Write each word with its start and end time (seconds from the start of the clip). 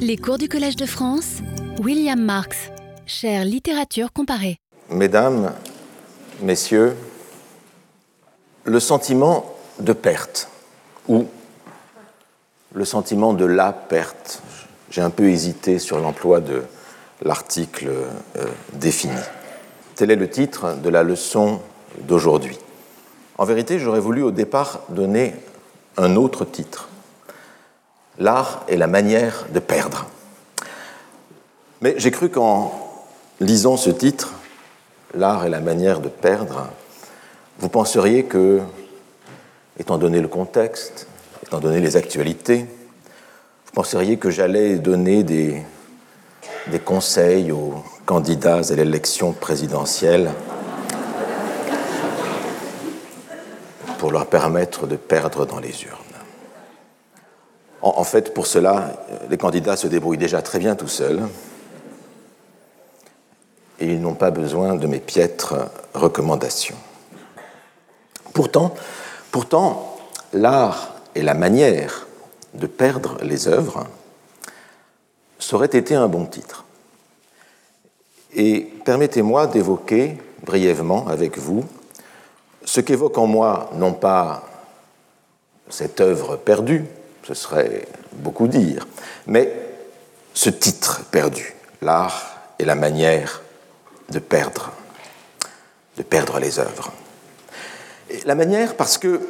Les 0.00 0.16
cours 0.16 0.38
du 0.38 0.48
Collège 0.48 0.76
de 0.76 0.86
France, 0.86 1.38
William 1.80 2.20
Marx, 2.20 2.56
chère 3.06 3.44
littérature 3.44 4.12
comparée. 4.12 4.58
Mesdames, 4.90 5.52
Messieurs, 6.42 6.94
le 8.64 8.80
sentiment 8.80 9.54
de 9.80 9.92
perte 9.92 10.48
ou 11.08 11.26
le 12.74 12.84
sentiment 12.84 13.34
de 13.34 13.44
la 13.44 13.72
perte, 13.72 14.42
j'ai 14.90 15.00
un 15.00 15.10
peu 15.10 15.28
hésité 15.28 15.78
sur 15.78 15.98
l'emploi 15.98 16.40
de 16.40 16.62
l'article 17.22 17.88
euh, 17.88 18.46
défini. 18.74 19.20
Tel 19.94 20.10
est 20.10 20.16
le 20.16 20.30
titre 20.30 20.76
de 20.82 20.88
la 20.88 21.02
leçon 21.02 21.60
d'aujourd'hui. 22.02 22.58
En 23.36 23.44
vérité, 23.44 23.78
j'aurais 23.78 24.00
voulu 24.00 24.22
au 24.22 24.30
départ 24.30 24.80
donner 24.88 25.34
un 25.96 26.16
autre 26.16 26.44
titre. 26.44 26.88
L'art 28.18 28.64
est 28.68 28.76
la 28.76 28.86
manière 28.86 29.46
de 29.52 29.60
perdre. 29.60 30.06
Mais 31.80 31.94
j'ai 31.98 32.10
cru 32.10 32.28
qu'en 32.28 32.72
lisant 33.40 33.76
ce 33.76 33.90
titre, 33.90 34.34
L'art 35.14 35.46
est 35.46 35.50
la 35.50 35.60
manière 35.60 36.00
de 36.00 36.08
perdre, 36.08 36.68
vous 37.60 37.70
penseriez 37.70 38.24
que, 38.24 38.60
étant 39.80 39.96
donné 39.96 40.20
le 40.20 40.28
contexte, 40.28 41.08
étant 41.42 41.60
donné 41.60 41.80
les 41.80 41.96
actualités, 41.96 42.66
vous 43.64 43.72
penseriez 43.72 44.18
que 44.18 44.28
j'allais 44.28 44.76
donner 44.76 45.22
des, 45.22 45.62
des 46.66 46.78
conseils 46.78 47.52
aux 47.52 47.82
candidats 48.04 48.58
à 48.58 48.74
l'élection 48.74 49.32
présidentielle 49.32 50.30
pour 53.96 54.12
leur 54.12 54.26
permettre 54.26 54.86
de 54.86 54.96
perdre 54.96 55.46
dans 55.46 55.58
les 55.58 55.84
urnes. 55.84 56.07
En, 57.80 58.04
fait, 58.04 58.34
pour 58.34 58.46
cela, 58.46 58.92
les 59.30 59.38
candidats 59.38 59.76
se 59.76 59.86
débrouillent 59.86 60.18
déjà 60.18 60.42
très 60.42 60.58
bien 60.58 60.74
tout 60.74 60.88
seuls 60.88 61.22
et 63.78 63.86
ils 63.86 64.00
n'ont 64.00 64.14
pas 64.14 64.32
besoin 64.32 64.74
de 64.74 64.86
mes 64.88 64.98
piètres 64.98 65.54
recommandations. 65.94 66.76
Pourtant, 68.34 68.74
pourtant 69.30 69.96
l'art 70.32 70.94
et 71.14 71.22
la 71.22 71.34
manière 71.34 72.08
de 72.54 72.66
perdre 72.66 73.18
les 73.22 73.46
œuvres 73.46 73.86
aurait 75.52 75.66
été 75.66 75.94
un 75.94 76.08
bon 76.08 76.26
titre. 76.26 76.64
Et 78.34 78.60
permettez-moi 78.84 79.46
d'évoquer 79.46 80.18
brièvement 80.44 81.06
avec 81.08 81.38
vous 81.38 81.64
ce 82.64 82.80
qu'évoque 82.80 83.16
en 83.16 83.26
moi 83.26 83.70
non 83.74 83.94
pas 83.94 84.42
cette 85.70 86.00
œuvre 86.00 86.36
perdue, 86.36 86.84
ce 87.24 87.34
serait 87.34 87.86
beaucoup 88.12 88.48
dire, 88.48 88.86
mais 89.26 89.52
ce 90.34 90.50
titre 90.50 91.04
perdu, 91.10 91.54
l'art 91.82 92.38
et 92.58 92.64
la 92.64 92.74
manière 92.74 93.42
de 94.10 94.18
perdre, 94.18 94.72
de 95.96 96.02
perdre 96.02 96.38
les 96.38 96.58
œuvres. 96.58 96.92
La 98.24 98.34
manière, 98.34 98.76
parce 98.76 98.98
que 98.98 99.20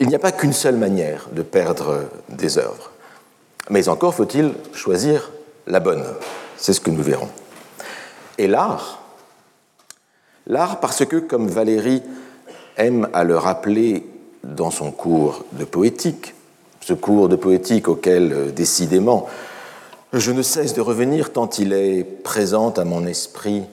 il 0.00 0.06
n'y 0.06 0.14
a 0.14 0.20
pas 0.20 0.32
qu'une 0.32 0.52
seule 0.52 0.76
manière 0.76 1.28
de 1.32 1.42
perdre 1.42 2.04
des 2.28 2.58
œuvres, 2.58 2.92
mais 3.70 3.88
encore 3.88 4.14
faut-il 4.14 4.54
choisir 4.72 5.30
la 5.66 5.80
bonne. 5.80 6.04
C'est 6.56 6.72
ce 6.72 6.80
que 6.80 6.90
nous 6.90 7.02
verrons. 7.02 7.28
Et 8.38 8.46
l'art, 8.46 9.02
l'art 10.46 10.80
parce 10.80 11.04
que, 11.04 11.16
comme 11.16 11.48
Valérie 11.48 12.02
aime 12.76 13.08
à 13.12 13.24
le 13.24 13.36
rappeler 13.36 14.06
dans 14.44 14.70
son 14.70 14.92
cours 14.92 15.44
de 15.52 15.64
poétique, 15.64 16.34
ce 16.88 16.94
cours 16.94 17.28
de 17.28 17.36
poétique 17.36 17.86
auquel, 17.86 18.32
euh, 18.32 18.50
décidément, 18.50 19.26
je 20.14 20.32
ne 20.32 20.40
cesse 20.40 20.72
de 20.72 20.80
revenir 20.80 21.34
tant 21.34 21.50
il 21.58 21.74
est 21.74 22.02
présent 22.02 22.70
à 22.70 22.84
mon 22.84 23.04
esprit 23.04 23.64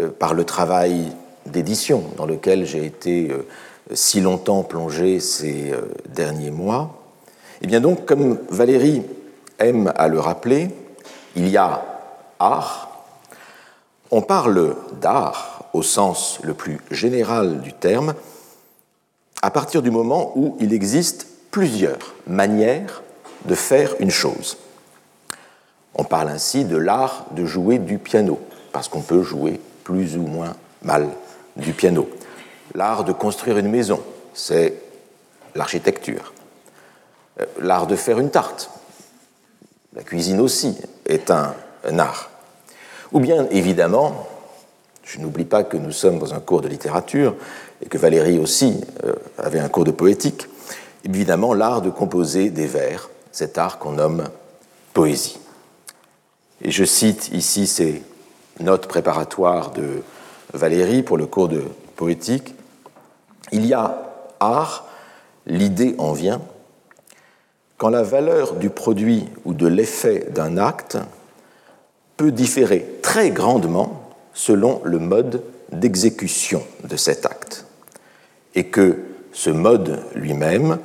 euh, 0.00 0.08
par 0.08 0.32
le 0.32 0.44
travail 0.44 1.12
d'édition 1.44 2.04
dans 2.16 2.24
lequel 2.24 2.64
j'ai 2.64 2.86
été 2.86 3.30
euh, 3.30 3.44
si 3.92 4.22
longtemps 4.22 4.62
plongé 4.62 5.20
ces 5.20 5.74
derniers 6.08 6.50
mois. 6.50 7.02
Et 7.60 7.64
eh 7.64 7.66
bien 7.66 7.80
donc, 7.80 8.06
comme 8.06 8.38
Valérie 8.48 9.02
aime 9.58 9.92
à 9.96 10.08
le 10.08 10.18
rappeler, 10.18 10.70
il 11.36 11.48
y 11.48 11.58
a 11.58 11.84
art. 12.38 13.04
On 14.10 14.22
parle 14.22 14.74
d'art 15.02 15.68
au 15.74 15.82
sens 15.82 16.38
le 16.42 16.54
plus 16.54 16.80
général 16.90 17.60
du 17.60 17.74
terme 17.74 18.14
à 19.42 19.50
partir 19.50 19.82
du 19.82 19.90
moment 19.90 20.32
où 20.34 20.56
il 20.60 20.72
existe 20.72 21.27
plusieurs 21.50 22.14
manières 22.26 23.02
de 23.44 23.54
faire 23.54 23.94
une 24.00 24.10
chose. 24.10 24.58
On 25.94 26.04
parle 26.04 26.28
ainsi 26.28 26.64
de 26.64 26.76
l'art 26.76 27.26
de 27.32 27.44
jouer 27.44 27.78
du 27.78 27.98
piano, 27.98 28.38
parce 28.72 28.88
qu'on 28.88 29.00
peut 29.00 29.22
jouer 29.22 29.60
plus 29.84 30.16
ou 30.16 30.22
moins 30.22 30.54
mal 30.82 31.08
du 31.56 31.72
piano. 31.72 32.08
L'art 32.74 33.04
de 33.04 33.12
construire 33.12 33.58
une 33.58 33.70
maison, 33.70 34.00
c'est 34.34 34.74
l'architecture. 35.54 36.32
Euh, 37.40 37.46
l'art 37.60 37.86
de 37.86 37.96
faire 37.96 38.18
une 38.18 38.30
tarte, 38.30 38.70
la 39.94 40.02
cuisine 40.02 40.40
aussi 40.40 40.78
est 41.06 41.30
un, 41.30 41.54
art. 41.98 42.30
Ou 43.12 43.20
bien, 43.20 43.46
évidemment, 43.50 44.28
je 45.02 45.18
n'oublie 45.18 45.46
pas 45.46 45.64
que 45.64 45.76
nous 45.76 45.92
sommes 45.92 46.18
dans 46.18 46.34
un 46.34 46.40
cours 46.40 46.60
de 46.60 46.68
littérature 46.68 47.34
et 47.82 47.88
que 47.88 47.96
Valérie 47.96 48.38
aussi 48.38 48.80
euh, 49.04 49.14
avait 49.38 49.58
un 49.58 49.68
cours 49.68 49.84
de 49.84 49.90
poétique, 49.90 50.46
évidemment 51.04 51.54
l'art 51.54 51.82
de 51.82 51.90
composer 51.90 52.50
des 52.50 52.66
vers, 52.66 53.10
cet 53.32 53.58
art 53.58 53.78
qu'on 53.78 53.92
nomme 53.92 54.28
poésie. 54.92 55.38
Et 56.62 56.70
je 56.70 56.84
cite 56.84 57.30
ici 57.32 57.66
ces 57.66 58.02
note 58.60 58.86
préparatoire 58.86 59.70
de 59.70 60.02
Valérie 60.52 61.02
pour 61.02 61.16
le 61.16 61.26
cours 61.26 61.48
de 61.48 61.62
poétique, 61.96 62.54
il 63.52 63.66
y 63.66 63.74
a 63.74 64.02
art, 64.40 64.86
l'idée 65.46 65.94
en 65.98 66.12
vient, 66.12 66.40
quand 67.76 67.88
la 67.88 68.02
valeur 68.02 68.54
du 68.54 68.70
produit 68.70 69.28
ou 69.44 69.54
de 69.54 69.66
l'effet 69.66 70.26
d'un 70.30 70.58
acte 70.58 70.98
peut 72.16 72.32
différer 72.32 72.98
très 73.02 73.30
grandement 73.30 74.10
selon 74.34 74.80
le 74.84 74.98
mode 74.98 75.42
d'exécution 75.70 76.62
de 76.84 76.96
cet 76.96 77.26
acte, 77.26 77.66
et 78.54 78.66
que 78.66 78.98
ce 79.38 79.50
mode 79.50 80.00
lui-même 80.16 80.80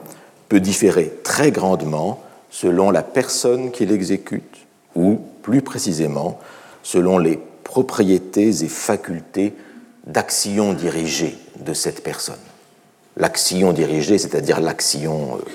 peut 0.48 0.60
différer 0.60 1.12
très 1.24 1.50
grandement 1.50 2.22
selon 2.52 2.92
la 2.92 3.02
personne 3.02 3.72
qui 3.72 3.84
l'exécute, 3.88 4.68
ou 4.94 5.20
plus 5.42 5.64
précisément 5.64 6.40
selon 6.84 7.18
les 7.18 7.40
propriétés 7.64 8.64
et 8.64 8.68
facultés 8.68 9.56
d'action 10.06 10.74
dirigée 10.74 11.36
de 11.62 11.74
cette 11.74 12.04
personne. 12.04 12.38
L'action 13.18 13.74
dirigée, 13.74 14.20
c'est-à-dire 14.20 14.62
l'action 14.62 15.38
euh, 15.38 15.46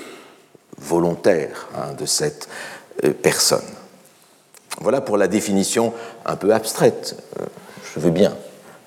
volontaire 0.77 1.69
hein, 1.77 1.93
de 1.97 2.05
cette 2.05 2.49
euh, 3.05 3.13
personne. 3.13 3.63
Voilà 4.81 4.99
pour 4.99 5.15
la 5.15 5.29
définition 5.29 5.93
un 6.25 6.35
peu 6.35 6.53
abstraite, 6.53 7.15
euh, 7.39 7.45
je 7.95 8.01
veux 8.01 8.11
bien, 8.11 8.35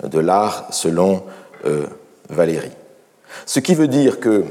de 0.03 0.19
l'art 0.19 0.67
selon 0.69 1.23
Valérie. 2.29 2.73
Ce 3.45 3.59
qui 3.59 3.75
veut 3.75 3.87
dire 3.87 4.19
que 4.19 4.43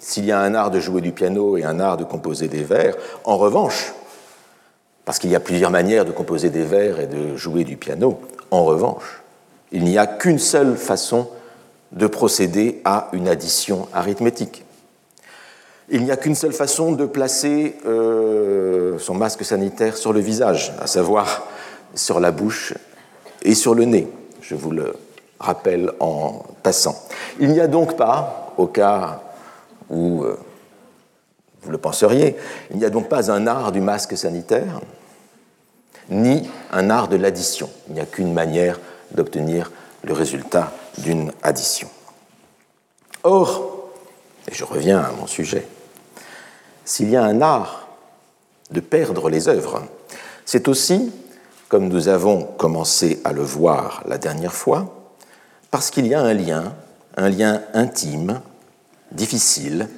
s'il 0.00 0.24
y 0.24 0.32
a 0.32 0.40
un 0.40 0.54
art 0.54 0.70
de 0.70 0.80
jouer 0.80 1.00
du 1.00 1.12
piano 1.12 1.56
et 1.56 1.64
un 1.64 1.80
art 1.80 1.96
de 1.96 2.04
composer 2.04 2.48
des 2.48 2.62
vers, 2.62 2.94
en 3.24 3.36
revanche, 3.36 3.92
parce 5.04 5.18
qu'il 5.18 5.30
y 5.30 5.36
a 5.36 5.40
plusieurs 5.40 5.70
manières 5.70 6.04
de 6.04 6.12
composer 6.12 6.50
des 6.50 6.64
vers 6.64 7.00
et 7.00 7.06
de 7.06 7.36
jouer 7.36 7.64
du 7.64 7.76
piano. 7.76 8.20
En 8.50 8.64
revanche, 8.64 9.22
il 9.72 9.84
n'y 9.84 9.98
a 9.98 10.06
qu'une 10.06 10.38
seule 10.38 10.76
façon 10.76 11.28
de 11.92 12.06
procéder 12.06 12.80
à 12.84 13.08
une 13.12 13.28
addition 13.28 13.88
arithmétique. 13.92 14.64
Il 15.88 16.04
n'y 16.04 16.10
a 16.10 16.16
qu'une 16.16 16.34
seule 16.34 16.52
façon 16.52 16.92
de 16.92 17.06
placer 17.06 17.76
euh, 17.86 18.98
son 18.98 19.14
masque 19.14 19.44
sanitaire 19.44 19.96
sur 19.96 20.12
le 20.12 20.18
visage, 20.18 20.72
à 20.80 20.88
savoir 20.88 21.46
sur 21.94 22.18
la 22.18 22.32
bouche 22.32 22.74
et 23.42 23.54
sur 23.54 23.74
le 23.74 23.84
nez. 23.84 24.08
Je 24.40 24.56
vous 24.56 24.72
le 24.72 24.94
rappelle 25.38 25.92
en 26.00 26.42
passant. 26.62 26.96
Il 27.38 27.50
n'y 27.50 27.60
a 27.60 27.66
donc 27.66 27.96
pas, 27.96 28.54
au 28.56 28.66
cas 28.66 29.20
où 29.90 30.24
euh, 30.24 30.38
vous 31.62 31.70
le 31.70 31.78
penseriez, 31.78 32.36
il 32.70 32.78
n'y 32.78 32.84
a 32.84 32.90
donc 32.90 33.08
pas 33.08 33.30
un 33.30 33.46
art 33.46 33.72
du 33.72 33.80
masque 33.80 34.16
sanitaire, 34.16 34.80
ni 36.08 36.48
un 36.72 36.90
art 36.90 37.08
de 37.08 37.16
l'addition. 37.16 37.68
Il 37.88 37.94
n'y 37.94 38.00
a 38.00 38.06
qu'une 38.06 38.32
manière 38.32 38.80
d'obtenir 39.10 39.72
le 40.02 40.12
résultat 40.12 40.72
d'une 40.98 41.32
addition. 41.42 41.88
Or, 43.24 43.90
et 44.48 44.54
je 44.54 44.64
reviens 44.64 45.00
à 45.00 45.10
mon 45.12 45.26
sujet, 45.26 45.66
s'il 46.84 47.10
y 47.10 47.16
a 47.16 47.24
un 47.24 47.42
art 47.42 47.88
de 48.70 48.80
perdre 48.80 49.28
les 49.28 49.48
œuvres, 49.48 49.82
c'est 50.44 50.68
aussi, 50.68 51.12
comme 51.68 51.88
nous 51.88 52.06
avons 52.08 52.44
commencé 52.44 53.20
à 53.24 53.32
le 53.32 53.42
voir 53.42 54.02
la 54.06 54.18
dernière 54.18 54.52
fois, 54.52 54.95
parce 55.76 55.90
qu'il 55.90 56.06
y 56.06 56.14
a 56.14 56.22
un 56.22 56.32
lien, 56.32 56.74
un 57.18 57.28
lien 57.28 57.60
intime, 57.74 58.40
difficile, 59.12 59.90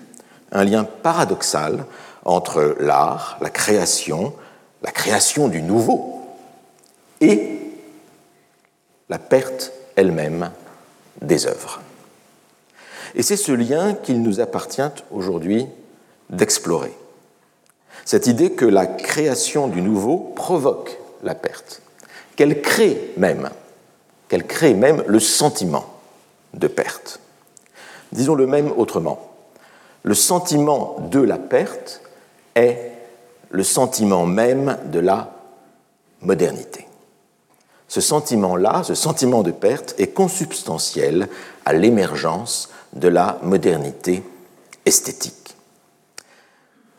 un 0.50 0.64
lien 0.64 0.82
paradoxal 0.82 1.84
entre 2.24 2.74
l'art, 2.80 3.38
la 3.40 3.48
création 3.48 4.34
la 4.82 4.90
création 4.90 5.46
du 5.46 5.62
nouveau, 5.62 6.20
et 7.20 7.60
la 9.08 9.20
perte 9.20 9.70
elle-même 9.94 10.50
des 11.22 11.46
œuvres. 11.46 11.80
Et 13.14 13.22
c'est 13.22 13.36
ce 13.36 13.52
lien 13.52 13.94
qu'il 13.94 14.20
nous 14.20 14.40
appartient 14.40 14.82
aujourd'hui 15.12 15.64
d'explorer. 16.28 16.92
Cette 18.04 18.26
idée 18.26 18.50
que 18.50 18.64
la 18.64 18.86
création 18.88 19.68
du 19.68 19.80
nouveau 19.80 20.32
provoque 20.34 20.98
la 21.22 21.36
perte, 21.36 21.82
qu'elle 22.34 22.62
crée 22.62 23.12
même, 23.16 23.48
qu'elle 24.28 24.46
crée 24.46 24.74
même 24.74 25.02
le 25.06 25.20
sentiment 25.20 25.86
de 26.54 26.66
perte. 26.66 27.20
Disons 28.12 28.34
le 28.34 28.46
même 28.46 28.72
autrement. 28.76 29.30
Le 30.02 30.14
sentiment 30.14 30.96
de 31.10 31.20
la 31.20 31.38
perte 31.38 32.02
est 32.54 32.92
le 33.50 33.62
sentiment 33.62 34.26
même 34.26 34.78
de 34.86 35.00
la 35.00 35.32
modernité. 36.20 36.86
Ce 37.88 38.00
sentiment-là, 38.00 38.82
ce 38.84 38.94
sentiment 38.94 39.42
de 39.42 39.50
perte, 39.50 39.94
est 39.98 40.08
consubstantiel 40.08 41.28
à 41.64 41.72
l'émergence 41.72 42.70
de 42.92 43.08
la 43.08 43.38
modernité 43.42 44.22
esthétique. 44.84 45.56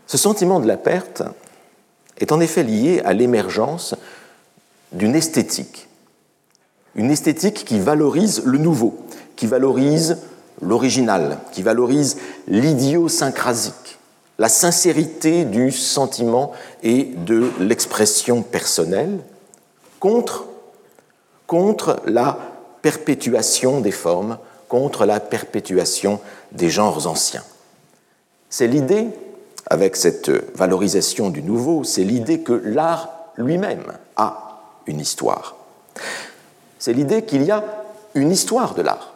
Ce 0.08 0.18
sentiment 0.18 0.60
de 0.60 0.68
la 0.68 0.78
perte 0.78 1.22
est 2.18 2.32
en 2.32 2.40
effet 2.40 2.64
lié 2.64 3.02
à 3.06 3.14
l'émergence 3.14 3.96
d'une 4.92 5.16
esthétique, 5.16 5.89
une 6.96 7.12
esthétique 7.12 7.66
qui 7.66 7.80
valorise 7.80 8.44
le 8.46 8.58
nouveau, 8.58 8.98
qui 9.36 9.48
valorise 9.48 10.18
l'original, 10.62 11.38
qui 11.52 11.64
valorise 11.64 12.18
l'idiosyncrasique, 12.48 14.00
la 14.38 14.50
sincérité 14.50 15.46
du 15.46 15.72
sentiment 15.72 16.52
et 16.84 17.12
de 17.26 17.50
l'expression 17.60 18.42
personnelle, 18.42 19.20
contre, 20.00 20.46
contre 21.48 22.02
la 22.06 22.38
perpétuation 22.82 23.82
des 23.82 23.92
formes, 23.92 24.38
contre 24.68 25.06
la 25.06 25.20
perpétuation 25.20 26.20
des 26.52 26.70
genres 26.70 27.08
anciens. 27.08 27.44
C'est 28.50 28.68
l'idée, 28.68 29.08
avec 29.68 29.96
cette 29.96 30.30
valorisation 30.58 31.30
du 31.30 31.44
nouveau, 31.44 31.84
c'est 31.84 32.04
l'idée 32.04 32.40
que 32.42 32.54
l'art 32.54 33.10
lui-même 33.36 33.94
a 34.16 34.62
une 34.88 35.00
histoire. 35.00 35.56
C'est 36.80 36.94
l'idée 36.94 37.24
qu'il 37.24 37.44
y 37.44 37.52
a 37.52 37.64
une 38.16 38.32
histoire 38.32 38.74
de 38.74 38.82
l'art, 38.82 39.14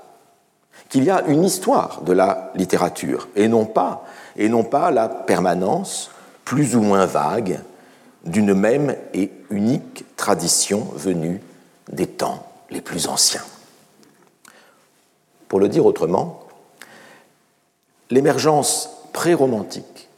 qu'il 0.89 1.05
y 1.05 1.09
a 1.09 1.23
une 1.27 1.43
histoire 1.43 2.01
de 2.01 2.13
la 2.13 2.51
littérature, 2.55 3.29
et 3.35 3.47
non 3.47 3.65
pas, 3.65 4.05
et 4.35 4.49
non 4.49 4.63
pas 4.63 4.91
la 4.91 5.07
permanence 5.07 6.11
plus 6.45 6.75
ou 6.75 6.81
moins 6.81 7.05
vague 7.05 7.59
d'une 8.25 8.53
même 8.53 8.95
et 9.13 9.31
unique 9.49 10.05
tradition 10.15 10.87
venue 10.95 11.41
des 11.91 12.07
temps 12.07 12.45
les 12.69 12.81
plus 12.81 13.07
anciens. 13.07 13.43
Pour 15.47 15.59
le 15.59 15.69
dire 15.69 15.85
autrement, 15.85 16.43
l'émergence 18.09 18.89
pré-romantique 19.13 20.09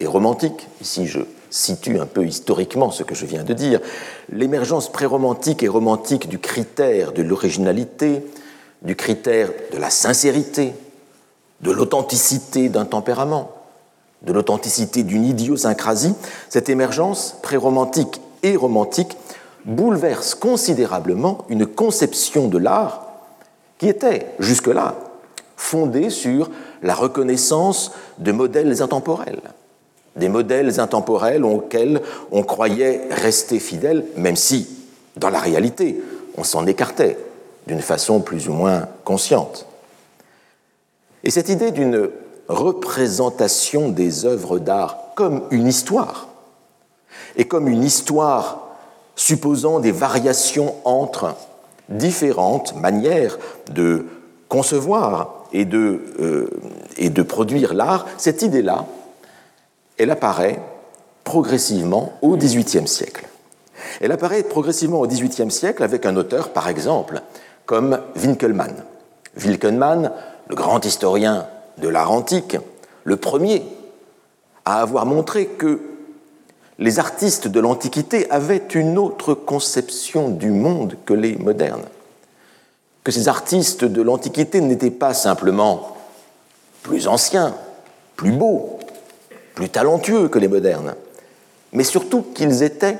et 0.00 0.06
romantique, 0.06 0.68
ici 0.80 1.06
je 1.06 1.20
situe 1.54 2.00
un 2.00 2.06
peu 2.06 2.26
historiquement 2.26 2.90
ce 2.90 3.04
que 3.04 3.14
je 3.14 3.26
viens 3.26 3.44
de 3.44 3.54
dire, 3.54 3.80
l'émergence 4.28 4.90
pré-romantique 4.90 5.62
et 5.62 5.68
romantique 5.68 6.28
du 6.28 6.40
critère 6.40 7.12
de 7.12 7.22
l'originalité, 7.22 8.26
du 8.82 8.96
critère 8.96 9.50
de 9.72 9.78
la 9.78 9.88
sincérité, 9.88 10.74
de 11.60 11.70
l'authenticité 11.70 12.68
d'un 12.68 12.84
tempérament, 12.84 13.52
de 14.22 14.32
l'authenticité 14.32 15.04
d'une 15.04 15.24
idiosyncrasie, 15.24 16.14
cette 16.48 16.68
émergence 16.68 17.36
pré-romantique 17.40 18.20
et 18.42 18.56
romantique 18.56 19.16
bouleverse 19.64 20.34
considérablement 20.34 21.44
une 21.48 21.66
conception 21.66 22.48
de 22.48 22.58
l'art 22.58 23.06
qui 23.78 23.88
était 23.88 24.26
jusque-là 24.40 24.96
fondée 25.56 26.10
sur 26.10 26.50
la 26.82 26.94
reconnaissance 26.94 27.92
de 28.18 28.32
modèles 28.32 28.82
intemporels, 28.82 29.40
des 30.16 30.28
modèles 30.28 30.80
intemporels 30.80 31.44
auxquels 31.44 32.00
on 32.30 32.42
croyait 32.42 33.02
rester 33.10 33.58
fidèle, 33.58 34.04
même 34.16 34.36
si, 34.36 34.68
dans 35.16 35.30
la 35.30 35.40
réalité, 35.40 36.00
on 36.36 36.44
s'en 36.44 36.66
écartait 36.66 37.18
d'une 37.66 37.80
façon 37.80 38.20
plus 38.20 38.48
ou 38.48 38.52
moins 38.52 38.86
consciente. 39.04 39.66
Et 41.22 41.30
cette 41.30 41.48
idée 41.48 41.70
d'une 41.70 42.10
représentation 42.48 43.88
des 43.88 44.26
œuvres 44.26 44.58
d'art 44.58 44.98
comme 45.14 45.42
une 45.50 45.66
histoire, 45.66 46.28
et 47.36 47.46
comme 47.46 47.68
une 47.68 47.82
histoire 47.82 48.68
supposant 49.16 49.80
des 49.80 49.92
variations 49.92 50.74
entre 50.84 51.34
différentes 51.88 52.74
manières 52.76 53.38
de 53.70 54.06
concevoir 54.48 55.44
et 55.52 55.64
de, 55.64 56.02
euh, 56.20 56.50
et 56.96 57.10
de 57.10 57.22
produire 57.22 57.74
l'art, 57.74 58.06
cette 58.18 58.42
idée-là, 58.42 58.86
elle 59.98 60.10
apparaît 60.10 60.60
progressivement 61.24 62.12
au 62.22 62.36
XVIIIe 62.36 62.88
siècle. 62.88 63.26
Elle 64.00 64.12
apparaît 64.12 64.42
progressivement 64.42 65.00
au 65.00 65.06
XVIIIe 65.06 65.50
siècle 65.50 65.82
avec 65.82 66.06
un 66.06 66.16
auteur, 66.16 66.52
par 66.52 66.68
exemple, 66.68 67.22
comme 67.66 68.00
Winkelmann. 68.16 68.84
Winkelmann, 69.36 70.12
le 70.48 70.54
grand 70.54 70.84
historien 70.84 71.46
de 71.78 71.88
l'art 71.88 72.12
antique, 72.12 72.56
le 73.04 73.16
premier 73.16 73.62
à 74.64 74.80
avoir 74.80 75.06
montré 75.06 75.46
que 75.46 75.80
les 76.78 76.98
artistes 76.98 77.48
de 77.48 77.60
l'Antiquité 77.60 78.28
avaient 78.30 78.66
une 78.74 78.98
autre 78.98 79.34
conception 79.34 80.28
du 80.28 80.50
monde 80.50 80.96
que 81.06 81.14
les 81.14 81.36
modernes. 81.36 81.84
Que 83.04 83.12
ces 83.12 83.28
artistes 83.28 83.84
de 83.84 84.02
l'Antiquité 84.02 84.60
n'étaient 84.60 84.90
pas 84.90 85.14
simplement 85.14 85.96
plus 86.82 87.06
anciens, 87.06 87.54
plus 88.16 88.32
beaux, 88.32 88.78
plus 89.54 89.68
talentueux 89.68 90.28
que 90.28 90.38
les 90.38 90.48
modernes, 90.48 90.94
mais 91.72 91.84
surtout 91.84 92.22
qu'ils 92.22 92.62
étaient 92.62 92.98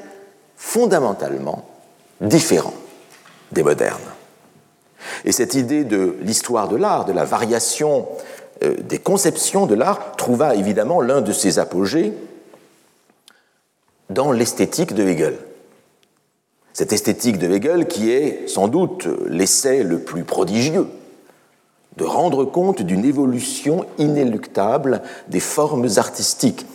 fondamentalement 0.56 1.68
différents 2.20 2.74
des 3.52 3.62
modernes. 3.62 4.00
Et 5.24 5.32
cette 5.32 5.54
idée 5.54 5.84
de 5.84 6.16
l'histoire 6.22 6.68
de 6.68 6.76
l'art, 6.76 7.04
de 7.04 7.12
la 7.12 7.24
variation 7.24 8.08
euh, 8.62 8.74
des 8.82 8.98
conceptions 8.98 9.66
de 9.66 9.74
l'art, 9.74 10.16
trouva 10.16 10.54
évidemment 10.54 11.00
l'un 11.00 11.20
de 11.20 11.32
ses 11.32 11.58
apogées 11.58 12.12
dans 14.10 14.32
l'esthétique 14.32 14.94
de 14.94 15.06
Hegel. 15.06 15.38
Cette 16.72 16.92
esthétique 16.92 17.38
de 17.38 17.52
Hegel 17.52 17.86
qui 17.86 18.10
est 18.10 18.48
sans 18.48 18.68
doute 18.68 19.06
l'essai 19.26 19.82
le 19.82 20.00
plus 20.00 20.24
prodigieux 20.24 20.88
de 21.96 22.04
rendre 22.04 22.44
compte 22.44 22.82
d'une 22.82 23.04
évolution 23.04 23.86
inéluctable 23.98 25.02
des 25.28 25.40
formes 25.40 25.88
artistiques, 25.96 26.66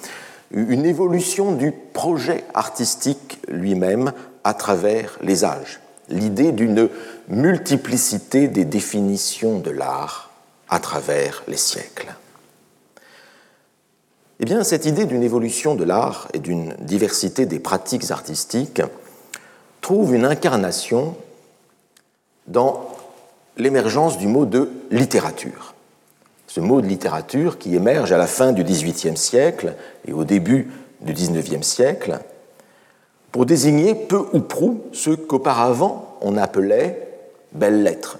une 0.51 0.85
évolution 0.85 1.53
du 1.53 1.71
projet 1.71 2.43
artistique 2.53 3.39
lui-même 3.47 4.13
à 4.43 4.53
travers 4.53 5.17
les 5.21 5.43
âges, 5.43 5.79
l'idée 6.09 6.51
d'une 6.51 6.89
multiplicité 7.27 8.47
des 8.47 8.65
définitions 8.65 9.59
de 9.59 9.71
l'art 9.71 10.31
à 10.69 10.79
travers 10.79 11.43
les 11.47 11.57
siècles. 11.57 12.13
Eh 14.39 14.45
bien, 14.45 14.63
cette 14.63 14.85
idée 14.85 15.05
d'une 15.05 15.23
évolution 15.23 15.75
de 15.75 15.83
l'art 15.83 16.29
et 16.33 16.39
d'une 16.39 16.73
diversité 16.79 17.45
des 17.45 17.59
pratiques 17.59 18.09
artistiques 18.09 18.81
trouve 19.81 20.15
une 20.15 20.25
incarnation 20.25 21.15
dans 22.47 22.88
l'émergence 23.59 24.17
du 24.17 24.27
mot 24.27 24.45
de 24.45 24.69
littérature. 24.89 25.75
Ce 26.47 26.59
mot 26.59 26.81
de 26.81 26.87
littérature 26.87 27.59
qui 27.59 27.75
émerge 27.75 28.11
à 28.11 28.17
la 28.17 28.25
fin 28.25 28.53
du 28.53 28.63
XVIIIe 28.63 29.17
siècle 29.17 29.75
et 30.07 30.13
au 30.13 30.23
début 30.23 30.71
du 31.01 31.13
XIXe 31.13 31.65
siècle 31.65 32.19
pour 33.31 33.45
désigner 33.45 33.93
peu 33.93 34.25
ou 34.33 34.39
prou 34.39 34.81
ce 34.91 35.11
qu'auparavant 35.11 36.17
on 36.21 36.37
appelait 36.37 37.07
belles 37.51 37.83
lettres. 37.83 38.17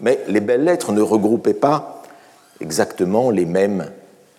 Mais 0.00 0.18
les 0.26 0.40
belles 0.40 0.64
lettres 0.64 0.92
ne 0.92 1.00
regroupaient 1.00 1.54
pas 1.54 2.02
exactement 2.60 3.30
les 3.30 3.44
mêmes 3.44 3.90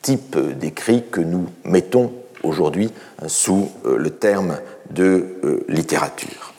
type 0.02 0.38
d'écrit 0.58 1.04
que 1.10 1.22
nous 1.22 1.48
mettons 1.64 2.12
aujourd'hui 2.44 2.92
sous 3.28 3.70
euh, 3.86 3.98
le 3.98 4.12
terme 4.12 4.58
de 4.92 5.38
euh, 5.44 5.66
littérature. 5.68 6.54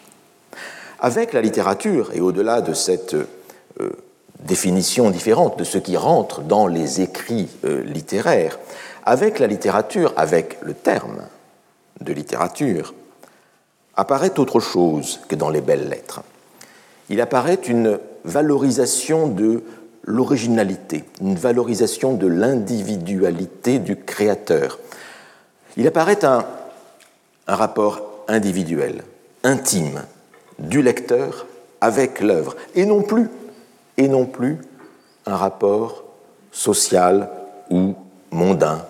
Avec 1.00 1.32
la 1.32 1.40
littérature, 1.40 2.10
et 2.12 2.20
au-delà 2.20 2.60
de 2.60 2.74
cette 2.74 3.14
euh, 3.80 3.90
définition 4.40 5.10
différente 5.10 5.58
de 5.58 5.64
ce 5.64 5.78
qui 5.78 5.96
rentre 5.96 6.42
dans 6.42 6.66
les 6.66 7.00
écrits 7.00 7.48
littéraires, 7.64 8.56
avec 9.04 9.40
la 9.40 9.48
littérature, 9.48 10.12
avec 10.16 10.58
le 10.62 10.74
terme 10.74 11.22
de 12.00 12.12
littérature, 12.12 12.94
apparaît 13.96 14.38
autre 14.38 14.60
chose 14.60 15.18
que 15.28 15.34
dans 15.34 15.50
les 15.50 15.60
belles 15.60 15.88
lettres. 15.88 16.22
Il 17.10 17.20
apparaît 17.20 17.58
une 17.66 17.98
valorisation 18.24 19.26
de 19.26 19.64
l'originalité, 20.04 21.04
une 21.20 21.34
valorisation 21.34 22.14
de 22.14 22.26
l'individualité 22.26 23.78
du 23.78 23.96
créateur. 23.96 24.78
Il 25.76 25.86
apparaît 25.86 26.24
un 26.24 26.44
rapport 27.46 28.24
individuel, 28.28 29.02
intime, 29.42 30.02
du 30.58 30.82
lecteur 30.82 31.46
avec 31.80 32.20
l'œuvre, 32.20 32.56
et 32.74 32.86
non 32.86 33.02
plus, 33.02 33.28
et 33.98 34.08
non 34.08 34.24
plus 34.24 34.58
un 35.26 35.36
rapport 35.36 36.04
social 36.52 37.28
ou 37.70 37.94
mondain 38.30 38.86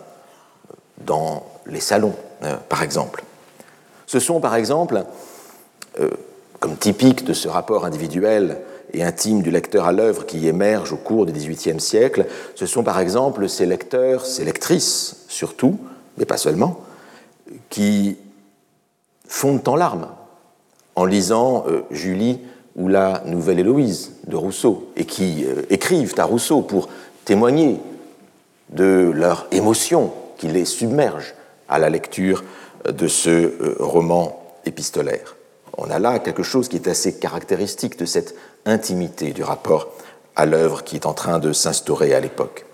dans 0.99 1.45
les 1.67 1.81
salons, 1.81 2.15
euh, 2.45 2.57
par 2.69 2.83
exemple. 2.83 3.25
Ce 4.07 4.21
sont, 4.21 4.41
par 4.41 4.55
exemple, 4.55 5.05
euh, 5.99 6.11
comme 6.61 6.77
typique 6.77 7.25
de 7.25 7.33
ce 7.33 7.49
rapport 7.49 7.85
individuel 7.85 8.59
et 8.93 9.03
intime 9.03 9.43
du 9.43 9.50
lecteur 9.50 9.87
à 9.87 9.93
l'œuvre 9.93 10.27
qui 10.27 10.47
émerge 10.47 10.93
au 10.93 10.97
cours 10.97 11.27
du 11.27 11.33
XVIIIe 11.33 11.81
siècle, 11.81 12.27
ce 12.55 12.67
sont 12.67 12.83
par 12.83 13.00
exemple 13.00 13.49
ces 13.49 13.67
lecteurs, 13.67 14.25
ces 14.25 14.45
lectrices 14.45 15.25
surtout, 15.29 15.79
mais 16.17 16.25
pas 16.25 16.37
seulement, 16.38 16.81
qui 17.71 18.17
fondent 19.27 19.67
en 19.69 19.77
larmes 19.77 20.09
en 20.95 21.05
lisant 21.05 21.65
euh, 21.69 21.83
Julie 21.91 22.41
ou 22.77 22.89
la 22.89 23.23
Nouvelle 23.27 23.59
Héloïse 23.59 24.13
de 24.27 24.37
Rousseau, 24.37 24.91
et 24.97 25.05
qui 25.05 25.45
euh, 25.45 25.63
écrivent 25.71 26.15
à 26.19 26.25
Rousseau 26.25 26.63
pour 26.63 26.89
témoigner 27.25 27.81
de 28.71 29.11
leur 29.15 29.47
émotion 29.51 30.13
qui 30.37 30.49
les 30.49 30.65
submerge 30.65 31.35
à 31.69 31.79
la 31.79 31.91
lecture 31.91 32.45
de 32.89 33.09
ce 33.09 33.31
euh, 33.31 33.77
roman 33.81 34.41
épistolaire. 34.65 35.37
On 35.77 35.91
a 35.91 35.99
là 35.99 36.19
quelque 36.19 36.43
chose 36.43 36.69
qui 36.69 36.77
est 36.77 36.89
assez 36.89 37.19
caractéristique 37.19 37.99
de 37.99 38.05
cette 38.05 38.35
intimité 38.67 39.33
du 39.33 39.43
rapport 39.43 39.89
à 40.37 40.47
l'œuvre 40.47 40.85
qui 40.85 40.97
est 40.97 41.07
en 41.07 41.15
train 41.15 41.39
de 41.39 41.53
s'instaurer 41.53 42.15
à 42.15 42.21
l'époque. 42.21 42.65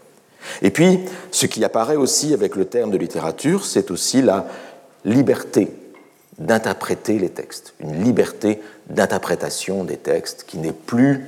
Et 0.63 0.71
puis, 0.71 1.01
ce 1.31 1.47
qui 1.47 1.65
apparaît 1.65 1.97
aussi 1.97 2.35
avec 2.35 2.57
le 2.57 2.67
terme 2.67 2.91
de 2.91 2.99
littérature, 2.99 3.65
c'est 3.65 3.91
aussi 3.91 4.23
la 4.23 4.47
liberté 5.05 5.71
d'interpréter 6.38 7.19
les 7.19 7.31
textes, 7.31 7.75
une 7.81 8.03
liberté 8.03 8.61
d'interprétation 8.88 9.85
des 9.85 9.97
textes 9.97 10.45
qui 10.45 10.59
n'est 10.59 10.73
plus 10.73 11.25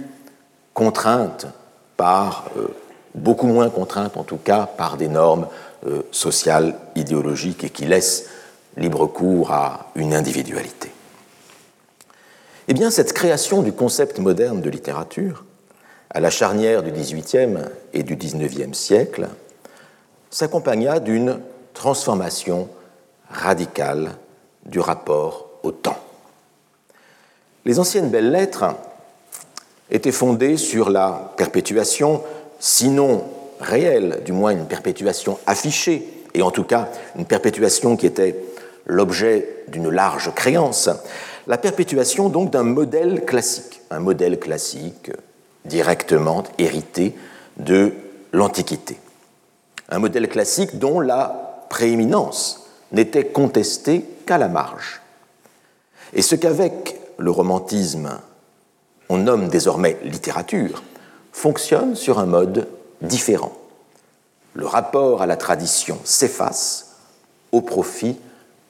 contrainte 0.74 1.46
par, 1.96 2.50
euh, 2.56 2.68
beaucoup 3.14 3.46
moins 3.46 3.70
contrainte 3.70 4.16
en 4.16 4.24
tout 4.24 4.36
cas, 4.36 4.66
par 4.66 4.96
des 4.96 5.08
normes 5.08 5.46
euh, 5.86 6.02
sociales, 6.10 6.74
idéologiques 6.94 7.64
et 7.64 7.70
qui 7.70 7.86
laisse 7.86 8.26
libre 8.76 9.06
cours 9.06 9.52
à 9.52 9.90
une 9.94 10.14
individualité. 10.14 10.90
Eh 12.68 12.74
bien, 12.74 12.90
cette 12.90 13.12
création 13.12 13.62
du 13.62 13.72
concept 13.72 14.18
moderne 14.18 14.60
de 14.60 14.68
littérature, 14.68 15.44
à 16.10 16.20
la 16.20 16.30
charnière 16.30 16.82
du 16.82 16.90
XVIIIe 16.90 17.58
et 17.92 18.02
du 18.02 18.16
XIXe 18.16 18.76
siècle, 18.76 19.28
s'accompagna 20.30 20.98
d'une 20.98 21.38
transformation 21.74 22.68
radicale 23.30 24.12
du 24.66 24.80
rapport 24.80 25.46
au 25.62 25.72
temps. 25.72 25.98
Les 27.64 27.78
anciennes 27.78 28.10
belles 28.10 28.30
lettres 28.30 28.64
étaient 29.90 30.12
fondées 30.12 30.56
sur 30.56 30.90
la 30.90 31.32
perpétuation, 31.36 32.22
sinon 32.58 33.24
réelle, 33.60 34.22
du 34.24 34.32
moins 34.32 34.50
une 34.50 34.66
perpétuation 34.66 35.38
affichée, 35.46 36.06
et 36.34 36.42
en 36.42 36.50
tout 36.50 36.64
cas 36.64 36.88
une 37.16 37.24
perpétuation 37.24 37.96
qui 37.96 38.06
était 38.06 38.36
l'objet 38.84 39.64
d'une 39.68 39.90
large 39.90 40.32
créance, 40.34 40.90
la 41.46 41.58
perpétuation 41.58 42.28
donc 42.28 42.50
d'un 42.50 42.62
modèle 42.62 43.24
classique, 43.24 43.80
un 43.90 44.00
modèle 44.00 44.38
classique 44.38 45.10
directement 45.64 46.44
hérité 46.58 47.14
de 47.56 47.92
l'Antiquité. 48.32 48.98
Un 49.88 49.98
modèle 49.98 50.28
classique 50.28 50.78
dont 50.78 51.00
la 51.00 51.64
prééminence 51.68 52.65
n'était 52.92 53.26
contestée 53.26 54.04
qu'à 54.26 54.38
la 54.38 54.48
marge. 54.48 55.00
Et 56.12 56.22
ce 56.22 56.34
qu'avec 56.34 56.96
le 57.18 57.30
romantisme 57.30 58.20
on 59.08 59.18
nomme 59.18 59.48
désormais 59.48 59.98
littérature 60.02 60.82
fonctionne 61.32 61.94
sur 61.94 62.18
un 62.18 62.26
mode 62.26 62.68
différent. 63.02 63.52
Le 64.54 64.66
rapport 64.66 65.22
à 65.22 65.26
la 65.26 65.36
tradition 65.36 65.98
s'efface 66.04 66.96
au 67.52 67.60
profit 67.60 68.16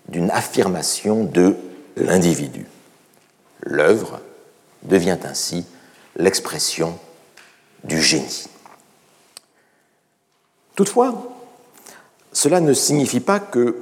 d'une 0.09 0.31
affirmation 0.31 1.25
de 1.25 1.57
l'individu. 1.97 2.67
L'œuvre 3.63 4.21
devient 4.83 5.19
ainsi 5.25 5.65
l'expression 6.17 6.99
du 7.85 8.03
génie. 8.03 8.47
Toutefois, 10.75 11.33
cela 12.33 12.61
ne 12.61 12.75
signifie 12.75 13.21
pas 13.21 13.41
que 13.41 13.77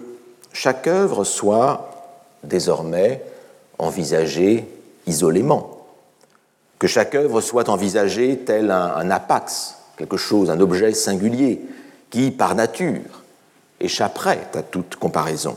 chaque 0.54 0.86
œuvre 0.86 1.24
soit 1.24 1.90
désormais 2.42 3.22
envisagée 3.78 4.66
isolément, 5.06 5.86
que 6.78 6.86
chaque 6.86 7.14
œuvre 7.16 7.40
soit 7.40 7.68
envisagée 7.68 8.38
tel 8.38 8.70
un, 8.70 9.10
apax, 9.10 9.74
quelque 9.98 10.16
chose, 10.16 10.50
un 10.50 10.60
objet 10.60 10.94
singulier, 10.94 11.60
qui, 12.08 12.30
par 12.30 12.54
nature, 12.54 13.22
échapperait 13.80 14.46
à 14.54 14.62
toute 14.62 14.96
comparaison. 14.96 15.56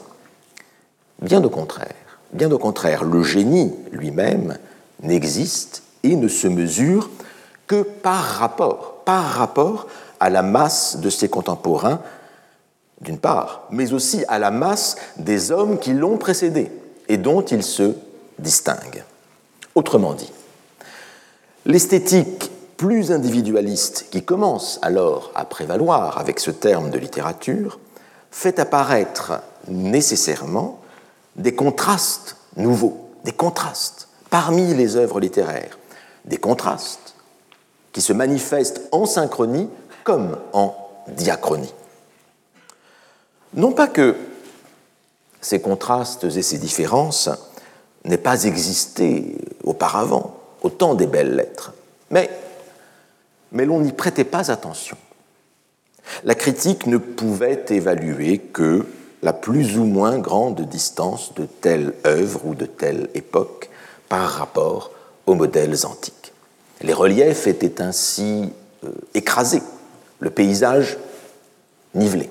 Bien 1.22 1.44
au 1.44 1.50
contraire, 1.50 1.94
bien 2.34 2.52
au 2.52 2.58
contraire, 2.58 3.04
le 3.04 3.24
génie 3.24 3.74
lui-même 3.92 4.58
n'existe 5.04 5.84
et 6.04 6.16
ne 6.16 6.28
se 6.28 6.48
mesure 6.48 7.10
que 7.68 7.84
par 7.84 8.24
rapport, 8.24 9.04
par 9.06 9.24
rapport 9.24 9.88
à 10.20 10.32
la 10.32 10.42
masse 10.42 10.98
de 10.98 11.10
ses 11.12 11.30
contemporains 11.30 12.02
d'une 13.02 13.20
part, 13.20 13.68
mais 13.70 13.94
aussi 13.94 14.24
à 14.28 14.40
la 14.40 14.52
masse 14.52 14.96
des 15.18 15.52
hommes 15.52 15.80
qui 15.80 15.94
l'ont 15.94 16.18
précédé 16.18 16.72
et 17.08 17.18
dont 17.18 17.42
il 17.42 17.64
se 17.64 17.94
distingue. 18.40 19.04
Autrement 19.76 20.14
dit, 20.14 20.32
l'esthétique 21.66 22.52
plus 22.78 23.12
individualiste 23.12 24.08
qui 24.12 24.24
commence 24.24 24.80
alors 24.82 25.32
à 25.36 25.46
prévaloir 25.46 26.20
avec 26.20 26.40
ce 26.40 26.52
terme 26.52 26.92
de 26.92 27.00
littérature 27.00 27.80
fait 28.32 28.60
apparaître 28.60 29.42
nécessairement 29.68 30.80
des 31.36 31.56
contrastes 31.56 32.38
nouveaux, 32.56 33.10
des 33.24 33.32
contrastes 33.32 34.08
parmi 34.30 34.74
les 34.74 34.96
œuvres 34.96 35.20
littéraires, 35.20 35.78
des 36.26 36.38
contrastes 36.38 37.16
qui 37.92 38.02
se 38.02 38.14
manifestent 38.14 38.82
en 38.92 39.06
synchronie 39.06 39.70
comme 40.04 40.38
en 40.54 40.76
diachronie. 41.08 41.74
Non 43.54 43.72
pas 43.72 43.88
que 43.88 44.16
ces 45.42 45.62
contrastes 45.62 46.26
et 46.26 46.42
ces 46.42 46.58
différences 46.58 47.30
n'aient 48.06 48.18
pas 48.18 48.44
existé 48.44 49.38
auparavant, 49.64 50.40
au 50.62 50.70
temps 50.70 50.96
des 50.96 51.08
belles 51.08 51.36
lettres, 51.36 51.74
mais, 52.10 52.30
l'on 53.54 53.82
n'y 53.82 53.92
prêtait 53.92 54.24
pas 54.24 54.52
attention. 54.52 54.98
La 56.24 56.36
critique 56.36 56.88
ne 56.88 56.98
pouvait 56.98 57.66
évaluer 57.70 58.40
que 58.40 58.86
la 59.24 59.34
plus 59.34 59.78
ou 59.78 59.84
moins 59.84 60.20
grande 60.20 60.62
distance 60.62 61.34
de 61.34 61.46
telle 61.46 61.94
œuvre 62.06 62.46
ou 62.46 62.56
de 62.56 62.66
telle 62.66 63.10
époque 63.14 63.70
par 64.10 64.30
rapport 64.30 64.92
aux 65.26 65.34
modèles 65.34 65.86
antiques. 65.86 66.34
Les 66.82 66.94
reliefs 66.94 67.48
étaient 67.48 67.82
ainsi 67.82 68.54
euh, 68.84 68.92
écrasés, 69.14 69.64
le 70.20 70.30
paysage 70.30 70.98
nivelé 71.96 72.30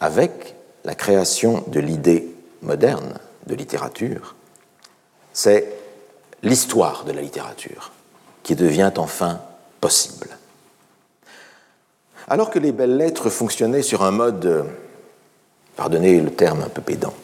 avec 0.00 0.54
la 0.84 0.94
création 0.94 1.64
de 1.68 1.80
l'idée 1.80 2.28
moderne 2.62 3.18
de 3.46 3.54
littérature, 3.54 4.34
c'est 5.32 5.66
l'histoire 6.42 7.04
de 7.04 7.12
la 7.12 7.20
littérature 7.20 7.92
qui 8.42 8.54
devient 8.54 8.92
enfin 8.96 9.40
possible. 9.80 10.28
Alors 12.28 12.50
que 12.50 12.58
les 12.58 12.72
belles 12.72 12.96
lettres 12.96 13.30
fonctionnaient 13.30 13.82
sur 13.82 14.02
un 14.02 14.10
mode, 14.10 14.66
pardonnez 15.76 16.20
le 16.20 16.30
terme 16.30 16.62
un 16.62 16.68
peu 16.68 16.82
pédant, 16.82 17.14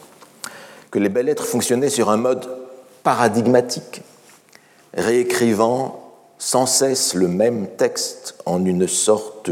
que 0.91 0.99
les 0.99 1.09
belles 1.09 1.25
lettres 1.25 1.45
fonctionnaient 1.45 1.89
sur 1.89 2.09
un 2.09 2.17
mode 2.17 2.47
paradigmatique, 3.03 4.01
réécrivant 4.93 5.99
sans 6.37 6.65
cesse 6.65 7.13
le 7.13 7.27
même 7.27 7.67
texte 7.67 8.35
en 8.45 8.65
une 8.65 8.87
sorte 8.87 9.49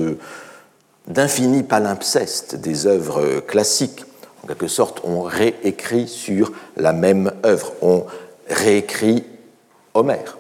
d'infinis 1.08 1.64
palimpsestes 1.64 2.56
des 2.56 2.88
œuvres 2.88 3.40
classiques. 3.42 4.06
En 4.44 4.48
quelque 4.48 4.68
sorte, 4.68 5.02
on 5.04 5.22
réécrit 5.22 6.08
sur 6.08 6.52
la 6.78 6.94
même 6.94 7.32
œuvre, 7.46 7.74
on 7.82 8.06
réécrit 8.50 9.24
Homère. 9.94 10.38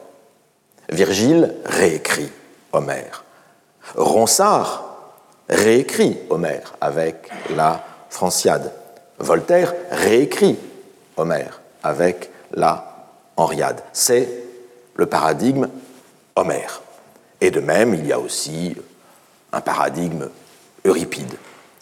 Virgile 0.90 1.56
réécrit 1.66 2.32
Homère. 2.74 3.24
Ronsard 3.96 5.14
réécrit 5.50 6.18
Homère 6.30 6.74
avec 6.80 7.30
la 7.56 7.84
Franciade. 8.10 8.72
Voltaire 9.20 9.74
réécrit 9.92 10.58
Homère 11.18 11.62
avec 11.84 12.32
la 12.54 13.08
Henriade. 13.36 13.82
C'est 13.94 14.28
le 14.96 15.06
paradigme 15.06 15.68
Homère. 16.36 16.82
Et 17.40 17.52
de 17.52 17.60
même, 17.60 17.94
il 17.94 18.06
y 18.06 18.14
a 18.14 18.20
aussi 18.20 18.76
un 19.52 19.62
paradigme 19.62 20.30
Euripide. 20.86 21.34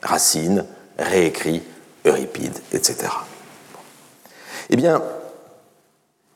Racine 0.02 0.66
réécrit 0.98 1.62
Euripide, 2.06 2.58
etc. 2.74 3.10
Eh 4.70 4.76
bien, 4.76 5.02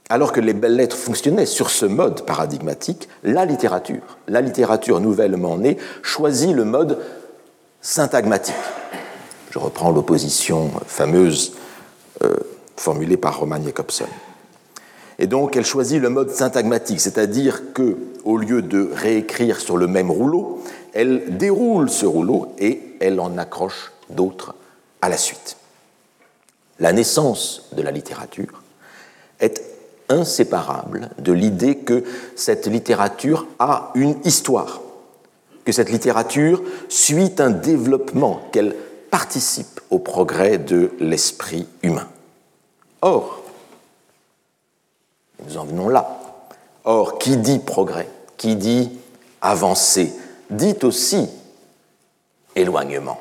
alors 0.10 0.32
que 0.32 0.40
les 0.40 0.54
belles 0.54 0.76
lettres 0.76 0.98
fonctionnaient 0.98 1.46
sur 1.46 1.70
ce 1.70 1.86
mode 1.86 2.26
paradigmatique, 2.26 3.08
la 3.24 3.46
littérature, 3.46 4.18
la 4.28 4.42
littérature 4.42 5.00
nouvellement 5.00 5.58
née, 5.58 5.78
choisit 6.02 6.54
le 6.54 6.66
mode 6.66 7.00
syntagmatique. 7.82 8.56
Je 9.52 9.60
reprends 9.60 9.92
l'opposition 9.92 10.72
fameuse 10.88 11.54
euh, 12.24 12.36
formulée 12.76 13.18
par 13.18 13.40
Roman 13.40 13.62
Jacobson. 13.64 14.08
Et 15.20 15.28
donc, 15.28 15.56
elle 15.56 15.66
choisit 15.66 16.02
le 16.02 16.10
mode 16.10 16.32
syntagmatique, 16.32 17.00
c'est-à-dire 17.00 17.74
que, 17.74 17.98
au 18.26 18.38
lieu 18.38 18.62
de 18.62 18.90
réécrire 18.94 19.60
sur 19.60 19.78
le 19.78 19.88
même 19.88 20.10
rouleau, 20.10 20.64
elle 20.94 21.38
déroule 21.38 21.90
ce 21.90 22.06
rouleau 22.06 22.54
et 22.60 22.96
elle 23.00 23.20
en 23.20 23.38
accroche 23.38 23.92
d'autres 24.10 24.56
à 25.02 25.10
la 25.10 25.18
suite. 25.18 25.58
La 26.80 26.94
naissance 26.94 27.70
de 27.74 27.82
la 27.82 27.92
littérature 27.92 28.62
est 29.40 29.62
inséparable 30.10 31.10
de 31.20 31.32
l'idée 31.32 31.78
que 31.78 32.04
cette 32.36 32.68
littérature 32.68 33.48
a 33.60 33.92
une 33.96 34.16
histoire, 34.26 34.82
que 35.66 35.72
cette 35.72 35.90
littérature 35.90 36.62
suit 36.90 37.32
un 37.40 37.50
développement, 37.50 38.42
qu'elle 38.52 38.76
participe 39.10 39.80
au 39.90 40.00
progrès 40.00 40.58
de 40.58 40.92
l'esprit 41.00 41.68
humain. 41.84 42.08
Or, 43.02 43.44
nous 45.46 45.58
en 45.58 45.66
venons 45.66 45.90
là. 45.90 46.20
Or, 46.86 47.18
qui 47.18 47.38
dit 47.38 47.60
progrès, 47.60 48.10
qui 48.38 48.56
dit 48.56 48.92
avancée, 49.42 50.14
dit 50.50 50.78
aussi 50.84 51.30
éloignement. 52.56 53.20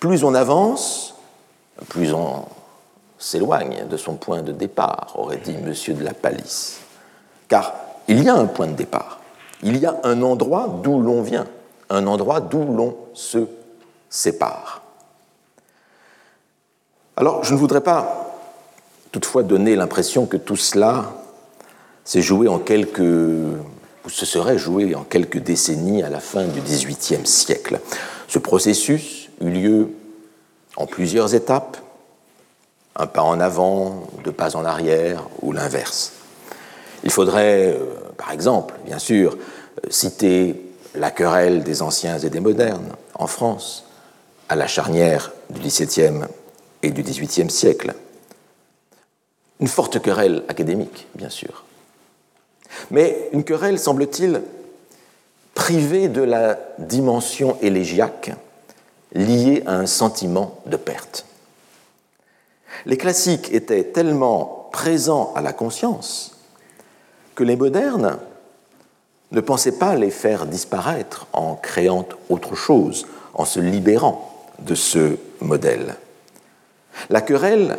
Plus 0.00 0.24
on 0.24 0.34
avance, 0.34 1.14
plus 1.88 2.12
on 2.12 2.44
s'éloigne 3.18 3.86
de 3.88 3.96
son 3.96 4.14
point 4.14 4.42
de 4.42 4.52
départ, 4.52 5.12
aurait 5.14 5.38
dit 5.38 5.56
Monsieur 5.56 5.94
de 5.94 6.04
la 6.04 6.14
Palisse. 6.14 6.80
Car 7.48 7.74
il 8.08 8.22
y 8.22 8.28
a 8.28 8.34
un 8.34 8.46
point 8.46 8.66
de 8.66 8.74
départ, 8.74 9.20
il 9.62 9.76
y 9.76 9.86
a 9.86 9.96
un 10.04 10.22
endroit 10.22 10.80
d'où 10.82 11.00
l'on 11.00 11.22
vient, 11.22 11.46
un 11.90 12.06
endroit 12.06 12.40
d'où 12.40 12.64
l'on 12.64 12.96
se 13.14 13.46
sépare. 14.10 14.82
Alors, 17.16 17.44
je 17.44 17.54
ne 17.54 17.58
voudrais 17.58 17.80
pas 17.80 18.34
toutefois 19.10 19.42
donner 19.42 19.76
l'impression 19.76 20.26
que 20.26 20.36
tout 20.36 20.56
cela 20.56 21.14
s'est 22.04 22.20
joué 22.20 22.48
en 22.48 22.58
quelques 22.58 23.00
ou 24.06 24.10
se 24.10 24.24
serait 24.24 24.56
joué 24.56 24.94
en 24.94 25.02
quelques 25.02 25.38
décennies 25.38 26.02
à 26.04 26.08
la 26.08 26.20
fin 26.20 26.44
du 26.44 26.60
XVIIIe 26.60 27.26
siècle. 27.26 27.80
Ce 28.28 28.38
processus 28.38 29.28
eut 29.40 29.50
lieu 29.50 29.90
en 30.76 30.86
plusieurs 30.86 31.34
étapes, 31.34 31.76
un 32.94 33.06
pas 33.06 33.22
en 33.22 33.40
avant, 33.40 34.06
deux 34.24 34.32
pas 34.32 34.56
en 34.56 34.64
arrière, 34.64 35.28
ou 35.42 35.52
l'inverse. 35.52 36.12
Il 37.04 37.10
faudrait, 37.10 37.76
euh, 37.78 37.94
par 38.16 38.30
exemple, 38.30 38.74
bien 38.84 38.98
sûr, 38.98 39.36
euh, 39.36 39.90
citer 39.90 40.62
la 40.94 41.10
querelle 41.10 41.62
des 41.62 41.82
anciens 41.82 42.18
et 42.18 42.30
des 42.30 42.40
modernes 42.40 42.94
en 43.14 43.26
France, 43.26 43.84
à 44.48 44.54
la 44.54 44.66
charnière 44.66 45.32
du 45.50 45.60
XVIIe 45.60 46.26
et 46.82 46.90
du 46.90 47.02
XVIIIe 47.02 47.50
siècle. 47.50 47.94
Une 49.60 49.68
forte 49.68 50.00
querelle 50.00 50.44
académique, 50.48 51.06
bien 51.14 51.30
sûr. 51.30 51.65
Mais 52.90 53.28
une 53.32 53.44
querelle, 53.44 53.78
semble-t-il, 53.78 54.42
privée 55.54 56.08
de 56.08 56.22
la 56.22 56.58
dimension 56.78 57.56
élégiaque 57.62 58.32
liée 59.14 59.62
à 59.66 59.74
un 59.74 59.86
sentiment 59.86 60.58
de 60.66 60.76
perte. 60.76 61.24
Les 62.84 62.96
classiques 62.96 63.52
étaient 63.52 63.84
tellement 63.84 64.68
présents 64.72 65.32
à 65.34 65.40
la 65.40 65.52
conscience 65.52 66.36
que 67.34 67.44
les 67.44 67.56
modernes 67.56 68.18
ne 69.32 69.40
pensaient 69.40 69.78
pas 69.78 69.94
les 69.96 70.10
faire 70.10 70.46
disparaître 70.46 71.26
en 71.32 71.54
créant 71.54 72.06
autre 72.28 72.54
chose, 72.54 73.06
en 73.34 73.44
se 73.44 73.60
libérant 73.60 74.32
de 74.60 74.74
ce 74.74 75.16
modèle. 75.40 75.96
La 77.10 77.20
querelle 77.20 77.78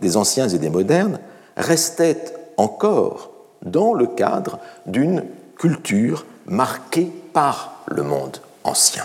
des 0.00 0.16
anciens 0.16 0.48
et 0.48 0.58
des 0.58 0.70
modernes 0.70 1.20
restait 1.56 2.24
encore 2.56 3.30
dans 3.64 3.94
le 3.94 4.06
cadre 4.06 4.58
d'une 4.86 5.24
culture 5.56 6.24
marquée 6.46 7.10
par 7.32 7.82
le 7.86 8.02
monde 8.02 8.38
ancien. 8.62 9.04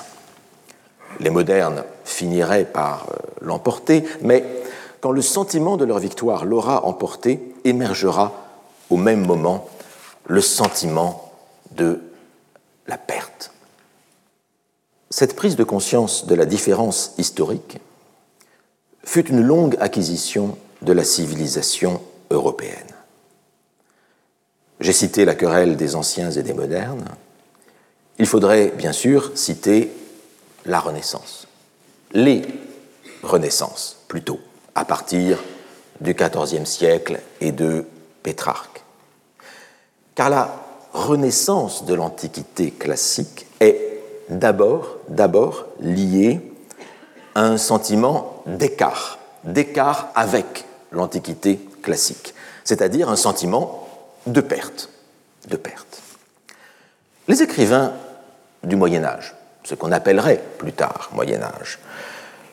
Les 1.19 1.29
modernes 1.29 1.83
finiraient 2.03 2.65
par 2.65 3.07
euh, 3.09 3.15
l'emporter, 3.41 4.05
mais 4.21 4.45
quand 5.01 5.11
le 5.11 5.21
sentiment 5.21 5.77
de 5.77 5.85
leur 5.85 5.99
victoire 5.99 6.45
l'aura 6.45 6.85
emporté, 6.85 7.55
émergera 7.63 8.33
au 8.89 8.97
même 8.97 9.25
moment 9.25 9.67
le 10.27 10.41
sentiment 10.41 11.31
de 11.71 12.01
la 12.87 12.97
perte. 12.97 13.51
Cette 15.09 15.35
prise 15.35 15.55
de 15.55 15.63
conscience 15.63 16.27
de 16.27 16.35
la 16.35 16.45
différence 16.45 17.13
historique 17.17 17.79
fut 19.03 19.27
une 19.27 19.41
longue 19.41 19.75
acquisition 19.79 20.57
de 20.81 20.93
la 20.93 21.03
civilisation 21.03 22.01
européenne. 22.29 22.98
J'ai 24.79 24.93
cité 24.93 25.25
la 25.25 25.35
querelle 25.35 25.75
des 25.75 25.95
anciens 25.95 26.31
et 26.31 26.41
des 26.41 26.53
modernes. 26.53 27.05
Il 28.17 28.25
faudrait 28.25 28.71
bien 28.75 28.93
sûr 28.93 29.31
citer 29.35 29.91
la 30.65 30.79
Renaissance, 30.79 31.47
les 32.13 32.43
Renaissances 33.23 33.97
plutôt, 34.07 34.39
à 34.75 34.85
partir 34.85 35.37
du 35.99 36.13
XIVe 36.13 36.65
siècle 36.65 37.19
et 37.41 37.51
de 37.51 37.85
Pétrarque. 38.23 38.83
Car 40.15 40.29
la 40.29 40.55
renaissance 40.93 41.85
de 41.85 41.93
l'Antiquité 41.93 42.71
classique 42.71 43.45
est 43.59 44.01
d'abord, 44.29 44.97
d'abord 45.09 45.65
liée 45.79 46.41
à 47.35 47.43
un 47.43 47.57
sentiment 47.57 48.43
d'écart, 48.45 49.19
d'écart 49.43 50.09
avec 50.15 50.65
l'Antiquité 50.91 51.59
classique, 51.81 52.33
c'est-à-dire 52.63 53.09
un 53.09 53.15
sentiment 53.15 53.88
de 54.31 54.41
perte, 54.41 54.89
de 55.47 55.57
perte. 55.57 56.01
Les 57.27 57.41
écrivains 57.41 57.93
du 58.63 58.75
Moyen 58.75 59.03
Âge, 59.03 59.35
ce 59.63 59.75
qu'on 59.75 59.91
appellerait 59.91 60.41
plus 60.57 60.73
tard 60.73 61.09
Moyen 61.13 61.41
Âge, 61.41 61.79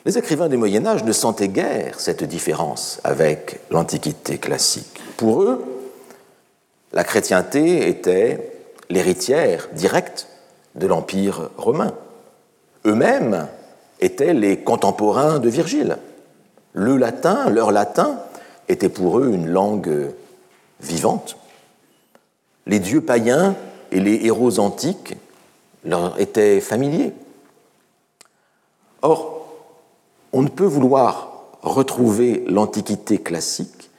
les 0.05 0.17
écrivains 0.17 0.47
du 0.47 0.57
Moyen 0.57 0.85
Âge 0.85 1.03
ne 1.03 1.11
sentaient 1.11 1.49
guère 1.49 1.99
cette 1.99 2.23
différence 2.23 2.99
avec 3.03 3.59
l'Antiquité 3.69 4.37
classique. 4.37 5.01
Pour 5.17 5.43
eux, 5.43 5.65
la 6.93 7.03
chrétienté 7.03 7.89
était 7.89 8.53
l'héritière 8.89 9.67
directe 9.73 10.27
de 10.75 10.87
l'Empire 10.87 11.49
romain. 11.57 11.93
Eux-mêmes 12.85 13.47
étaient 13.99 14.33
les 14.33 14.59
contemporains 14.59 15.39
de 15.39 15.49
Virgile. 15.49 15.97
Le 16.73 16.95
latin, 16.95 17.49
leur 17.49 17.71
latin, 17.71 18.19
était 18.69 18.89
pour 18.89 19.19
eux 19.19 19.31
une 19.33 19.47
langue 19.47 20.11
vivante. 20.79 21.37
Les 22.67 22.79
dieux 22.79 23.01
païens 23.01 23.55
et 23.91 23.99
les 23.99 24.25
héros 24.25 24.59
antiques 24.59 25.15
leur 25.85 26.19
étaient 26.19 26.59
familiers. 26.59 27.13
Or, 29.01 29.47
on 30.33 30.41
ne 30.41 30.49
peut 30.49 30.65
vouloir 30.65 31.31
retrouver 31.61 32.43
l'Antiquité 32.47 33.17
classique 33.17 33.89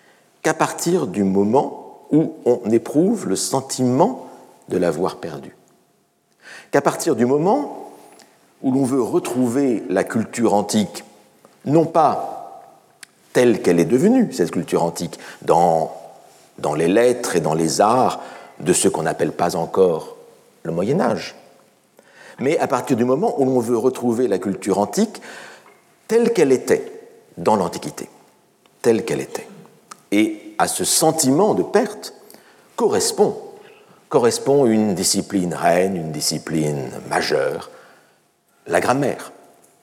qu'à 0.42 0.54
partir 0.54 1.06
du 1.06 1.24
moment 1.24 2.04
où 2.10 2.34
on 2.44 2.70
éprouve 2.70 3.26
le 3.26 3.36
sentiment 3.36 4.26
de 4.68 4.76
l'avoir 4.76 5.16
perdue. 5.16 5.56
Qu'à 6.70 6.82
partir 6.82 7.16
du 7.16 7.26
moment 7.26 7.90
où 8.62 8.72
l'on 8.72 8.84
veut 8.84 9.02
retrouver 9.02 9.82
la 9.88 10.04
culture 10.04 10.54
antique, 10.54 11.04
non 11.64 11.86
pas 11.86 12.62
telle 13.32 13.62
qu'elle 13.62 13.80
est 13.80 13.84
devenue, 13.84 14.32
cette 14.32 14.50
culture 14.50 14.82
antique, 14.82 15.18
dans, 15.42 15.92
dans 16.58 16.74
les 16.74 16.88
lettres 16.88 17.36
et 17.36 17.40
dans 17.40 17.54
les 17.54 17.80
arts 17.80 18.20
de 18.60 18.72
ce 18.72 18.88
qu'on 18.88 19.02
n'appelle 19.02 19.32
pas 19.32 19.56
encore 19.56 20.16
le 20.62 20.72
Moyen 20.72 21.00
Âge. 21.00 21.34
Mais 22.40 22.58
à 22.58 22.66
partir 22.66 22.96
du 22.96 23.04
moment 23.04 23.40
où 23.40 23.44
l'on 23.44 23.60
veut 23.60 23.76
retrouver 23.76 24.28
la 24.28 24.38
culture 24.38 24.78
antique 24.78 25.20
telle 26.06 26.32
qu'elle 26.32 26.52
était 26.52 26.92
dans 27.36 27.56
l'Antiquité, 27.56 28.08
telle 28.82 29.04
qu'elle 29.04 29.20
était. 29.20 29.46
Et 30.10 30.54
à 30.58 30.68
ce 30.68 30.84
sentiment 30.84 31.54
de 31.54 31.62
perte 31.62 32.14
correspond, 32.76 33.36
correspond 34.08 34.66
une 34.66 34.94
discipline 34.94 35.54
reine, 35.54 35.96
une 35.96 36.12
discipline 36.12 36.90
majeure, 37.10 37.70
la 38.66 38.80
grammaire, 38.80 39.32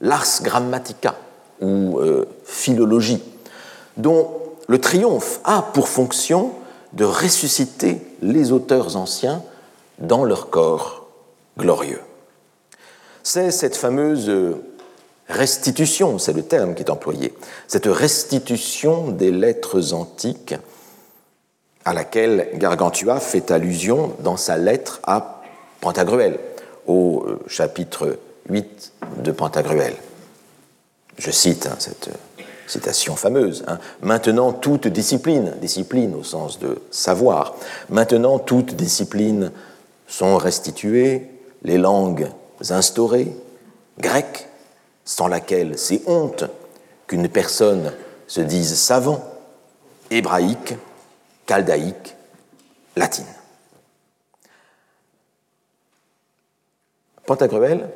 l'ars 0.02 0.42
grammatica 0.42 1.16
ou 1.62 2.00
euh, 2.00 2.28
philologie, 2.44 3.24
dont 3.98 4.30
le 4.68 4.80
triomphe 4.80 5.40
a 5.44 5.62
pour 5.62 5.88
fonction 5.88 6.52
de 6.94 7.06
ressusciter 7.06 8.02
les 8.26 8.52
auteurs 8.52 8.98
anciens 8.98 9.44
dans 10.00 10.26
leur 10.26 10.50
corps 10.50 11.08
glorieux. 11.58 12.02
C'est 13.24 13.52
cette 13.52 13.76
fameuse 13.76 14.32
restitution, 15.30 16.20
c'est 16.20 16.34
le 16.34 16.44
terme 16.44 16.76
qui 16.76 16.84
est 16.84 16.90
employé, 16.90 17.34
cette 17.68 17.88
restitution 17.88 19.10
des 19.10 19.32
lettres 19.32 19.94
antiques 19.94 20.56
à 21.86 21.94
laquelle 21.94 22.50
Gargantua 22.56 23.20
fait 23.20 23.52
allusion 23.52 24.14
dans 24.20 24.38
sa 24.38 24.58
lettre 24.58 25.00
à 25.04 25.44
Pantagruel, 25.82 26.40
au 26.88 27.24
euh, 27.28 27.40
chapitre 27.48 28.18
8 28.50 28.94
de 29.24 29.32
Pantagruel. 29.32 29.96
Je 31.18 31.30
cite 31.32 31.68
hein, 31.68 31.76
cette 31.78 32.10
citation 32.68 33.16
fameuse. 33.16 33.64
Hein. 33.68 33.80
Maintenant 34.02 34.52
toute 34.52 34.88
discipline, 34.88 35.54
discipline 35.62 36.16
au 36.16 36.24
sens 36.24 36.60
de 36.60 36.82
savoir, 36.92 37.56
maintenant 37.90 38.40
toutes 38.40 38.76
disciplines 38.76 39.52
sont 40.08 40.38
restituées, 40.38 41.30
les 41.64 41.78
langues 41.78 42.30
instaurées, 42.70 43.36
grecques, 44.00 44.48
sans 45.04 45.28
laquelle 45.28 45.78
c'est 45.78 46.02
honte 46.08 46.46
qu'une 47.08 47.30
personne 47.30 47.94
se 48.28 48.42
dise 48.42 48.76
savant, 48.76 49.24
hébraïque, 50.10 50.76
chaldaïque, 51.48 52.16
latine. 52.96 53.26
Pantagruel 57.26 57.90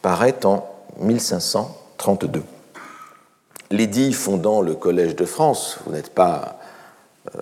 paraît 0.00 0.44
en 0.44 0.66
1532. 0.98 2.42
L'édit 3.72 4.12
fondant 4.12 4.60
le 4.60 4.74
Collège 4.74 5.16
de 5.16 5.24
France, 5.24 5.78
vous 5.86 5.92
n'êtes 5.92 6.10
pas 6.10 6.58
euh, 7.34 7.40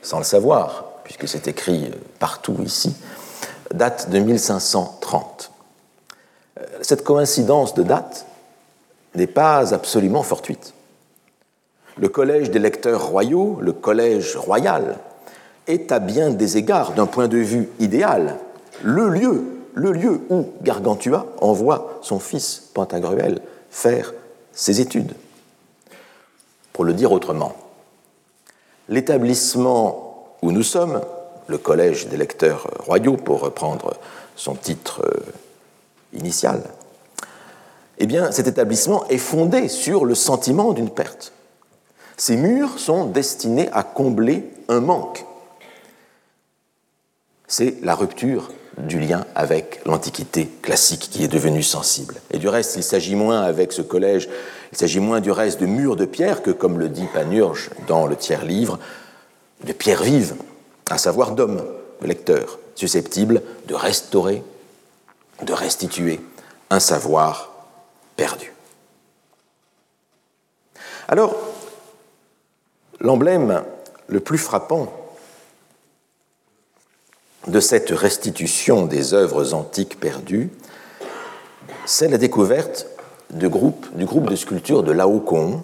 sans 0.00 0.16
le 0.16 0.24
savoir, 0.24 0.86
puisque 1.04 1.28
c'est 1.28 1.48
écrit 1.48 1.84
euh, 1.84 1.96
partout 2.18 2.56
ici, 2.64 2.96
date 3.74 4.08
de 4.08 4.18
1530. 4.18 5.50
Euh, 6.58 6.62
cette 6.80 7.04
coïncidence 7.04 7.74
de 7.74 7.82
date 7.82 8.24
n'est 9.14 9.26
pas 9.26 9.74
absolument 9.74 10.22
fortuite. 10.22 10.72
Le 11.98 12.08
collège 12.08 12.50
des 12.50 12.58
lecteurs 12.58 13.08
royaux, 13.08 13.58
le 13.60 13.74
collège 13.74 14.34
royal, 14.36 14.96
est 15.66 15.92
à 15.92 15.98
bien 15.98 16.30
des 16.30 16.56
égards, 16.56 16.92
d'un 16.92 17.04
point 17.04 17.28
de 17.28 17.36
vue 17.36 17.68
idéal, 17.80 18.38
le 18.82 19.10
lieu, 19.10 19.44
le 19.74 19.92
lieu 19.92 20.22
où 20.30 20.46
Gargantua 20.62 21.26
envoie 21.42 21.98
son 22.00 22.18
fils 22.18 22.70
Pantagruel 22.72 23.42
faire 23.70 24.14
ses 24.52 24.80
études. 24.80 25.14
Pour 26.72 26.84
le 26.84 26.94
dire 26.94 27.12
autrement, 27.12 27.54
l'établissement 28.88 30.36
où 30.42 30.52
nous 30.52 30.62
sommes, 30.62 31.02
le 31.46 31.58
collège 31.58 32.08
des 32.08 32.16
lecteurs 32.16 32.66
royaux, 32.80 33.16
pour 33.16 33.40
reprendre 33.40 33.94
son 34.36 34.54
titre 34.54 35.02
euh, 35.04 36.18
initial, 36.18 36.62
eh 37.98 38.06
bien, 38.06 38.32
cet 38.32 38.46
établissement 38.46 39.06
est 39.08 39.18
fondé 39.18 39.68
sur 39.68 40.04
le 40.04 40.14
sentiment 40.14 40.72
d'une 40.72 40.90
perte. 40.90 41.32
Ces 42.16 42.36
murs 42.36 42.78
sont 42.78 43.06
destinés 43.06 43.68
à 43.72 43.82
combler 43.82 44.50
un 44.68 44.80
manque. 44.80 45.24
C'est 47.46 47.76
la 47.82 47.94
rupture 47.94 48.50
du 48.78 48.98
lien 48.98 49.24
avec 49.34 49.80
l'Antiquité 49.84 50.50
classique 50.62 51.08
qui 51.10 51.24
est 51.24 51.28
devenue 51.28 51.62
sensible. 51.62 52.16
Et 52.30 52.38
du 52.38 52.48
reste, 52.48 52.76
il 52.76 52.82
s'agit 52.82 53.14
moins 53.14 53.42
avec 53.42 53.72
ce 53.72 53.82
collège, 53.82 54.28
il 54.72 54.78
s'agit 54.78 55.00
moins 55.00 55.20
du 55.20 55.30
reste 55.30 55.60
de 55.60 55.66
murs 55.66 55.96
de 55.96 56.04
pierre 56.04 56.42
que, 56.42 56.50
comme 56.50 56.78
le 56.78 56.88
dit 56.88 57.06
Panurge 57.12 57.70
dans 57.86 58.06
le 58.06 58.16
tiers 58.16 58.44
livre, 58.44 58.78
de 59.64 59.72
pierres 59.72 60.02
vives, 60.02 60.34
à 60.90 60.98
savoir 60.98 61.32
d'hommes, 61.32 61.62
de 62.00 62.06
lecteurs, 62.06 62.58
susceptibles 62.74 63.42
de 63.68 63.74
restaurer, 63.74 64.42
de 65.42 65.52
restituer 65.52 66.20
un 66.70 66.80
savoir 66.80 67.52
perdu. 68.16 68.52
Alors, 71.08 71.36
L'emblème 73.02 73.64
le 74.06 74.20
plus 74.20 74.38
frappant 74.38 74.92
de 77.46 77.60
cette 77.60 77.90
restitution 77.90 78.86
des 78.86 79.14
œuvres 79.14 79.54
antiques 79.54 79.98
perdues, 79.98 80.50
c'est 81.84 82.08
la 82.08 82.18
découverte 82.18 82.86
du 83.30 83.48
groupe, 83.48 83.86
de 83.96 84.36
sculptures 84.36 84.82
de 84.82 84.92
Laocoon, 84.92 85.62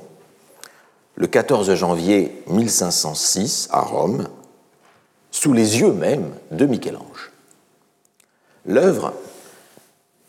le 1.14 1.26
14 1.26 1.74
janvier 1.74 2.42
1506 2.48 3.68
à 3.70 3.80
Rome, 3.80 4.28
sous 5.30 5.52
les 5.52 5.80
yeux 5.80 5.92
même 5.92 6.30
de 6.50 6.66
Michel-Ange. 6.66 7.32
L'œuvre, 8.66 9.12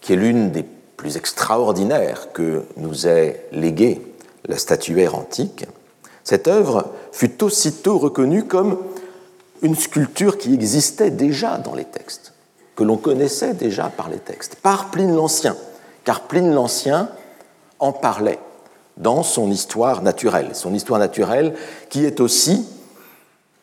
qui 0.01 0.13
est 0.13 0.17
l'une 0.17 0.51
des 0.51 0.65
plus 0.97 1.17
extraordinaires 1.17 2.31
que 2.33 2.63
nous 2.77 3.07
ait 3.07 3.45
léguée 3.51 4.01
la 4.45 4.57
statuaire 4.57 5.15
antique, 5.15 5.65
cette 6.23 6.47
œuvre 6.47 6.91
fut 7.11 7.43
aussitôt 7.43 7.97
reconnue 7.97 8.45
comme 8.45 8.77
une 9.61 9.75
sculpture 9.75 10.37
qui 10.37 10.53
existait 10.53 11.11
déjà 11.11 11.57
dans 11.57 11.75
les 11.75 11.85
textes, 11.85 12.33
que 12.75 12.83
l'on 12.83 12.97
connaissait 12.97 13.53
déjà 13.53 13.89
par 13.89 14.09
les 14.09 14.19
textes, 14.19 14.55
par 14.55 14.91
Pline 14.91 15.13
l'Ancien, 15.13 15.55
car 16.03 16.21
Pline 16.21 16.53
l'Ancien 16.53 17.09
en 17.79 17.91
parlait 17.91 18.39
dans 18.97 19.23
son 19.23 19.49
histoire 19.51 20.01
naturelle, 20.01 20.49
son 20.53 20.73
histoire 20.73 20.99
naturelle 20.99 21.55
qui 21.89 22.05
est 22.05 22.19
aussi 22.19 22.67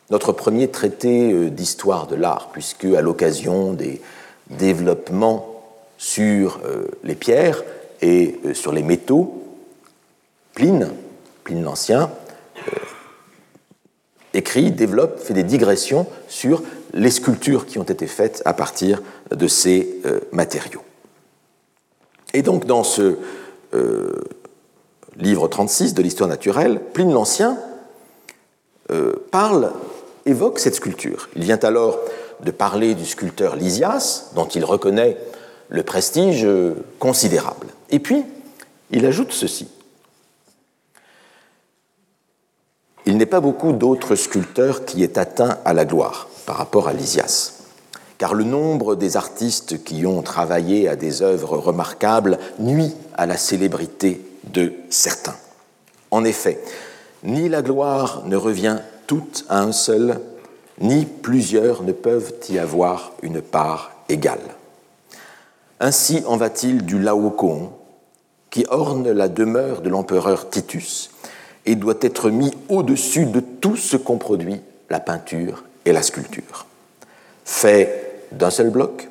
notre 0.09 0.31
premier 0.31 0.69
traité 0.69 1.31
euh, 1.31 1.49
d'histoire 1.49 2.07
de 2.07 2.15
l'art, 2.15 2.49
puisque 2.51 2.85
à 2.85 3.01
l'occasion 3.01 3.73
des 3.73 4.01
développements 4.49 5.61
sur 5.97 6.61
euh, 6.65 6.87
les 7.03 7.15
pierres 7.15 7.63
et 8.01 8.39
euh, 8.45 8.53
sur 8.53 8.71
les 8.71 8.83
métaux, 8.83 9.43
Pline, 10.53 10.91
Pline 11.43 11.63
l'Ancien, 11.63 12.09
écrit, 14.37 14.71
développe, 14.71 15.19
fait 15.19 15.33
des 15.33 15.43
digressions 15.43 16.05
sur 16.27 16.61
les 16.93 17.11
sculptures 17.11 17.65
qui 17.65 17.79
ont 17.79 17.83
été 17.83 18.07
faites 18.07 18.41
à 18.45 18.53
partir 18.53 19.01
de 19.31 19.47
ces 19.47 19.99
euh, 20.05 20.19
matériaux. 20.31 20.83
Et 22.33 22.41
donc 22.41 22.65
dans 22.65 22.83
ce 22.83 23.17
euh, 23.73 24.23
livre 25.17 25.47
36 25.47 25.93
de 25.93 26.01
l'histoire 26.01 26.29
naturelle, 26.29 26.79
Pline 26.93 27.11
l'Ancien 27.11 27.57
euh, 28.91 29.13
parle, 29.31 29.73
évoque 30.25 30.59
cette 30.59 30.75
sculpture. 30.75 31.29
Il 31.35 31.43
vient 31.43 31.59
alors 31.63 31.99
de 32.43 32.51
parler 32.51 32.93
du 32.95 33.05
sculpteur 33.05 33.55
Lysias, 33.55 34.31
dont 34.35 34.45
il 34.45 34.63
reconnaît 34.63 35.17
le 35.69 35.83
prestige 35.83 36.47
considérable. 36.99 37.67
Et 37.89 37.99
puis, 37.99 38.23
il 38.91 39.05
ajoute 39.05 39.31
ceci. 39.31 39.67
Il 43.07 43.15
n'est 43.15 43.25
pas 43.25 43.39
beaucoup 43.39 43.71
d'autres 43.71 44.15
sculpteurs 44.15 44.83
qui 44.83 45.01
aient 45.01 45.17
atteint 45.17 45.59
à 45.63 45.73
la 45.73 45.85
gloire 45.85 46.27
par 46.45 46.57
rapport 46.57 46.89
à 46.89 46.93
Lysias, 46.93 47.53
car 48.17 48.33
le 48.33 48.43
nombre 48.43 48.95
des 48.95 49.15
artistes 49.15 49.81
qui 49.85 50.05
ont 50.05 50.21
travaillé 50.21 50.89
à 50.89 50.97
des 50.97 51.21
œuvres 51.21 51.57
remarquables 51.57 52.37
nuit 52.59 52.93
à 53.15 53.25
la 53.25 53.37
célébrité 53.37 54.21
de 54.51 54.73
certains. 54.89 55.37
En 56.11 56.25
effet, 56.25 56.61
ni 57.23 57.47
la 57.47 57.61
gloire 57.61 58.23
ne 58.25 58.35
revient 58.35 58.79
toute 59.07 59.45
à 59.47 59.61
un 59.61 59.71
seul, 59.71 60.19
ni 60.81 61.05
plusieurs 61.05 61.83
ne 61.83 61.93
peuvent 61.93 62.33
y 62.49 62.59
avoir 62.59 63.13
une 63.21 63.41
part 63.41 63.91
égale. 64.09 64.55
Ainsi 65.79 66.23
en 66.27 66.35
va-t-il 66.35 66.85
du 66.85 66.99
Laocoon, 66.99 67.69
qui 68.49 68.65
orne 68.69 69.09
la 69.09 69.29
demeure 69.29 69.79
de 69.79 69.87
l'empereur 69.87 70.49
Titus 70.49 71.11
et 71.67 71.75
doit 71.75 71.97
être 72.01 72.31
mis 72.31 72.51
au-dessus 72.69 73.25
de 73.25 73.41
tout 73.41 73.75
ce 73.75 73.97
qu'ont 73.97 74.17
produit 74.17 74.61
la 74.89 74.99
peinture 74.99 75.65
et 75.85 75.91
la 75.91 76.01
sculpture. 76.01 76.65
Fait 77.45 78.23
d'un 78.31 78.49
seul 78.49 78.69
bloc, 78.69 79.09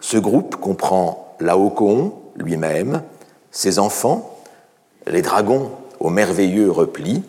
ce 0.00 0.16
groupe 0.16 0.56
comprend 0.56 1.36
Laocoon 1.38 2.14
lui-même, 2.36 3.02
ses 3.50 3.78
enfants, 3.78 4.40
les 5.06 5.22
dragons 5.22 5.70
au 6.00 6.08
merveilleux 6.08 6.70
repli, 6.70 7.22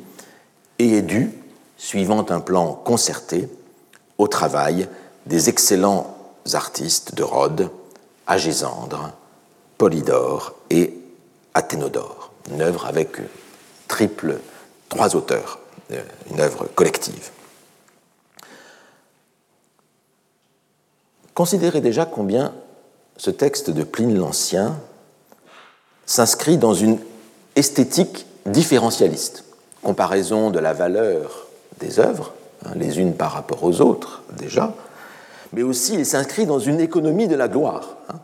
et 0.80 0.98
est 0.98 1.02
dû, 1.02 1.32
suivant 1.78 2.26
un 2.30 2.40
plan 2.40 2.74
concerté, 2.74 3.50
au 4.18 4.28
travail 4.28 4.88
des 5.26 5.50
excellents 5.50 6.16
artistes 6.54 7.16
de 7.16 7.24
Rhodes, 7.24 7.70
Agésandre, 8.28 9.12
Polydore 9.78 10.56
et 10.70 10.98
Athénodore. 11.54 12.32
Une 12.52 12.62
œuvre 12.62 12.86
avec 12.86 13.18
triple 13.88 14.40
trois 14.94 15.16
auteurs, 15.16 15.60
euh, 15.92 16.02
une 16.32 16.40
œuvre 16.40 16.68
collective. 16.76 17.32
Considérez 21.34 21.82
déjà 21.82 22.06
combien 22.06 22.54
ce 23.18 23.32
texte 23.32 23.72
de 23.72 23.84
Pline 23.84 24.18
l'Ancien 24.18 24.78
s'inscrit 26.06 26.58
dans 26.58 26.76
une 26.76 27.00
esthétique 27.56 28.28
différentialiste, 28.46 29.46
comparaison 29.82 30.52
de 30.52 30.60
la 30.60 30.74
valeur 30.74 31.48
des 31.80 32.00
œuvres, 32.00 32.34
hein, 32.66 32.74
les 32.76 33.00
unes 33.00 33.16
par 33.16 33.32
rapport 33.32 33.64
aux 33.64 33.82
autres 33.82 34.22
déjà, 34.38 34.74
mais 35.54 35.64
aussi 35.64 35.96
il 35.96 36.06
s'inscrit 36.06 36.46
dans 36.46 36.60
une 36.60 36.80
économie 36.80 37.28
de 37.28 37.36
la 37.36 37.48
gloire. 37.48 37.98
Hein. 38.10 38.20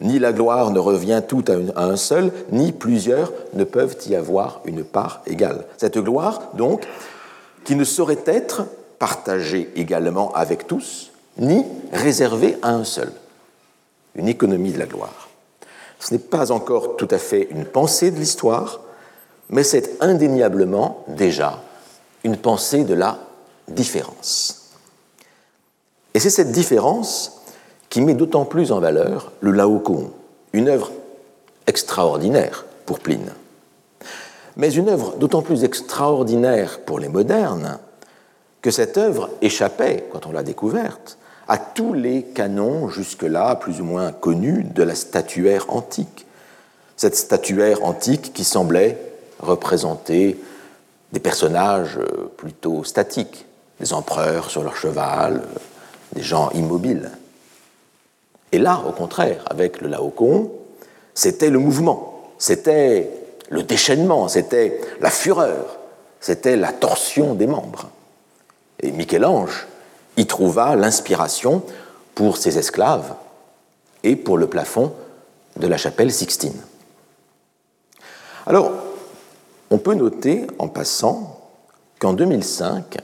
Ni 0.00 0.18
la 0.18 0.32
gloire 0.32 0.70
ne 0.70 0.78
revient 0.78 1.22
tout 1.26 1.44
à 1.48 1.82
un 1.82 1.96
seul, 1.96 2.32
ni 2.52 2.72
plusieurs 2.72 3.32
ne 3.54 3.64
peuvent 3.64 3.96
y 4.06 4.14
avoir 4.14 4.60
une 4.64 4.84
part 4.84 5.22
égale. 5.26 5.64
Cette 5.76 5.98
gloire, 5.98 6.42
donc, 6.54 6.86
qui 7.64 7.76
ne 7.76 7.84
saurait 7.84 8.22
être 8.26 8.64
partagée 8.98 9.70
également 9.76 10.32
avec 10.32 10.66
tous, 10.66 11.10
ni 11.38 11.64
réservée 11.92 12.56
à 12.62 12.70
un 12.70 12.84
seul. 12.84 13.12
Une 14.14 14.28
économie 14.28 14.72
de 14.72 14.78
la 14.78 14.86
gloire. 14.86 15.28
Ce 15.98 16.12
n'est 16.14 16.20
pas 16.20 16.52
encore 16.52 16.96
tout 16.96 17.08
à 17.10 17.18
fait 17.18 17.48
une 17.50 17.64
pensée 17.64 18.10
de 18.10 18.18
l'histoire, 18.18 18.80
mais 19.48 19.62
c'est 19.62 20.02
indéniablement 20.02 21.04
déjà 21.08 21.62
une 22.24 22.36
pensée 22.36 22.84
de 22.84 22.94
la 22.94 23.18
différence. 23.68 24.70
Et 26.14 26.20
c'est 26.20 26.30
cette 26.30 26.52
différence 26.52 27.35
qui 27.88 28.00
met 28.00 28.14
d'autant 28.14 28.44
plus 28.44 28.72
en 28.72 28.80
valeur 28.80 29.32
le 29.40 29.52
Laocoon, 29.52 30.10
une 30.52 30.68
œuvre 30.68 30.92
extraordinaire 31.66 32.64
pour 32.84 33.00
Pline, 33.00 33.32
mais 34.56 34.72
une 34.72 34.88
œuvre 34.88 35.16
d'autant 35.16 35.42
plus 35.42 35.64
extraordinaire 35.64 36.80
pour 36.80 36.98
les 36.98 37.08
modernes 37.08 37.78
que 38.62 38.70
cette 38.70 38.98
œuvre 38.98 39.30
échappait, 39.42 40.08
quand 40.10 40.26
on 40.26 40.32
l'a 40.32 40.42
découverte, 40.42 41.18
à 41.48 41.58
tous 41.58 41.92
les 41.92 42.22
canons 42.22 42.88
jusque-là 42.88 43.54
plus 43.54 43.80
ou 43.80 43.84
moins 43.84 44.12
connus 44.12 44.64
de 44.64 44.82
la 44.82 44.94
statuaire 44.94 45.66
antique. 45.68 46.26
Cette 46.96 47.14
statuaire 47.14 47.84
antique 47.84 48.32
qui 48.32 48.44
semblait 48.44 48.98
représenter 49.38 50.40
des 51.12 51.20
personnages 51.20 51.98
euh, 51.98 52.30
plutôt 52.36 52.82
statiques, 52.84 53.46
des 53.78 53.92
empereurs 53.92 54.50
sur 54.50 54.62
leur 54.62 54.76
cheval, 54.76 55.36
euh, 55.36 55.58
des 56.14 56.22
gens 56.22 56.50
immobiles. 56.50 57.10
Et 58.56 58.58
là, 58.58 58.82
au 58.88 58.92
contraire, 58.92 59.44
avec 59.50 59.82
le 59.82 59.88
Laocoon, 59.88 60.50
c'était 61.12 61.50
le 61.50 61.58
mouvement, 61.58 62.22
c'était 62.38 63.10
le 63.50 63.62
déchaînement, 63.62 64.28
c'était 64.28 64.80
la 65.02 65.10
fureur, 65.10 65.76
c'était 66.20 66.56
la 66.56 66.72
torsion 66.72 67.34
des 67.34 67.46
membres. 67.46 67.90
Et 68.80 68.92
Michel-Ange 68.92 69.66
y 70.16 70.24
trouva 70.24 70.74
l'inspiration 70.74 71.64
pour 72.14 72.38
ses 72.38 72.56
esclaves 72.56 73.12
et 74.02 74.16
pour 74.16 74.38
le 74.38 74.46
plafond 74.46 74.94
de 75.56 75.66
la 75.66 75.76
chapelle 75.76 76.10
Sixtine. 76.10 76.58
Alors, 78.46 78.72
on 79.68 79.76
peut 79.76 79.92
noter 79.92 80.46
en 80.58 80.68
passant 80.68 81.42
qu'en 81.98 82.14
2005, 82.14 83.00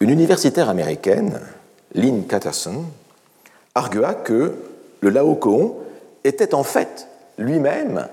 une 0.00 0.10
universitaire 0.10 0.68
américaine, 0.68 1.40
Lynn 1.94 2.26
Catterson, 2.26 2.84
argua 3.78 4.14
que 4.14 4.54
le 5.00 5.10
Laocoon 5.10 5.76
était 6.24 6.54
en 6.54 6.64
fait 6.64 7.08
lui-même 7.38 8.08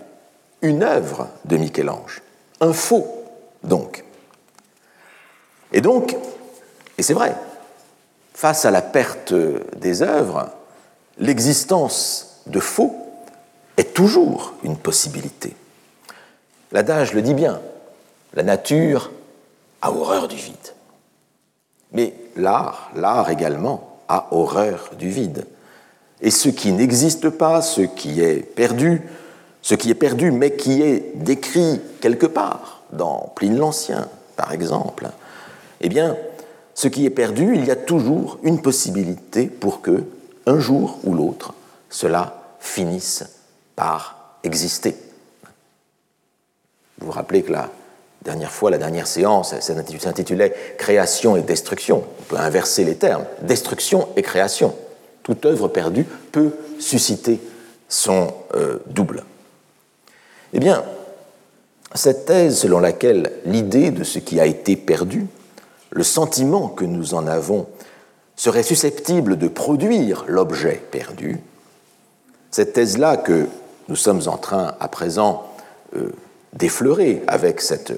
une 0.61 0.83
œuvre 0.83 1.27
de 1.45 1.57
Michel-Ange, 1.57 2.21
un 2.61 2.73
faux 2.73 3.07
donc. 3.63 4.03
Et 5.71 5.81
donc, 5.81 6.15
et 6.97 7.03
c'est 7.03 7.13
vrai, 7.13 7.35
face 8.33 8.65
à 8.65 8.71
la 8.71 8.81
perte 8.81 9.33
des 9.33 10.01
œuvres, 10.01 10.49
l'existence 11.17 12.41
de 12.45 12.59
faux 12.59 12.95
est 13.77 13.93
toujours 13.93 14.53
une 14.63 14.77
possibilité. 14.77 15.55
L'adage 16.71 17.13
le 17.13 17.21
dit 17.21 17.33
bien, 17.33 17.59
la 18.33 18.43
nature 18.43 19.11
a 19.81 19.91
horreur 19.91 20.27
du 20.27 20.35
vide. 20.35 20.55
Mais 21.91 22.13
l'art, 22.35 22.91
l'art 22.95 23.29
également, 23.29 23.99
a 24.07 24.27
horreur 24.31 24.91
du 24.97 25.09
vide. 25.09 25.45
Et 26.21 26.31
ce 26.31 26.49
qui 26.49 26.71
n'existe 26.71 27.29
pas, 27.29 27.61
ce 27.61 27.81
qui 27.81 28.21
est 28.21 28.41
perdu, 28.41 29.01
ce 29.61 29.75
qui 29.75 29.89
est 29.89 29.95
perdu 29.95 30.31
mais 30.31 30.55
qui 30.55 30.81
est 30.81 31.11
décrit 31.15 31.81
quelque 32.01 32.25
part, 32.25 32.83
dans 32.91 33.31
Pline 33.35 33.57
l'Ancien 33.57 34.07
par 34.35 34.53
exemple, 34.53 35.09
eh 35.81 35.89
bien, 35.89 36.17
ce 36.73 36.87
qui 36.87 37.05
est 37.05 37.11
perdu, 37.11 37.55
il 37.55 37.65
y 37.65 37.71
a 37.71 37.75
toujours 37.75 38.37
une 38.43 38.61
possibilité 38.61 39.47
pour 39.47 39.81
que, 39.81 40.03
un 40.45 40.59
jour 40.59 40.99
ou 41.03 41.13
l'autre, 41.13 41.53
cela 41.89 42.57
finisse 42.59 43.23
par 43.75 44.37
exister. 44.43 44.95
Vous 46.99 47.07
vous 47.07 47.11
rappelez 47.11 47.43
que 47.43 47.51
la 47.51 47.69
dernière 48.21 48.51
fois, 48.51 48.71
la 48.71 48.77
dernière 48.77 49.07
séance, 49.07 49.53
s'intitulait 49.59 50.53
Création 50.77 51.35
et 51.35 51.41
destruction. 51.41 52.03
On 52.19 52.23
peut 52.23 52.37
inverser 52.37 52.83
les 52.83 52.95
termes. 52.95 53.25
Destruction 53.41 54.09
et 54.15 54.21
création. 54.21 54.75
Toute 55.25 55.43
œuvre 55.47 55.67
perdue 55.67 56.05
peut 56.31 56.51
susciter 56.79 57.41
son 57.89 58.31
euh, 58.53 58.77
double. 58.85 59.23
Eh 60.53 60.59
bien, 60.59 60.83
cette 61.95 62.25
thèse 62.25 62.59
selon 62.59 62.79
laquelle 62.79 63.31
l'idée 63.43 63.89
de 63.89 64.03
ce 64.03 64.19
qui 64.19 64.39
a 64.39 64.45
été 64.45 64.75
perdu, 64.75 65.25
le 65.89 66.03
sentiment 66.03 66.69
que 66.69 66.85
nous 66.85 67.15
en 67.15 67.25
avons, 67.25 67.65
serait 68.35 68.61
susceptible 68.61 69.37
de 69.37 69.47
produire 69.47 70.25
l'objet 70.27 70.79
perdu, 70.91 71.39
cette 72.51 72.73
thèse-là 72.73 73.17
que 73.17 73.47
nous 73.87 73.95
sommes 73.95 74.21
en 74.27 74.37
train 74.37 74.75
à 74.79 74.87
présent 74.89 75.47
euh, 75.95 76.11
d'effleurer 76.53 77.23
avec 77.25 77.61
cette 77.61 77.93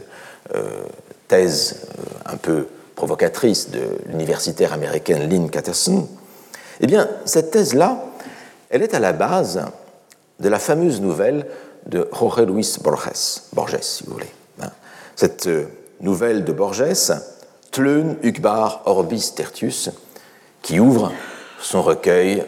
euh, 0.55 0.85
thèse 1.27 1.87
un 2.25 2.37
peu 2.37 2.67
provocatrice 2.95 3.69
de 3.69 3.81
l'universitaire 4.05 4.71
américaine 4.71 5.29
Lynn 5.29 5.49
Catterson, 5.49 6.07
eh 6.79 6.87
bien, 6.87 7.07
cette 7.25 7.51
thèse-là, 7.51 8.03
elle 8.69 8.83
est 8.83 8.93
à 8.93 8.99
la 8.99 9.13
base 9.13 9.65
de 10.39 10.49
la 10.49 10.59
fameuse 10.59 11.01
nouvelle 11.01 11.47
de 11.85 12.07
Jorge 12.11 12.41
Luis 12.41 12.77
Borges, 12.83 13.41
Borges 13.53 13.81
si 13.81 14.03
vous 14.03 14.13
voulez. 14.13 14.31
Hein. 14.61 14.71
Cette 15.15 15.47
euh, 15.47 15.65
nouvelle 16.01 16.43
de 16.43 16.51
Borges, 16.51 17.13
Tleun 17.71 18.17
Ukbar 18.23 18.81
Orbis 18.85 19.33
Tertius, 19.35 19.89
qui 20.61 20.79
ouvre 20.79 21.11
son 21.59 21.81
recueil 21.81 22.43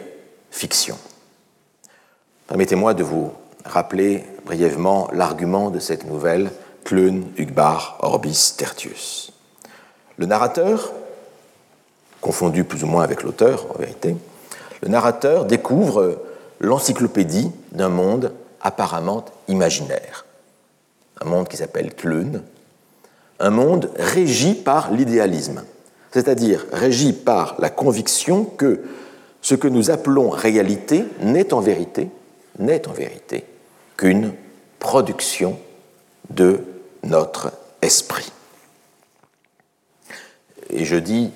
Fiction. 0.50 0.96
Permettez-moi 2.48 2.94
de 2.94 3.04
vous 3.04 3.32
rappeler 3.64 4.24
brièvement 4.44 5.08
l'argument 5.12 5.70
de 5.70 5.78
cette 5.78 6.04
nouvelle, 6.04 6.50
Clun 6.84 7.24
Ugbar 7.38 7.98
Orbis 8.00 8.54
Tertius. 8.56 9.32
Le 10.16 10.26
narrateur, 10.26 10.92
confondu 12.20 12.64
plus 12.64 12.84
ou 12.84 12.86
moins 12.86 13.02
avec 13.02 13.22
l'auteur 13.22 13.66
en 13.74 13.78
vérité, 13.78 14.16
le 14.82 14.88
narrateur 14.88 15.44
découvre 15.44 16.22
l'encyclopédie 16.60 17.50
d'un 17.72 17.88
monde 17.88 18.32
apparemment 18.60 19.24
imaginaire, 19.48 20.26
un 21.20 21.26
monde 21.26 21.48
qui 21.48 21.56
s'appelle 21.56 21.94
Clun, 21.94 22.42
un 23.38 23.50
monde 23.50 23.90
régi 23.96 24.54
par 24.54 24.92
l'idéalisme, 24.92 25.64
c'est-à-dire 26.12 26.66
régi 26.72 27.12
par 27.12 27.56
la 27.58 27.70
conviction 27.70 28.44
que 28.44 28.82
ce 29.42 29.54
que 29.54 29.68
nous 29.68 29.90
appelons 29.90 30.28
réalité 30.28 31.04
n'est 31.20 31.54
en 31.54 31.60
vérité, 31.60 32.10
qu'une 33.96 34.32
production 34.78 35.58
de 36.28 36.60
notre 37.02 37.52
esprit. 37.80 38.30
Et 40.68 40.84
je 40.84 40.96
dis 40.96 41.30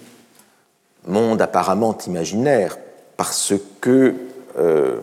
monde 1.07 1.43
apparemment 1.43 1.97
imaginaire 2.07 2.79
parce 3.17 3.55
que, 3.81 4.15
euh, 4.59 4.99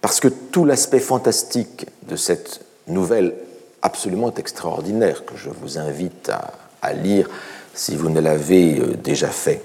parce 0.00 0.20
que 0.20 0.28
tout 0.28 0.64
l'aspect 0.64 1.00
fantastique 1.00 1.86
de 2.08 2.16
cette 2.16 2.60
nouvelle 2.88 3.34
absolument 3.82 4.32
extraordinaire 4.34 5.24
que 5.24 5.36
je 5.36 5.50
vous 5.50 5.78
invite 5.78 6.30
à, 6.82 6.92
lire 6.92 7.28
si 7.74 7.96
vous 7.96 8.10
ne 8.10 8.20
l'avez 8.20 8.78
euh, 8.78 8.96
déjà 8.96 9.28
fait, 9.28 9.62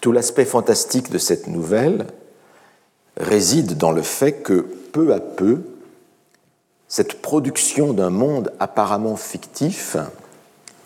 tout 0.00 0.12
l'aspect 0.12 0.44
fantastique 0.44 1.10
de 1.10 1.18
cette 1.18 1.46
nouvelle 1.46 2.06
réside 3.18 3.76
dans 3.76 3.92
le 3.92 4.02
fait 4.02 4.32
que 4.32 4.60
peu 4.92 5.12
à 5.12 5.20
peu, 5.20 5.62
cette 6.88 7.20
production 7.20 7.92
d'un 7.92 8.10
monde 8.10 8.52
apparemment 8.60 9.16
fictif, 9.16 9.96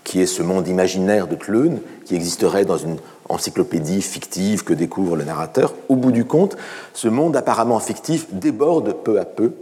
qui 0.04 0.20
est 0.20 0.26
ce 0.26 0.42
monde 0.42 0.66
imaginaire 0.66 1.26
de 1.26 1.36
Kleun, 1.36 1.78
qui 2.04 2.14
existerait 2.14 2.64
dans 2.64 2.78
une 2.78 2.98
encyclopédie 3.30 4.02
fictive 4.02 4.64
que 4.64 4.74
découvre 4.74 5.16
le 5.16 5.24
narrateur, 5.24 5.74
au 5.88 5.96
bout 5.96 6.12
du 6.12 6.24
compte, 6.24 6.56
ce 6.92 7.08
monde 7.08 7.36
apparemment 7.36 7.80
fictif 7.80 8.26
déborde 8.32 8.92
peu 8.92 9.18
à 9.18 9.24
peu 9.24 9.52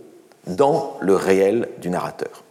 dans 0.46 0.96
le 1.00 1.14
réel 1.14 1.68
du 1.80 1.90
narrateur. 1.90 2.42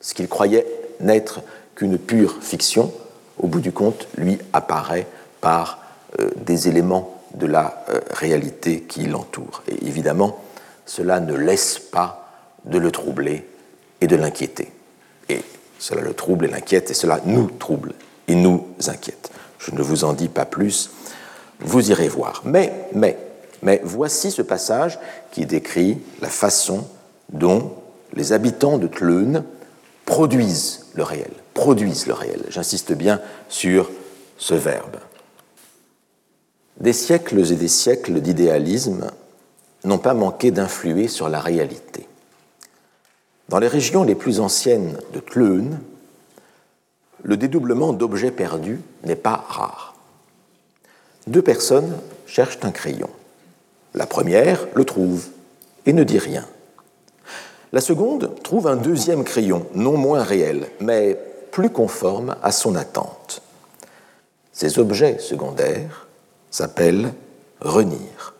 Ce 0.00 0.14
qu'il 0.14 0.28
croyait 0.28 0.66
n'être 1.00 1.40
qu'une 1.74 1.98
pure 1.98 2.38
fiction, 2.40 2.92
au 3.38 3.46
bout 3.46 3.60
du 3.60 3.72
compte, 3.72 4.08
lui 4.16 4.38
apparaît 4.52 5.06
par 5.40 5.78
euh, 6.20 6.30
des 6.44 6.68
éléments 6.68 7.14
de 7.34 7.46
la 7.46 7.84
euh, 7.90 8.00
réalité 8.10 8.82
qui 8.82 9.06
l'entoure. 9.06 9.62
Et 9.68 9.86
évidemment, 9.86 10.38
cela 10.86 11.20
ne 11.20 11.34
laisse 11.34 11.78
pas 11.78 12.30
de 12.64 12.78
le 12.78 12.90
troubler 12.90 13.46
et 14.00 14.06
de 14.06 14.16
l'inquiéter. 14.16 14.72
Et 15.28 15.42
cela 15.78 16.02
le 16.02 16.14
trouble 16.14 16.46
et 16.46 16.48
l'inquiète, 16.48 16.90
et 16.90 16.94
cela 16.94 17.20
nous 17.24 17.48
trouble 17.50 17.94
et 18.26 18.34
nous 18.34 18.66
inquiète. 18.86 19.30
Je 19.58 19.72
ne 19.72 19.82
vous 19.82 20.04
en 20.04 20.12
dis 20.12 20.28
pas 20.28 20.44
plus, 20.44 20.90
vous 21.60 21.90
irez 21.90 22.08
voir. 22.08 22.42
Mais, 22.44 22.72
mais 22.92 23.18
Mais 23.62 23.80
voici 23.84 24.30
ce 24.30 24.42
passage 24.42 24.98
qui 25.32 25.46
décrit 25.46 25.98
la 26.20 26.28
façon 26.28 26.86
dont 27.32 27.74
les 28.14 28.32
habitants 28.32 28.78
de 28.78 28.86
Tleun 28.86 29.44
produisent 30.06 30.86
le 30.94 31.02
réel, 31.02 31.30
produisent 31.54 32.06
le 32.06 32.14
réel. 32.14 32.44
J'insiste 32.48 32.92
bien 32.92 33.20
sur 33.48 33.90
ce 34.38 34.54
verbe. 34.54 34.96
Des 36.80 36.92
siècles 36.92 37.52
et 37.52 37.56
des 37.56 37.68
siècles 37.68 38.20
d'idéalisme 38.20 39.10
n'ont 39.84 39.98
pas 39.98 40.14
manqué 40.14 40.50
d'influer 40.50 41.08
sur 41.08 41.28
la 41.28 41.40
réalité. 41.40 42.06
Dans 43.48 43.58
les 43.58 43.68
régions 43.68 44.04
les 44.04 44.14
plus 44.14 44.40
anciennes 44.40 44.96
de 45.12 45.20
Tleun, 45.20 45.80
le 47.22 47.36
dédoublement 47.36 47.92
d'objets 47.92 48.30
perdus 48.30 48.80
n'est 49.04 49.16
pas 49.16 49.44
rare. 49.48 49.94
Deux 51.26 51.42
personnes 51.42 51.98
cherchent 52.26 52.58
un 52.62 52.70
crayon. 52.70 53.10
La 53.94 54.06
première 54.06 54.66
le 54.74 54.84
trouve 54.84 55.26
et 55.86 55.92
ne 55.92 56.04
dit 56.04 56.18
rien. 56.18 56.46
La 57.72 57.80
seconde 57.80 58.34
trouve 58.42 58.66
un 58.66 58.76
deuxième 58.76 59.24
crayon, 59.24 59.66
non 59.74 59.96
moins 59.96 60.22
réel, 60.22 60.68
mais 60.80 61.18
plus 61.50 61.70
conforme 61.70 62.36
à 62.42 62.52
son 62.52 62.76
attente. 62.76 63.42
Ces 64.52 64.78
objets 64.78 65.18
secondaires 65.18 66.08
s'appellent 66.50 67.12
renir 67.60 68.34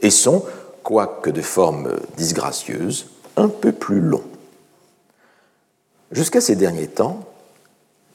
et 0.00 0.10
sont, 0.10 0.44
quoique 0.82 1.30
de 1.30 1.42
forme 1.42 1.96
disgracieuse, 2.16 3.06
un 3.36 3.48
peu 3.48 3.72
plus 3.72 4.00
longs. 4.00 4.24
Jusqu'à 6.12 6.40
ces 6.40 6.56
derniers 6.56 6.88
temps, 6.88 7.27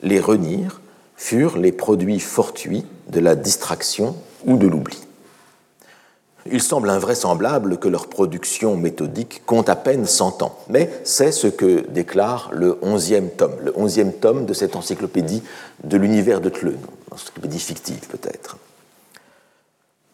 les 0.03 0.19
renirs 0.19 0.81
furent 1.15 1.57
les 1.57 1.71
produits 1.71 2.19
fortuits 2.19 2.85
de 3.07 3.19
la 3.19 3.35
distraction 3.35 4.15
ou 4.45 4.57
de 4.57 4.67
l'oubli. 4.67 4.99
Il 6.51 6.61
semble 6.61 6.89
invraisemblable 6.89 7.77
que 7.77 7.87
leur 7.87 8.07
production 8.07 8.75
méthodique 8.75 9.43
compte 9.45 9.69
à 9.69 9.77
peine 9.77 10.05
100 10.05 10.43
ans, 10.43 10.59
mais 10.67 10.89
c'est 11.05 11.31
ce 11.31 11.47
que 11.47 11.87
déclare 11.89 12.49
le 12.53 12.77
onzième 12.81 13.29
tome, 13.29 13.55
le 13.61 13.71
onzième 13.77 14.11
tome 14.11 14.45
de 14.45 14.53
cette 14.53 14.75
encyclopédie 14.75 15.41
de 15.85 15.95
l'univers 15.95 16.41
de 16.41 16.49
Tleun, 16.49 16.79
encyclopédie 17.11 17.59
fictive 17.59 18.07
peut-être. 18.09 18.57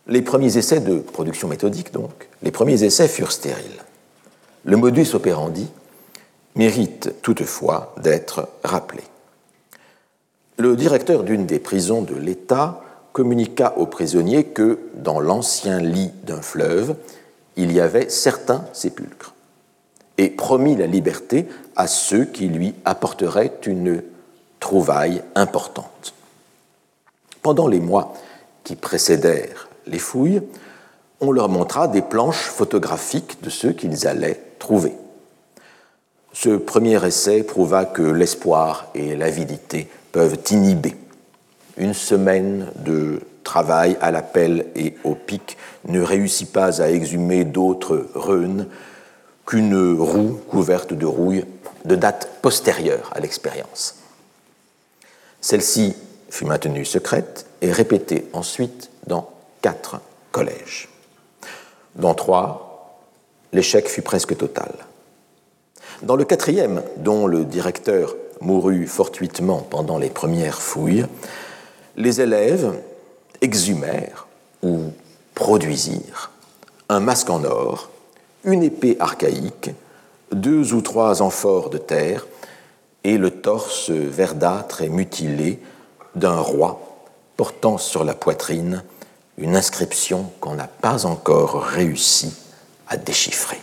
Les 0.05 0.21
premiers 0.21 0.57
essais 0.57 0.81
de 0.81 0.99
production 0.99 1.47
méthodique, 1.47 1.91
donc, 1.91 2.29
les 2.43 2.51
premiers 2.51 2.83
essais 2.83 3.07
furent 3.07 3.31
stériles. 3.31 3.83
Le 4.65 4.77
modus 4.77 5.15
operandi 5.15 5.67
mérite 6.55 7.15
toutefois 7.23 7.95
d'être 7.97 8.49
rappelé. 8.63 9.03
Le 10.59 10.75
directeur 10.75 11.23
d'une 11.23 11.45
des 11.45 11.57
prisons 11.57 12.01
de 12.01 12.15
l'État 12.15 12.81
communiqua 13.13 13.75
aux 13.77 13.85
prisonniers 13.85 14.43
que 14.43 14.77
dans 14.93 15.21
l'ancien 15.21 15.79
lit 15.79 16.11
d'un 16.25 16.41
fleuve, 16.41 16.95
il 17.55 17.71
y 17.71 17.79
avait 17.79 18.09
certains 18.09 18.65
sépulcres, 18.73 19.33
et 20.17 20.29
promit 20.29 20.75
la 20.75 20.85
liberté 20.85 21.47
à 21.77 21.87
ceux 21.87 22.25
qui 22.25 22.49
lui 22.49 22.75
apporteraient 22.83 23.53
une 23.67 24.03
trouvaille 24.59 25.21
importante. 25.33 26.13
Pendant 27.41 27.69
les 27.69 27.79
mois 27.79 28.13
qui 28.65 28.75
précédèrent 28.75 29.69
les 29.87 29.97
fouilles, 29.97 30.41
on 31.21 31.31
leur 31.31 31.47
montra 31.47 31.87
des 31.87 32.01
planches 32.01 32.49
photographiques 32.49 33.41
de 33.41 33.49
ceux 33.49 33.71
qu'ils 33.71 34.07
allaient 34.07 34.41
trouver. 34.59 34.91
Ce 36.33 36.49
premier 36.49 37.01
essai 37.07 37.43
prouva 37.43 37.85
que 37.85 38.01
l'espoir 38.01 38.87
et 38.93 39.15
l'avidité 39.15 39.87
peuvent 40.11 40.37
inhiber 40.51 40.95
une 41.77 41.93
semaine 41.93 42.67
de 42.75 43.21
travail 43.43 43.97
à 44.01 44.11
la 44.11 44.21
pelle 44.21 44.67
et 44.75 44.95
au 45.03 45.15
pic 45.15 45.57
ne 45.87 46.01
réussit 46.01 46.51
pas 46.51 46.81
à 46.81 46.89
exhumer 46.89 47.45
d'autres 47.45 48.07
reunes 48.13 48.67
qu'une 49.45 49.97
roue 49.99 50.39
couverte 50.49 50.93
de 50.93 51.05
rouille 51.05 51.45
de 51.85 51.95
date 51.95 52.29
postérieure 52.41 53.09
à 53.15 53.19
l'expérience. 53.19 53.95
Celle-ci 55.41 55.95
fut 56.29 56.45
maintenue 56.45 56.85
secrète 56.85 57.47
et 57.61 57.71
répétée 57.71 58.27
ensuite 58.33 58.91
dans 59.07 59.29
quatre 59.61 60.01
collèges. 60.31 60.89
Dans 61.95 62.13
trois, 62.13 62.99
l'échec 63.51 63.87
fut 63.87 64.01
presque 64.01 64.37
total. 64.37 64.71
Dans 66.03 66.15
le 66.15 66.25
quatrième, 66.25 66.83
dont 66.97 67.25
le 67.25 67.45
directeur 67.45 68.15
mourut 68.41 68.87
fortuitement 68.87 69.59
pendant 69.59 69.97
les 69.97 70.09
premières 70.09 70.61
fouilles, 70.61 71.05
les 71.95 72.21
élèves 72.21 72.73
exhumèrent 73.41 74.27
ou 74.63 74.91
produisirent 75.35 76.31
un 76.89 76.99
masque 76.99 77.29
en 77.29 77.43
or, 77.43 77.89
une 78.43 78.63
épée 78.63 78.97
archaïque, 78.99 79.71
deux 80.31 80.73
ou 80.73 80.81
trois 80.81 81.21
amphores 81.21 81.69
de 81.69 81.77
terre 81.77 82.25
et 83.03 83.17
le 83.17 83.31
torse 83.31 83.89
verdâtre 83.89 84.81
et 84.81 84.89
mutilé 84.89 85.59
d'un 86.15 86.39
roi 86.39 86.81
portant 87.37 87.77
sur 87.77 88.03
la 88.03 88.13
poitrine 88.13 88.83
une 89.37 89.55
inscription 89.55 90.31
qu'on 90.41 90.55
n'a 90.55 90.67
pas 90.67 91.05
encore 91.05 91.61
réussi 91.61 92.33
à 92.87 92.97
déchiffrer. 92.97 93.59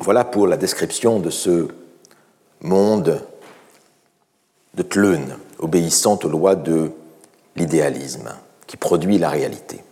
Voilà 0.00 0.24
pour 0.24 0.46
la 0.46 0.56
description 0.56 1.18
de 1.18 1.30
ce 1.30 1.68
monde 2.60 3.20
de 4.74 4.82
Tleun, 4.82 5.36
obéissant 5.58 6.18
aux 6.22 6.28
lois 6.28 6.54
de 6.54 6.92
l'idéalisme, 7.56 8.30
qui 8.66 8.76
produit 8.76 9.18
la 9.18 9.28
réalité. 9.28 9.82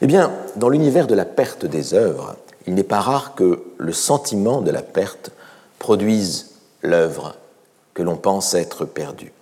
Eh 0.00 0.06
bien, 0.06 0.32
dans 0.56 0.68
l'univers 0.68 1.06
de 1.06 1.14
la 1.14 1.24
perte 1.24 1.66
des 1.66 1.94
œuvres, 1.94 2.36
il 2.66 2.74
n'est 2.74 2.82
pas 2.82 3.00
rare 3.00 3.34
que 3.34 3.64
le 3.78 3.92
sentiment 3.92 4.62
de 4.62 4.70
la 4.70 4.82
perte 4.82 5.30
produise 5.78 6.52
l'œuvre 6.82 7.36
que 7.94 8.02
l'on 8.02 8.16
pense 8.16 8.54
être 8.54 8.84
perdue. 8.84 9.32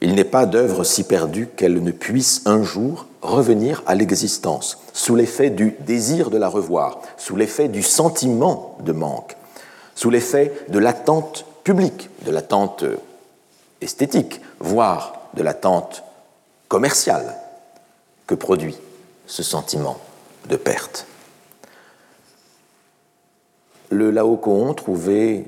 Il 0.00 0.14
n'est 0.14 0.24
pas 0.24 0.46
d'œuvre 0.46 0.82
si 0.84 1.04
perdue 1.04 1.48
qu'elle 1.56 1.82
ne 1.82 1.92
puisse 1.92 2.42
un 2.44 2.62
jour 2.62 3.06
revenir 3.22 3.82
à 3.86 3.94
l'existence, 3.94 4.78
sous 4.92 5.14
l'effet 5.14 5.50
du 5.50 5.76
désir 5.80 6.30
de 6.30 6.38
la 6.38 6.48
revoir, 6.48 7.00
sous 7.16 7.36
l'effet 7.36 7.68
du 7.68 7.82
sentiment 7.82 8.76
de 8.80 8.92
manque, 8.92 9.36
sous 9.94 10.10
l'effet 10.10 10.52
de 10.68 10.78
l'attente 10.78 11.46
publique, 11.64 12.10
de 12.24 12.32
l'attente 12.32 12.84
esthétique, 13.80 14.40
voire 14.58 15.20
de 15.34 15.42
l'attente 15.42 16.02
commerciale 16.68 17.36
que 18.26 18.34
produit 18.34 18.76
ce 19.26 19.42
sentiment 19.42 19.98
de 20.48 20.56
perte. 20.56 21.06
Le 23.90 24.10
Laocoon, 24.10 24.74
trouvé 24.74 25.46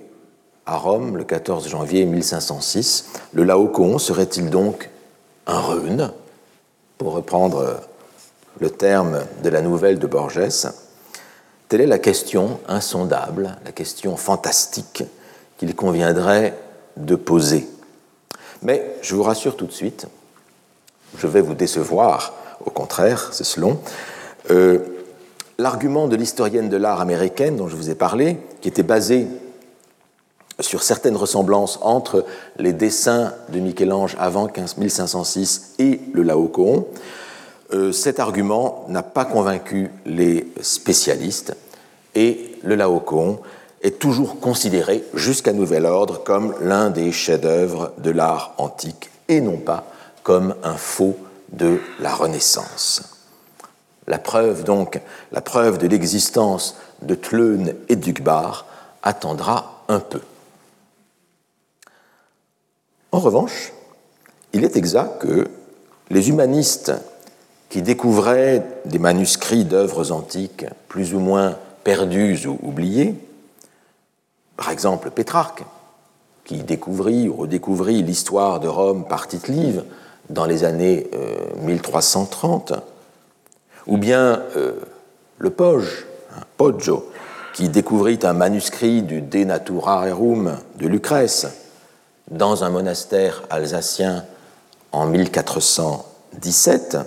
à 0.66 0.76
Rome 0.76 1.16
le 1.16 1.24
14 1.24 1.68
janvier 1.68 2.04
1506, 2.06 3.10
le 3.32 3.42
Laocoon 3.42 3.98
serait-il 3.98 4.50
donc 4.50 4.90
un 5.46 5.60
rune, 5.60 6.12
pour 6.98 7.12
reprendre 7.12 7.80
le 8.60 8.70
terme 8.70 9.20
de 9.42 9.48
la 9.48 9.62
nouvelle 9.62 9.98
de 9.98 10.06
Borges 10.06 10.40
Telle 11.68 11.80
est 11.80 11.86
la 11.86 11.98
question 11.98 12.60
insondable, 12.68 13.56
la 13.64 13.72
question 13.72 14.16
fantastique 14.16 15.04
qu'il 15.58 15.74
conviendrait 15.74 16.56
de 16.96 17.16
poser. 17.16 17.68
Mais 18.62 18.96
je 19.02 19.14
vous 19.14 19.22
rassure 19.22 19.56
tout 19.56 19.66
de 19.66 19.72
suite, 19.72 20.06
je 21.18 21.26
vais 21.26 21.40
vous 21.40 21.54
décevoir, 21.54 22.34
au 22.64 22.70
contraire, 22.70 23.30
c'est 23.32 23.44
selon. 23.44 23.80
Euh, 24.50 24.78
L'argument 25.56 26.08
de 26.08 26.16
l'historienne 26.16 26.68
de 26.68 26.76
l'art 26.76 27.00
américaine 27.00 27.56
dont 27.56 27.68
je 27.68 27.76
vous 27.76 27.88
ai 27.88 27.94
parlé, 27.94 28.38
qui 28.60 28.66
était 28.68 28.82
basé 28.82 29.28
sur 30.60 30.82
certaines 30.82 31.16
ressemblances 31.16 31.78
entre 31.82 32.24
les 32.58 32.72
dessins 32.72 33.32
de 33.48 33.60
Michel-Ange 33.60 34.16
avant 34.18 34.46
1506 34.46 35.74
et 35.78 36.00
le 36.12 36.22
Laocoon, 36.22 36.86
euh, 37.72 37.92
cet 37.92 38.20
argument 38.20 38.84
n'a 38.88 39.02
pas 39.02 39.24
convaincu 39.24 39.90
les 40.06 40.46
spécialistes 40.60 41.56
et 42.14 42.58
le 42.62 42.74
Laocoon 42.76 43.38
est 43.82 43.98
toujours 43.98 44.38
considéré 44.40 45.04
jusqu'à 45.14 45.52
nouvel 45.52 45.86
ordre 45.86 46.22
comme 46.22 46.54
l'un 46.60 46.90
des 46.90 47.10
chefs-d'œuvre 47.12 47.92
de 47.98 48.10
l'art 48.10 48.54
antique 48.58 49.10
et 49.28 49.40
non 49.40 49.56
pas 49.56 49.84
comme 50.22 50.54
un 50.62 50.74
faux 50.74 51.16
de 51.52 51.80
la 52.00 52.14
Renaissance. 52.14 53.02
La 54.06 54.18
preuve 54.18 54.64
donc, 54.64 55.00
la 55.32 55.40
preuve 55.40 55.78
de 55.78 55.86
l'existence 55.86 56.76
de 57.02 57.14
Tleun 57.14 57.74
et 57.88 57.96
d'Ugbar 57.96 58.66
attendra 59.02 59.82
un 59.88 60.00
peu. 60.00 60.20
En 63.14 63.20
revanche, 63.20 63.72
il 64.54 64.64
est 64.64 64.76
exact 64.76 65.22
que 65.22 65.46
les 66.10 66.30
humanistes 66.30 66.90
qui 67.68 67.80
découvraient 67.80 68.66
des 68.86 68.98
manuscrits 68.98 69.64
d'œuvres 69.64 70.10
antiques 70.10 70.66
plus 70.88 71.14
ou 71.14 71.20
moins 71.20 71.56
perdus 71.84 72.48
ou 72.48 72.58
oubliés 72.60 73.14
par 74.56 74.70
exemple 74.70 75.12
Pétrarque, 75.12 75.62
qui 76.44 76.64
découvrit 76.64 77.28
ou 77.28 77.36
redécouvrit 77.36 78.02
l'histoire 78.02 78.58
de 78.58 78.66
Rome 78.66 79.04
par 79.06 79.28
tite 79.28 79.46
Live 79.46 79.84
dans 80.28 80.44
les 80.44 80.64
années 80.64 81.08
1330, 81.62 82.72
euh, 82.72 82.76
ou 83.86 83.96
bien 83.96 84.42
euh, 84.56 84.72
le 85.38 85.50
Poge, 85.50 86.04
hein, 86.36 86.42
Poggio, 86.56 87.08
qui 87.52 87.68
découvrit 87.68 88.18
un 88.24 88.32
manuscrit 88.32 89.02
du 89.02 89.22
De 89.22 89.44
Naturarum 89.44 90.58
de 90.80 90.88
Lucrèce 90.88 91.63
dans 92.30 92.64
un 92.64 92.70
monastère 92.70 93.42
alsacien 93.50 94.24
en 94.92 95.06
1417, 95.06 96.98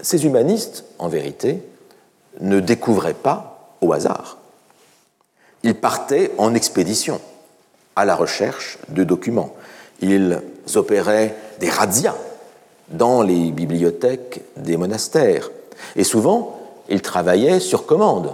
ces 0.00 0.26
humanistes, 0.26 0.84
en 0.98 1.08
vérité, 1.08 1.62
ne 2.40 2.60
découvraient 2.60 3.14
pas 3.14 3.70
au 3.80 3.92
hasard. 3.92 4.38
Ils 5.62 5.74
partaient 5.74 6.32
en 6.36 6.54
expédition 6.54 7.20
à 7.96 8.04
la 8.04 8.16
recherche 8.16 8.78
de 8.88 9.04
documents. 9.04 9.54
Ils 10.00 10.42
opéraient 10.74 11.34
des 11.60 11.70
razzias 11.70 12.16
dans 12.88 13.22
les 13.22 13.50
bibliothèques 13.50 14.42
des 14.56 14.76
monastères. 14.76 15.50
Et 15.96 16.04
souvent, 16.04 16.60
ils 16.88 17.00
travaillaient 17.02 17.60
sur 17.60 17.86
commande, 17.86 18.32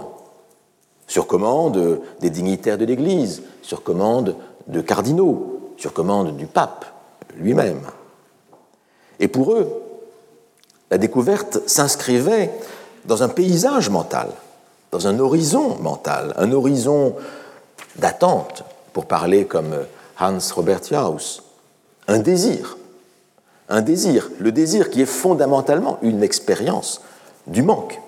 sur 1.07 1.27
commande 1.27 2.01
des 2.19 2.29
dignitaires 2.29 2.77
de 2.77 2.85
l'Église, 2.85 3.43
sur 3.61 3.83
commande 3.83 4.35
de 4.67 4.81
cardinaux, 4.81 5.60
sur 5.81 5.93
commande 5.93 6.37
du 6.37 6.45
pape 6.45 6.85
lui-même. 7.37 7.81
Et 9.19 9.27
pour 9.27 9.53
eux, 9.53 9.67
la 10.91 10.99
découverte 10.99 11.67
s'inscrivait 11.67 12.51
dans 13.05 13.23
un 13.23 13.29
paysage 13.29 13.89
mental, 13.89 14.29
dans 14.91 15.07
un 15.07 15.17
horizon 15.17 15.77
mental, 15.79 16.35
un 16.37 16.51
horizon 16.51 17.15
d'attente, 17.95 18.63
pour 18.93 19.07
parler 19.07 19.45
comme 19.45 19.73
Hans 20.19 20.37
Robert 20.53 20.81
Jauss, 20.87 21.41
un 22.07 22.19
désir, 22.19 22.77
un 23.67 23.81
désir, 23.81 24.29
le 24.37 24.51
désir 24.51 24.91
qui 24.91 25.01
est 25.01 25.07
fondamentalement 25.07 25.97
une 26.03 26.21
expérience 26.21 27.01
du 27.47 27.63
manque. 27.63 27.99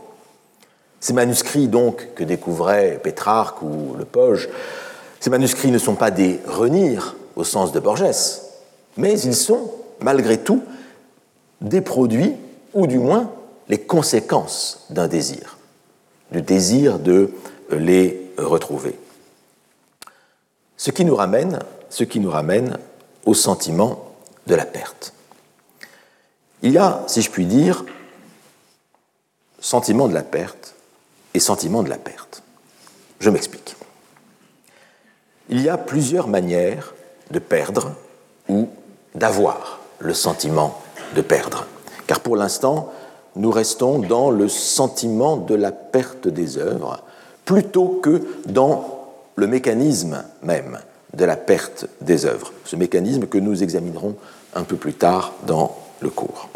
Ces 1.00 1.14
manuscrits 1.14 1.70
donc 1.70 2.10
que 2.14 2.24
découvraient 2.24 3.00
Pétrarque 3.02 3.64
ou 3.64 3.96
Le 3.98 4.06
Poge, 4.06 4.48
ces 5.20 5.32
manuscrits 5.32 5.72
ne 5.72 5.80
sont 5.80 5.96
pas 5.96 6.12
des 6.12 6.40
renirs 6.46 7.16
au 7.36 7.44
sens 7.44 7.72
de 7.72 7.80
Borges, 7.80 8.42
mais 8.98 9.20
ils 9.20 9.36
sont, 9.36 9.72
malgré 10.00 10.40
tout, 10.40 10.64
des 11.62 11.82
produits, 11.82 12.34
ou 12.74 12.88
du 12.88 13.00
moins 13.00 13.32
les 13.70 13.80
conséquences 13.80 14.86
d'un 14.90 15.08
désir, 15.08 15.58
du 16.32 16.42
désir 16.42 17.00
de 17.00 17.32
les 17.72 18.32
retrouver. 18.38 18.98
Ce 20.78 20.92
qui 20.92 21.06
nous 21.06 21.16
ramène, 21.16 21.60
ce 21.90 22.04
qui 22.04 22.20
nous 22.20 22.32
ramène 22.32 22.78
au 23.26 23.34
sentiment 23.34 24.14
de 24.48 24.56
la 24.56 24.66
perte. 24.66 25.14
Il 26.62 26.72
y 26.72 26.78
a, 26.78 27.04
si 27.08 27.22
je 27.22 27.30
puis 27.30 27.46
dire, 27.46 27.86
sentiment 29.60 30.08
de 30.08 30.14
la 30.14 30.24
perte 30.24 30.76
et 31.34 31.40
sentiment 31.40 31.84
de 31.84 31.90
la 31.90 31.98
perte. 31.98 32.44
Je 33.20 33.30
m'explique. 33.30 33.76
Il 35.50 35.62
y 35.62 35.70
a 35.70 35.78
plusieurs 35.78 36.28
manières 36.28 36.94
de 37.34 37.40
perdre 37.40 37.92
ou 38.48 38.70
d'avoir 39.16 39.80
le 40.00 40.14
sentiment 40.14 40.82
de 41.16 41.22
perdre. 41.22 41.66
Car 42.08 42.20
pour 42.20 42.38
l'instant, 42.38 42.94
nous 43.36 43.52
restons 43.52 44.00
dans 44.00 44.30
le 44.30 44.48
sentiment 44.48 45.38
de 45.38 45.56
la 45.56 45.72
perte 45.72 46.28
des 46.28 46.58
œuvres 46.58 47.02
plutôt 47.44 48.00
que 48.02 48.22
dans 48.46 49.08
le 49.36 49.48
mécanisme 49.48 50.24
même 50.44 50.80
de 51.14 51.26
la 51.26 51.36
perte 51.36 51.88
des 52.02 52.26
œuvres, 52.26 52.54
ce 52.64 52.76
mécanisme 52.76 53.28
que 53.28 53.38
nous 53.38 53.64
examinerons 53.64 54.16
un 54.56 54.64
peu 54.64 54.76
plus 54.76 54.94
tard 54.94 55.34
dans 55.46 55.76
le 56.00 56.10
cours. 56.10 56.50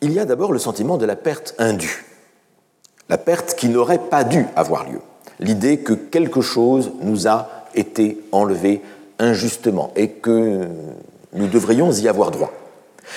Il 0.00 0.12
y 0.12 0.20
a 0.20 0.24
d'abord 0.24 0.52
le 0.52 0.58
sentiment 0.58 0.96
de 0.96 1.06
la 1.06 1.16
perte 1.16 1.54
indue, 1.58 2.04
la 3.08 3.18
perte 3.18 3.54
qui 3.54 3.68
n'aurait 3.68 3.98
pas 3.98 4.24
dû 4.24 4.46
avoir 4.54 4.88
lieu, 4.88 5.00
l'idée 5.40 5.78
que 5.78 5.92
quelque 5.92 6.40
chose 6.40 6.92
nous 7.00 7.28
a 7.28 7.48
été 7.74 8.20
enlevé 8.32 8.82
injustement 9.18 9.92
et 9.96 10.10
que 10.10 10.68
nous 11.32 11.46
devrions 11.46 11.92
y 11.92 12.08
avoir 12.08 12.30
droit. 12.30 12.52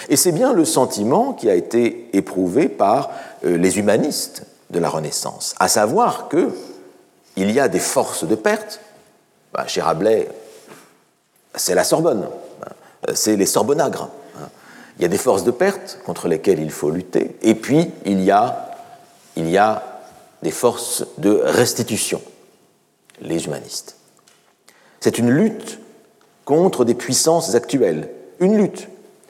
Et 0.09 0.15
c'est 0.15 0.31
bien 0.31 0.53
le 0.53 0.65
sentiment 0.65 1.33
qui 1.33 1.49
a 1.49 1.55
été 1.55 2.09
éprouvé 2.13 2.69
par 2.69 3.11
euh, 3.43 3.57
les 3.57 3.77
humanistes 3.77 4.45
de 4.69 4.79
la 4.79 4.89
Renaissance, 4.89 5.53
à 5.59 5.67
savoir 5.67 6.29
que 6.29 6.49
il 7.35 7.51
y 7.51 7.59
a 7.59 7.67
des 7.67 7.79
forces 7.79 8.25
de 8.25 8.35
perte. 8.35 8.79
Bah, 9.53 9.65
chez 9.67 9.81
Rabelais, 9.81 10.29
c'est 11.55 11.75
la 11.75 11.83
Sorbonne, 11.83 12.27
hein. 12.63 12.71
c'est 13.13 13.35
les 13.35 13.45
Sorbonnagres. 13.45 14.09
Hein. 14.37 14.47
Il 14.97 15.01
y 15.01 15.05
a 15.05 15.09
des 15.09 15.17
forces 15.17 15.43
de 15.43 15.51
perte 15.51 15.99
contre 16.05 16.27
lesquelles 16.27 16.59
il 16.59 16.71
faut 16.71 16.89
lutter, 16.89 17.35
et 17.41 17.55
puis 17.55 17.91
il 18.05 18.21
y 18.21 18.31
a, 18.31 18.71
il 19.35 19.49
y 19.49 19.57
a 19.57 19.90
des 20.43 20.51
forces 20.51 21.05
de 21.17 21.41
restitution, 21.43 22.21
les 23.21 23.45
humanistes. 23.45 23.97
C'est 24.99 25.17
une 25.17 25.29
lutte 25.29 25.79
contre 26.45 26.85
des 26.85 26.95
puissances 26.95 27.55
actuelles, 27.55 28.09
une 28.39 28.57
lutte, 28.57 28.87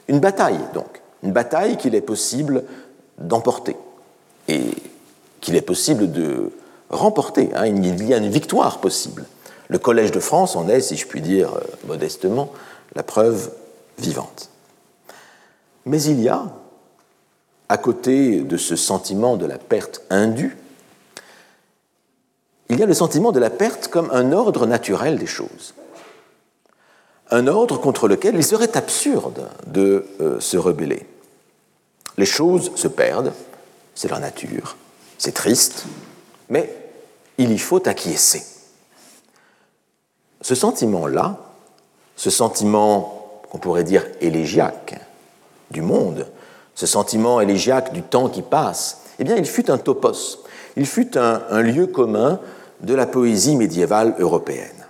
une 0.08 0.20
bataille 0.20 0.60
donc, 0.74 1.00
une 1.22 1.32
bataille 1.32 1.76
qu'il 1.76 1.94
est 1.94 2.00
possible 2.00 2.64
d'emporter 3.18 3.76
et 4.48 4.62
qu'il 5.40 5.54
est 5.56 5.62
possible 5.62 6.10
de 6.10 6.50
remporter. 6.90 7.50
Hein. 7.54 7.66
Il 7.66 8.08
y 8.08 8.14
a 8.14 8.16
une 8.16 8.30
victoire 8.30 8.78
possible. 8.78 9.24
Le 9.68 9.78
Collège 9.78 10.12
de 10.12 10.20
France 10.20 10.56
en 10.56 10.68
est, 10.68 10.80
si 10.80 10.96
je 10.96 11.06
puis 11.06 11.20
dire 11.20 11.54
euh, 11.54 11.60
modestement, 11.86 12.50
la 12.94 13.02
preuve 13.02 13.50
vivante. 13.98 14.50
Mais 15.86 16.02
il 16.02 16.20
y 16.20 16.28
a, 16.28 16.44
à 17.68 17.78
côté 17.78 18.40
de 18.40 18.56
ce 18.56 18.76
sentiment 18.76 19.36
de 19.36 19.46
la 19.46 19.58
perte 19.58 20.02
indue, 20.10 20.56
il 22.72 22.80
y 22.80 22.82
a 22.82 22.86
le 22.86 22.94
sentiment 22.94 23.32
de 23.32 23.38
la 23.38 23.50
perte 23.50 23.88
comme 23.88 24.10
un 24.12 24.32
ordre 24.32 24.66
naturel 24.66 25.18
des 25.18 25.26
choses. 25.26 25.74
Un 27.30 27.46
ordre 27.46 27.78
contre 27.78 28.08
lequel 28.08 28.34
il 28.34 28.44
serait 28.44 28.76
absurde 28.76 29.46
de 29.66 30.06
euh, 30.20 30.40
se 30.40 30.56
rebeller. 30.56 31.06
Les 32.16 32.26
choses 32.26 32.72
se 32.74 32.88
perdent, 32.88 33.32
c'est 33.94 34.08
leur 34.08 34.20
nature, 34.20 34.76
c'est 35.18 35.32
triste, 35.32 35.84
mais 36.48 36.74
il 37.36 37.52
y 37.52 37.58
faut 37.58 37.86
acquiescer. 37.86 38.42
Ce 40.40 40.54
sentiment-là, 40.54 41.38
ce 42.16 42.30
sentiment 42.30 43.42
qu'on 43.50 43.58
pourrait 43.58 43.84
dire 43.84 44.06
élégiaque 44.20 44.98
du 45.70 45.82
monde, 45.82 46.26
ce 46.74 46.86
sentiment 46.86 47.40
élégiaque 47.40 47.92
du 47.92 48.02
temps 48.02 48.30
qui 48.30 48.42
passe, 48.42 49.02
eh 49.18 49.24
bien, 49.24 49.36
il 49.36 49.46
fut 49.46 49.70
un 49.70 49.78
topos, 49.78 50.38
il 50.76 50.86
fut 50.86 51.18
un, 51.18 51.42
un 51.50 51.60
lieu 51.60 51.86
commun 51.86 52.40
de 52.82 52.94
la 52.94 53.06
poésie 53.06 53.56
médiévale 53.56 54.14
européenne. 54.18 54.86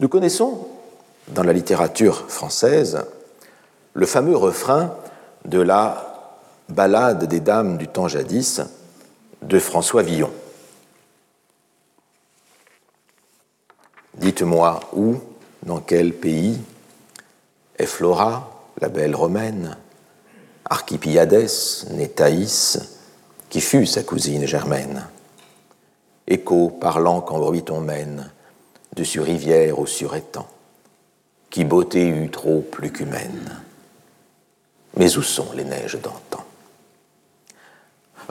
Nous 0.00 0.08
connaissons, 0.08 0.66
dans 1.28 1.44
la 1.44 1.52
littérature 1.52 2.28
française, 2.28 3.04
le 3.94 4.06
fameux 4.06 4.36
refrain 4.36 4.94
de 5.44 5.60
la 5.60 6.40
Ballade 6.68 7.26
des 7.26 7.40
Dames 7.40 7.76
du 7.76 7.88
temps 7.88 8.08
jadis 8.08 8.60
de 9.42 9.58
François 9.58 10.02
Villon. 10.02 10.30
Dites-moi 14.14 14.80
où, 14.94 15.16
dans 15.62 15.80
quel 15.80 16.12
pays 16.12 16.60
est 17.78 17.86
Flora, 17.86 18.50
la 18.80 18.88
belle 18.88 19.14
romaine, 19.14 19.76
Archipiades, 20.64 21.48
née 21.90 22.08
Thaïs, 22.08 22.78
qui 23.48 23.60
fut 23.60 23.86
sa 23.86 24.02
cousine 24.02 24.46
germaine? 24.46 25.06
Écho 26.26 26.70
parlant 26.70 27.20
quand 27.20 27.38
bruit 27.38 27.64
on 27.70 27.80
mène, 27.80 28.30
dessus 28.94 29.20
rivière 29.20 29.78
au 29.78 29.86
surétang, 29.86 30.46
qui 31.50 31.64
beauté 31.64 32.06
eut 32.06 32.30
trop 32.30 32.60
plus 32.60 32.90
qu'humaine. 32.90 33.60
Mais 34.96 35.16
où 35.16 35.22
sont 35.22 35.52
les 35.54 35.64
neiges 35.64 35.98
d'antan? 36.00 36.44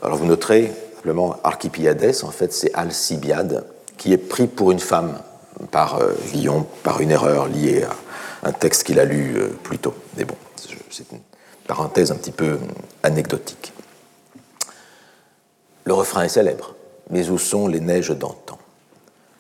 Alors 0.02 0.18
vous 0.18 0.26
noterez, 0.26 0.72
simplement, 0.96 1.36
Archipiades, 1.44 2.16
en 2.24 2.32
fait, 2.32 2.54
c'est 2.54 2.74
Alcibiade, 2.74 3.66
qui 3.98 4.14
est 4.14 4.18
pris 4.18 4.48
pour 4.48 4.72
une 4.72 4.80
femme 4.80 5.20
par 5.70 5.96
euh, 5.96 6.14
par 6.84 7.02
une 7.02 7.12
erreur 7.12 7.48
liée 7.48 7.84
à 7.84 8.48
un 8.48 8.52
texte 8.52 8.84
qu'il 8.84 9.00
a 9.00 9.06
lu 9.06 9.36
euh, 9.38 9.50
plus 9.64 9.78
tôt. 9.78 9.94
Mais 10.18 10.24
bon, 10.24 10.36
c'est 10.90 11.12
une 11.12 11.20
parenthèse 11.68 12.12
un 12.12 12.16
petit 12.16 12.32
peu 12.32 12.58
anecdotique. 13.04 13.74
Le 15.86 15.94
refrain 15.94 16.24
est 16.24 16.30
célèbre. 16.30 16.76
Mais 17.12 17.30
où 17.30 17.38
sont 17.38 17.68
les 17.68 17.80
neiges 17.80 18.10
d'antan? 18.10 18.58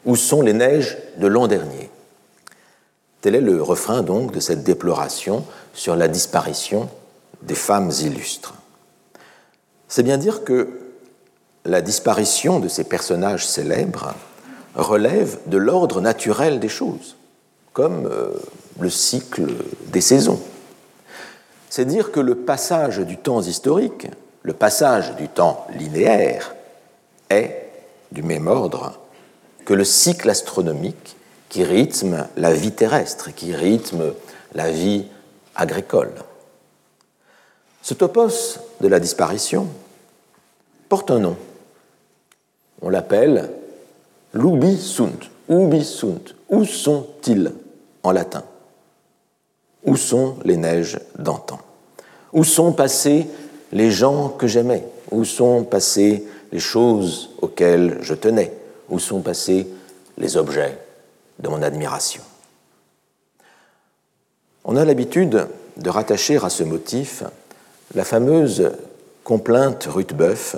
Où 0.06 0.16
sont 0.16 0.42
les 0.42 0.54
neiges 0.54 0.98
de 1.18 1.28
l'an 1.28 1.48
dernier? 1.48 1.90
Tel 3.22 3.36
est 3.36 3.42
le 3.42 3.62
refrain 3.62 4.02
donc 4.02 4.32
de 4.32 4.40
cette 4.40 4.64
déploration 4.64 5.46
sur 5.74 5.96
la 5.96 6.08
disparition 6.08 6.90
des 7.42 7.56
femmes 7.56 7.92
illustres. 8.02 8.56
C'est 9.88 10.04
bien 10.04 10.18
dire 10.18 10.44
que 10.44 10.70
la 11.66 11.82
disparition 11.82 12.60
de 12.60 12.68
ces 12.68 12.84
personnages 12.84 13.48
célèbres 13.48 14.16
relève 14.76 15.38
de 15.48 15.58
l'ordre 15.58 16.02
naturel 16.02 16.60
des 16.60 16.70
choses, 16.70 17.16
comme 17.74 18.08
euh, 18.08 18.32
le 18.80 18.90
cycle 18.90 19.48
des 19.88 20.02
saisons. 20.02 20.42
C'est 21.70 21.86
dire 21.86 22.12
que 22.12 22.20
le 22.20 22.36
passage 22.36 23.00
du 23.00 23.18
temps 23.18 23.42
historique, 23.42 24.08
le 24.42 24.54
passage 24.54 25.16
du 25.16 25.28
temps 25.28 25.68
linéaire, 25.78 26.56
est 27.30 27.61
du 28.12 28.24
même 28.24 28.48
ordre 28.48 29.00
que 29.66 29.74
le 29.74 29.84
cycle 29.84 30.30
astronomique 30.30 31.16
qui 31.50 31.64
rythme 31.64 32.28
la 32.38 32.54
vie 32.54 32.72
terrestre, 32.72 33.34
qui 33.34 33.54
rythme 33.54 34.14
la 34.54 34.72
vie 34.72 35.06
agricole. 35.56 36.14
Ce 37.82 37.94
topos 37.94 38.60
de 38.80 38.88
la 38.88 39.00
disparition 39.00 39.68
porte 40.88 41.12
un 41.12 41.20
nom. 41.20 41.38
On 42.82 42.90
l'appelle 42.90 43.50
l'ubi 44.34 44.78
sunt. 44.78 45.30
Ubi 45.50 45.84
sunt. 45.84 46.36
Où 46.50 46.66
sont-ils 46.66 47.52
en 48.04 48.12
latin? 48.12 48.44
Où 49.84 49.96
sont 49.96 50.38
les 50.46 50.58
neiges 50.58 51.00
d'antan? 51.18 51.60
Où 52.34 52.44
sont 52.44 52.72
passés 52.72 53.28
les 53.72 53.92
gens 53.92 54.30
que 54.30 54.48
j'aimais? 54.48 54.86
Où 55.12 55.26
sont 55.26 55.64
passées 55.64 56.26
les 56.52 56.60
choses 56.60 57.32
auxquelles 57.42 58.00
je 58.02 58.14
tenais 58.14 58.52
Où 58.90 59.00
sont 59.00 59.22
passés 59.22 59.68
les 60.18 60.38
objets 60.38 60.78
de 61.40 61.50
mon 61.50 61.62
admiration 61.62 62.22
On 64.64 64.76
a 64.76 64.86
l'habitude 64.86 65.48
de 65.78 65.90
rattacher 65.90 66.38
à 66.44 66.50
ce 66.50 66.64
motif 66.64 67.24
la 67.96 68.04
fameuse 68.04 68.72
complainte 69.24 69.88
Ruthbeuf 69.90 70.56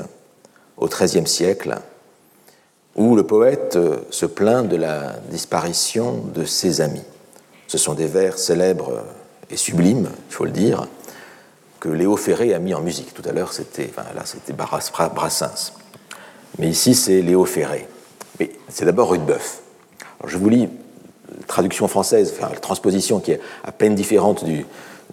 au 0.77 0.87
XIIIe 0.87 1.27
siècle, 1.27 1.77
où 2.95 3.15
le 3.15 3.23
poète 3.23 3.77
se 4.09 4.25
plaint 4.25 4.67
de 4.67 4.75
la 4.75 5.13
disparition 5.29 6.17
de 6.33 6.45
ses 6.45 6.81
amis. 6.81 7.03
Ce 7.67 7.77
sont 7.77 7.93
des 7.93 8.07
vers 8.07 8.37
célèbres 8.37 9.03
et 9.49 9.57
sublimes, 9.57 10.09
il 10.29 10.33
faut 10.33 10.45
le 10.45 10.51
dire, 10.51 10.87
que 11.79 11.89
Léo 11.89 12.15
Ferré 12.17 12.53
a 12.53 12.59
mis 12.59 12.73
en 12.73 12.81
musique. 12.81 13.13
Tout 13.13 13.27
à 13.27 13.31
l'heure, 13.31 13.51
c'était 13.51 13.89
enfin, 13.89 14.07
c'était 14.25 14.53
Brassens. 14.53 15.73
Mais 16.59 16.69
ici, 16.69 16.95
c'est 16.95 17.21
Léo 17.21 17.45
Ferré. 17.45 17.87
Mais 18.39 18.51
c'est 18.69 18.85
d'abord 18.85 19.11
Rudebeuf. 19.11 19.61
Je 20.25 20.37
vous 20.37 20.49
lis 20.49 20.69
la 21.29 21.45
traduction 21.47 21.87
française, 21.87 22.33
enfin, 22.35 22.49
la 22.49 22.59
transposition 22.59 23.19
qui 23.19 23.31
est 23.31 23.41
à 23.63 23.71
peine 23.71 23.95
différente 23.95 24.45
du, 24.45 24.65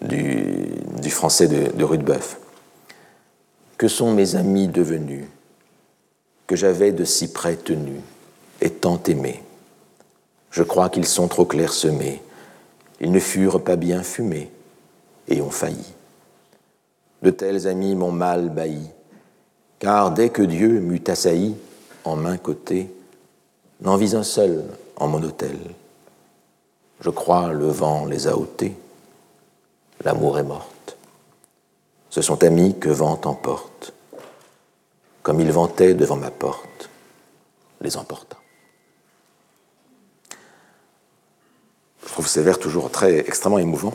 du, 0.03 1.11
français 1.11 1.49
de, 1.49 1.77
de 1.77 1.85
Rudebeuf. 1.85 2.39
Que 3.79 3.89
sont 3.89 4.13
mes 4.13 4.37
amis 4.37 4.69
devenus, 4.69 5.25
que 6.47 6.57
j'avais 6.57 6.93
de 6.93 7.05
si 7.05 7.33
près 7.33 7.57
tenus 7.57 8.01
et 8.61 8.71
tant 8.71 9.01
aimés 9.09 9.43
Je 10.51 10.63
crois 10.63 10.91
qu'ils 10.91 11.07
sont 11.07 11.29
trop 11.29 11.47
clairsemés, 11.47 12.23
ils 13.01 13.11
ne 13.11 13.21
furent 13.21 13.65
pas 13.65 13.77
bien 13.77 14.03
fumés 14.03 14.51
et 15.29 15.41
ont 15.41 15.51
failli. 15.51 15.95
De 17.23 17.31
tels 17.31 17.67
amis 17.67 17.95
m'ont 17.95 18.13
mal 18.13 18.51
bailli, 18.51 18.91
car 19.81 20.13
dès 20.13 20.31
que 20.31 20.43
Dieu 20.43 20.81
m'eut 20.81 21.03
assailli 21.09 21.57
en 22.05 22.15
main 22.15 22.37
côté, 22.39 22.89
n'en 23.81 23.97
vis 23.97 24.15
un 24.15 24.23
seul 24.23 24.65
en 24.97 25.09
mon 25.09 25.23
hôtel. 25.23 25.59
Je 27.01 27.11
crois 27.11 27.53
le 27.53 27.67
vent 27.69 28.05
les 28.05 28.29
a 28.29 28.37
ôtés 28.37 28.77
l'amour 30.05 30.39
est 30.39 30.45
morte. 30.45 30.97
Ce 32.11 32.23
sont 32.23 32.43
amis 32.43 32.79
que 32.79 32.89
vent 32.89 33.21
emporte. 33.25 33.93
Comme 35.23 35.41
il 35.41 35.53
ventait 35.53 35.95
devant 35.95 36.17
ma 36.17 36.31
porte, 36.31 36.89
les 37.81 37.97
emporta. 37.97 38.37
Je 42.03 42.09
trouve 42.09 42.27
ces 42.27 42.43
vers 42.43 42.59
toujours 42.59 42.91
très 42.91 43.19
extrêmement 43.19 43.59
émouvants. 43.59 43.95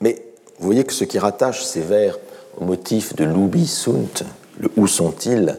Mais 0.00 0.22
vous 0.58 0.66
voyez 0.66 0.84
que 0.84 0.92
ce 0.92 1.04
qui 1.04 1.18
rattache 1.18 1.62
ces 1.62 1.82
vers 1.82 2.18
motif 2.60 3.14
de 3.14 3.24
l'ubi 3.24 3.66
sunt, 3.66 4.24
le 4.58 4.70
où 4.76 4.86
sont-ils, 4.86 5.58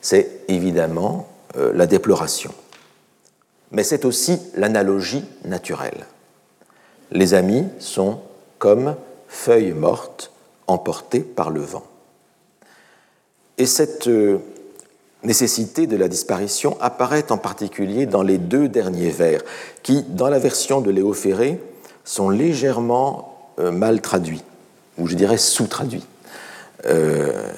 c'est 0.00 0.40
évidemment 0.48 1.28
euh, 1.56 1.72
la 1.74 1.86
déploration. 1.86 2.52
Mais 3.70 3.84
c'est 3.84 4.04
aussi 4.04 4.38
l'analogie 4.54 5.24
naturelle. 5.44 6.06
Les 7.10 7.34
amis 7.34 7.66
sont 7.78 8.20
comme 8.58 8.96
feuilles 9.28 9.72
mortes 9.72 10.32
emportées 10.66 11.20
par 11.20 11.50
le 11.50 11.60
vent. 11.60 11.84
Et 13.58 13.66
cette 13.66 14.08
euh, 14.08 14.38
nécessité 15.22 15.86
de 15.86 15.96
la 15.96 16.08
disparition 16.08 16.76
apparaît 16.80 17.30
en 17.30 17.38
particulier 17.38 18.06
dans 18.06 18.22
les 18.22 18.38
deux 18.38 18.68
derniers 18.68 19.10
vers, 19.10 19.42
qui, 19.82 20.02
dans 20.02 20.28
la 20.28 20.38
version 20.38 20.80
de 20.80 20.90
Léo 20.90 21.12
Ferré, 21.12 21.60
sont 22.04 22.28
légèrement 22.30 23.52
euh, 23.58 23.70
mal 23.70 24.00
traduits, 24.00 24.42
ou 24.98 25.06
je 25.06 25.14
dirais 25.14 25.38
sous-traduits. 25.38 26.04
Euh, 26.86 27.52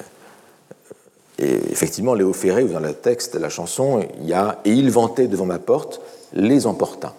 et 1.37 1.71
effectivement, 1.71 2.13
Léo 2.13 2.33
Ferré, 2.33 2.63
dans 2.65 2.79
le 2.79 2.93
texte 2.93 3.35
la 3.35 3.49
chanson, 3.49 4.05
il 4.21 4.27
y 4.27 4.33
a 4.33 4.59
Et 4.65 4.71
il 4.71 4.91
ventait 4.91 5.27
devant 5.27 5.45
ma 5.45 5.59
porte, 5.59 6.01
les 6.33 6.65
emporta. 6.65 7.13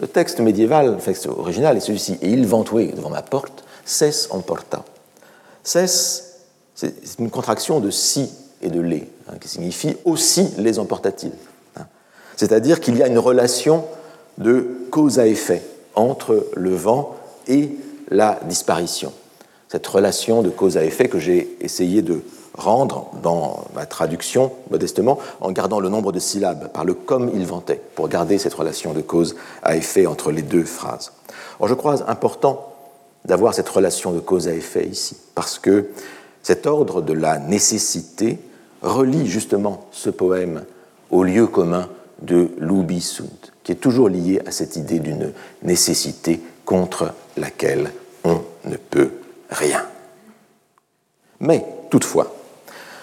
Le 0.00 0.08
texte 0.08 0.40
médiéval, 0.40 0.94
le 0.94 0.96
texte 0.96 1.26
original 1.26 1.76
est 1.76 1.80
celui-ci. 1.80 2.18
Et 2.22 2.30
il 2.30 2.46
ventoué 2.46 2.86
devant 2.88 3.10
ma 3.10 3.22
porte, 3.22 3.64
cesse 3.84 4.28
emporta. 4.30 4.84
Cesse, 5.62 6.38
c'est 6.74 7.18
une 7.18 7.30
contraction 7.30 7.78
de 7.78 7.90
si 7.90 8.30
et 8.62 8.68
de 8.68 8.80
les, 8.80 9.08
hein, 9.28 9.34
qui 9.40 9.48
signifie 9.48 9.96
aussi 10.04 10.48
les 10.58 10.78
emporta-t-il. 10.78 11.32
Hein. 11.76 11.86
C'est-à-dire 12.36 12.80
qu'il 12.80 12.96
y 12.96 13.02
a 13.02 13.06
une 13.06 13.18
relation 13.18 13.84
de 14.38 14.66
cause 14.90 15.18
à 15.18 15.26
effet 15.26 15.62
entre 15.94 16.48
le 16.54 16.74
vent 16.74 17.16
et 17.48 17.70
la 18.08 18.40
disparition. 18.46 19.12
Cette 19.72 19.86
relation 19.86 20.42
de 20.42 20.50
cause 20.50 20.76
à 20.76 20.84
effet 20.84 21.08
que 21.08 21.18
j'ai 21.18 21.56
essayé 21.62 22.02
de 22.02 22.20
rendre 22.52 23.10
dans 23.22 23.64
ma 23.74 23.86
traduction, 23.86 24.52
modestement, 24.70 25.18
en 25.40 25.50
gardant 25.50 25.80
le 25.80 25.88
nombre 25.88 26.12
de 26.12 26.18
syllabes, 26.18 26.70
par 26.74 26.84
le 26.84 26.92
comme 26.92 27.30
il 27.32 27.46
vantait, 27.46 27.80
pour 27.94 28.10
garder 28.10 28.36
cette 28.36 28.52
relation 28.52 28.92
de 28.92 29.00
cause 29.00 29.34
à 29.62 29.74
effet 29.74 30.04
entre 30.04 30.30
les 30.30 30.42
deux 30.42 30.64
phrases. 30.64 31.12
Or, 31.58 31.68
je 31.68 31.72
crois 31.72 32.06
important 32.10 32.70
d'avoir 33.24 33.54
cette 33.54 33.70
relation 33.70 34.12
de 34.12 34.20
cause 34.20 34.46
à 34.46 34.52
effet 34.52 34.86
ici, 34.86 35.16
parce 35.34 35.58
que 35.58 35.88
cet 36.42 36.66
ordre 36.66 37.00
de 37.00 37.14
la 37.14 37.38
nécessité 37.38 38.40
relie 38.82 39.26
justement 39.26 39.86
ce 39.90 40.10
poème 40.10 40.64
au 41.10 41.24
lieu 41.24 41.46
commun 41.46 41.88
de 42.20 42.50
l'Ubi 42.58 43.18
qui 43.64 43.72
est 43.72 43.76
toujours 43.76 44.10
lié 44.10 44.42
à 44.44 44.50
cette 44.50 44.76
idée 44.76 44.98
d'une 44.98 45.32
nécessité 45.62 46.42
contre 46.66 47.14
laquelle 47.38 47.90
on 48.24 48.42
ne 48.66 48.76
peut 48.76 49.12
rien. 49.52 49.86
Mais, 51.40 51.64
toutefois, 51.90 52.34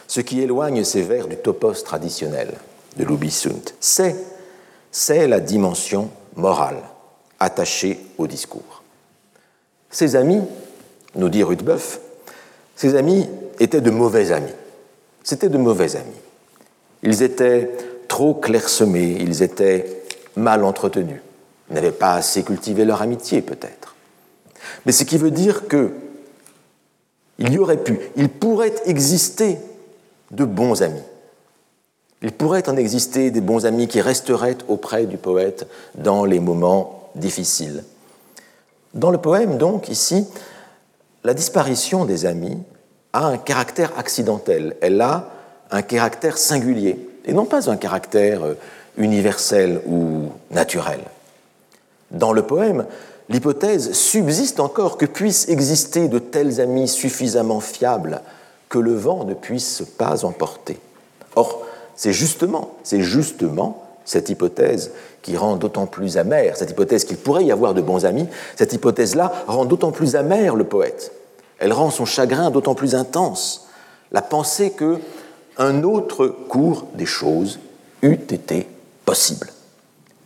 ce 0.07 0.21
qui 0.21 0.41
éloigne 0.41 0.83
ces 0.83 1.01
vers 1.01 1.27
du 1.27 1.37
topos 1.37 1.83
traditionnel 1.83 2.53
de 2.97 3.03
l'Ubisunt, 3.03 3.73
c'est, 3.79 4.15
c'est 4.91 5.27
la 5.27 5.39
dimension 5.39 6.09
morale 6.35 6.81
attachée 7.39 7.99
au 8.17 8.27
discours. 8.27 8.83
Ses 9.89 10.15
amis, 10.15 10.41
nous 11.15 11.29
dit 11.29 11.43
Rudebeuf, 11.43 11.99
ses 12.75 12.95
amis 12.95 13.27
étaient 13.59 13.81
de 13.81 13.91
mauvais 13.91 14.31
amis. 14.31 14.53
C'étaient 15.23 15.49
de 15.49 15.57
mauvais 15.57 15.95
amis. 15.95 16.21
Ils 17.03 17.23
étaient 17.23 17.71
trop 18.07 18.33
clairsemés, 18.33 19.17
ils 19.19 19.43
étaient 19.43 20.03
mal 20.35 20.63
entretenus, 20.63 21.21
n'avaient 21.69 21.91
pas 21.91 22.13
assez 22.13 22.43
cultivé 22.43 22.85
leur 22.85 23.01
amitié 23.01 23.41
peut-être. 23.41 23.95
Mais 24.85 24.91
ce 24.91 25.03
qui 25.03 25.17
veut 25.17 25.31
dire 25.31 25.67
que 25.67 25.91
il 27.39 27.53
y 27.53 27.57
aurait 27.57 27.77
pu, 27.77 27.99
il 28.15 28.29
pourrait 28.29 28.75
exister 28.85 29.57
de 30.31 30.45
bons 30.45 30.83
amis. 30.83 31.01
Il 32.21 32.33
pourrait 32.33 32.67
en 32.67 32.75
exister 32.75 33.31
des 33.31 33.41
bons 33.41 33.65
amis 33.65 33.87
qui 33.87 34.01
resteraient 34.01 34.57
auprès 34.67 35.05
du 35.05 35.17
poète 35.17 35.67
dans 35.95 36.25
les 36.25 36.39
moments 36.39 37.09
difficiles. 37.15 37.83
Dans 38.93 39.09
le 39.09 39.17
poème, 39.17 39.57
donc, 39.57 39.87
ici, 39.87 40.27
la 41.23 41.33
disparition 41.33 42.05
des 42.05 42.25
amis 42.25 42.57
a 43.13 43.27
un 43.27 43.37
caractère 43.37 43.97
accidentel, 43.97 44.75
elle 44.81 44.99
a 44.99 45.29
un 45.71 45.81
caractère 45.81 46.37
singulier, 46.37 46.99
et 47.25 47.33
non 47.33 47.45
pas 47.45 47.69
un 47.69 47.77
caractère 47.77 48.43
euh, 48.43 48.55
universel 48.97 49.81
ou 49.87 50.29
naturel. 50.51 50.99
Dans 52.11 52.33
le 52.33 52.41
poème, 52.41 52.85
l'hypothèse 53.29 53.93
subsiste 53.93 54.59
encore 54.59 54.97
que 54.97 55.05
puissent 55.05 55.47
exister 55.49 56.07
de 56.07 56.19
tels 56.19 56.59
amis 56.59 56.87
suffisamment 56.87 57.59
fiables 57.59 58.21
que 58.67 58.79
le 58.79 58.93
vent 58.93 59.23
ne 59.23 59.33
puisse 59.33 59.83
pas 59.97 60.25
emporter. 60.25 60.79
Or, 61.35 61.63
c'est 61.95 62.13
justement, 62.13 62.75
c'est 62.83 63.01
justement 63.01 63.83
cette 64.05 64.29
hypothèse 64.29 64.91
qui 65.21 65.37
rend 65.37 65.55
d'autant 65.55 65.85
plus 65.85 66.17
amère, 66.17 66.57
cette 66.57 66.71
hypothèse 66.71 67.03
qu'il 67.03 67.17
pourrait 67.17 67.45
y 67.45 67.51
avoir 67.51 67.73
de 67.73 67.81
bons 67.81 68.05
amis, 68.05 68.27
cette 68.55 68.73
hypothèse-là 68.73 69.31
rend 69.47 69.65
d'autant 69.65 69.91
plus 69.91 70.15
amère 70.15 70.55
le 70.55 70.63
poète. 70.63 71.11
Elle 71.59 71.73
rend 71.73 71.91
son 71.91 72.05
chagrin 72.05 72.51
d'autant 72.51 72.73
plus 72.73 72.95
intense. 72.95 73.67
La 74.11 74.21
pensée 74.21 74.71
que 74.71 74.97
un 75.57 75.83
autre 75.83 76.27
cours 76.27 76.87
des 76.95 77.05
choses 77.05 77.59
eût 78.01 78.13
été 78.13 78.67
possible. 79.05 79.51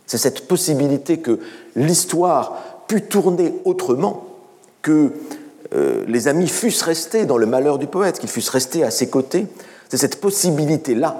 C'est 0.06 0.18
cette 0.18 0.46
possibilité 0.46 1.18
que 1.18 1.40
l'histoire 1.74 2.56
pût 2.86 3.02
tourner 3.02 3.54
autrement, 3.64 4.26
que 4.82 5.12
euh, 5.74 6.04
les 6.06 6.28
amis 6.28 6.48
fussent 6.48 6.82
restés 6.82 7.24
dans 7.24 7.38
le 7.38 7.46
malheur 7.46 7.78
du 7.78 7.86
poète, 7.86 8.18
qu'ils 8.18 8.28
fussent 8.28 8.50
restés 8.50 8.84
à 8.84 8.90
ses 8.90 9.08
côtés. 9.08 9.46
C'est 9.88 9.96
cette 9.96 10.20
possibilité-là 10.20 11.16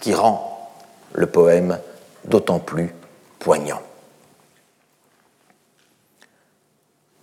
qui 0.00 0.14
rend 0.14 0.70
le 1.12 1.26
poème 1.26 1.78
d'autant 2.24 2.58
plus 2.58 2.94
poignant. 3.38 3.80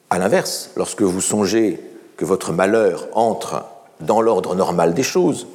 A 0.09 0.19
l'inverse, 0.19 0.71
lorsque 0.75 1.01
vous 1.01 1.21
songez 1.21 1.79
que 2.17 2.25
votre 2.25 2.51
malheur 2.51 3.07
entre 3.13 3.65
dans 3.99 4.21
l'ordre 4.21 4.55
normal 4.55 4.93
des 4.93 5.03
choses, 5.03 5.47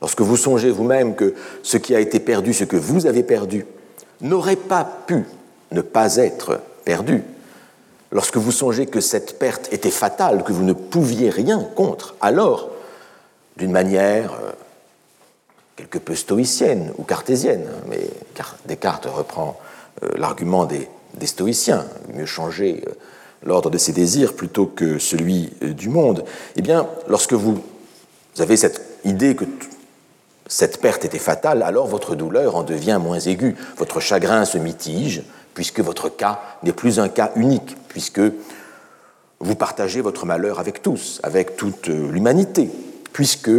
lorsque 0.00 0.20
vous 0.20 0.36
songez 0.36 0.70
vous-même 0.70 1.14
que 1.14 1.34
ce 1.62 1.76
qui 1.76 1.94
a 1.94 2.00
été 2.00 2.20
perdu, 2.20 2.52
ce 2.52 2.64
que 2.64 2.76
vous 2.76 3.06
avez 3.06 3.22
perdu, 3.22 3.66
n'aurait 4.20 4.56
pas 4.56 4.84
pu 5.06 5.24
ne 5.72 5.80
pas 5.80 6.16
être 6.16 6.60
perdu, 6.84 7.22
lorsque 8.14 8.36
vous 8.38 8.52
songez 8.52 8.86
que 8.86 9.00
cette 9.00 9.38
perte 9.38 9.70
était 9.72 9.90
fatale, 9.90 10.44
que 10.44 10.52
vous 10.52 10.62
ne 10.62 10.72
pouviez 10.72 11.28
rien 11.28 11.58
contre, 11.74 12.14
alors, 12.22 12.70
d'une 13.58 13.72
manière 13.72 14.32
euh, 14.32 14.52
quelque 15.76 15.98
peu 15.98 16.14
stoïcienne 16.14 16.92
ou 16.96 17.02
cartésienne, 17.02 17.66
hein, 17.68 17.84
mais 17.90 18.08
Descartes 18.66 19.06
reprend 19.06 19.60
euh, 20.02 20.08
l'argument 20.16 20.64
des, 20.64 20.88
stoïciens, 21.26 21.86
mieux 22.14 22.26
changer 22.26 22.84
euh, 22.86 22.92
l'ordre 23.42 23.68
de 23.68 23.78
ses 23.78 23.92
désirs 23.92 24.34
plutôt 24.34 24.66
que 24.66 24.98
celui 24.98 25.52
du 25.60 25.88
monde, 25.88 26.24
eh 26.56 26.62
bien, 26.62 26.86
lorsque 27.08 27.34
vous 27.34 27.62
avez 28.38 28.56
cette 28.56 28.80
idée 29.04 29.34
que 29.34 29.44
cette 30.46 30.80
perte 30.80 31.04
était 31.04 31.18
fatale, 31.18 31.62
alors 31.62 31.86
votre 31.86 32.14
douleur 32.14 32.56
en 32.56 32.62
devient 32.62 32.98
moins 33.02 33.20
aiguë, 33.20 33.56
votre 33.76 34.00
chagrin 34.00 34.44
se 34.44 34.58
mitige, 34.58 35.22
puisque 35.54 35.80
votre 35.80 36.08
cas 36.08 36.40
n'est 36.62 36.72
plus 36.72 36.98
un 36.98 37.08
cas 37.08 37.32
unique, 37.36 37.76
puisque 37.88 38.20
vous 39.40 39.54
partagez 39.54 40.00
votre 40.00 40.26
malheur 40.26 40.58
avec 40.58 40.82
tous, 40.82 41.20
avec 41.22 41.56
toute 41.56 41.88
l'humanité, 41.88 42.70
puisque 43.12 43.50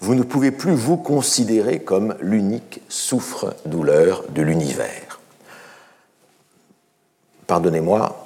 vous 0.00 0.14
ne 0.14 0.22
pouvez 0.22 0.50
plus 0.50 0.74
vous 0.74 0.96
considérer 0.96 1.80
comme 1.80 2.16
l'unique 2.20 2.80
souffre-douleur 2.88 4.24
de 4.30 4.42
l'univers. 4.42 5.20
Pardonnez-moi 7.46 8.18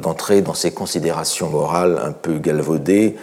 d'entrer 0.00 0.42
dans 0.42 0.54
ces 0.54 0.72
considérations 0.72 1.48
morales 1.48 2.00
un 2.02 2.12
peu 2.12 2.38
galvaudées 2.38 3.16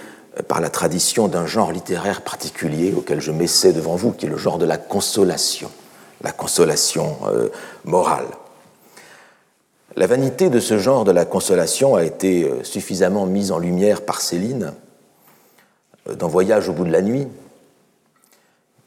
par 0.47 0.61
la 0.61 0.69
tradition 0.69 1.27
d'un 1.27 1.45
genre 1.45 1.71
littéraire 1.71 2.21
particulier 2.21 2.93
auquel 2.95 3.19
je 3.19 3.31
m'essaie 3.31 3.73
devant 3.73 3.95
vous, 3.95 4.11
qui 4.11 4.25
est 4.25 4.29
le 4.29 4.37
genre 4.37 4.57
de 4.57 4.65
la 4.65 4.77
consolation, 4.77 5.69
la 6.23 6.31
consolation 6.31 7.17
euh, 7.27 7.49
morale. 7.83 8.27
La 9.95 10.07
vanité 10.07 10.49
de 10.49 10.59
ce 10.59 10.77
genre 10.77 11.03
de 11.03 11.11
la 11.11 11.25
consolation 11.25 11.95
a 11.95 12.03
été 12.03 12.43
euh, 12.43 12.63
suffisamment 12.63 13.25
mise 13.25 13.51
en 13.51 13.59
lumière 13.59 14.01
par 14.01 14.21
Céline 14.21 14.73
euh, 16.09 16.15
dans 16.15 16.27
Voyage 16.27 16.69
au 16.69 16.73
bout 16.73 16.85
de 16.85 16.91
la 16.91 17.01
nuit, 17.01 17.27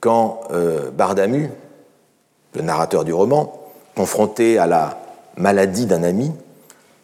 quand 0.01 0.41
Bardamu, 0.93 1.51
le 2.53 2.61
narrateur 2.61 3.05
du 3.05 3.15
roman, 3.15 3.59
confronté 3.97 4.59
à 4.59 4.67
la 4.67 4.99
maladie 5.39 5.87
d'un 5.87 6.03
ami, 6.03 6.31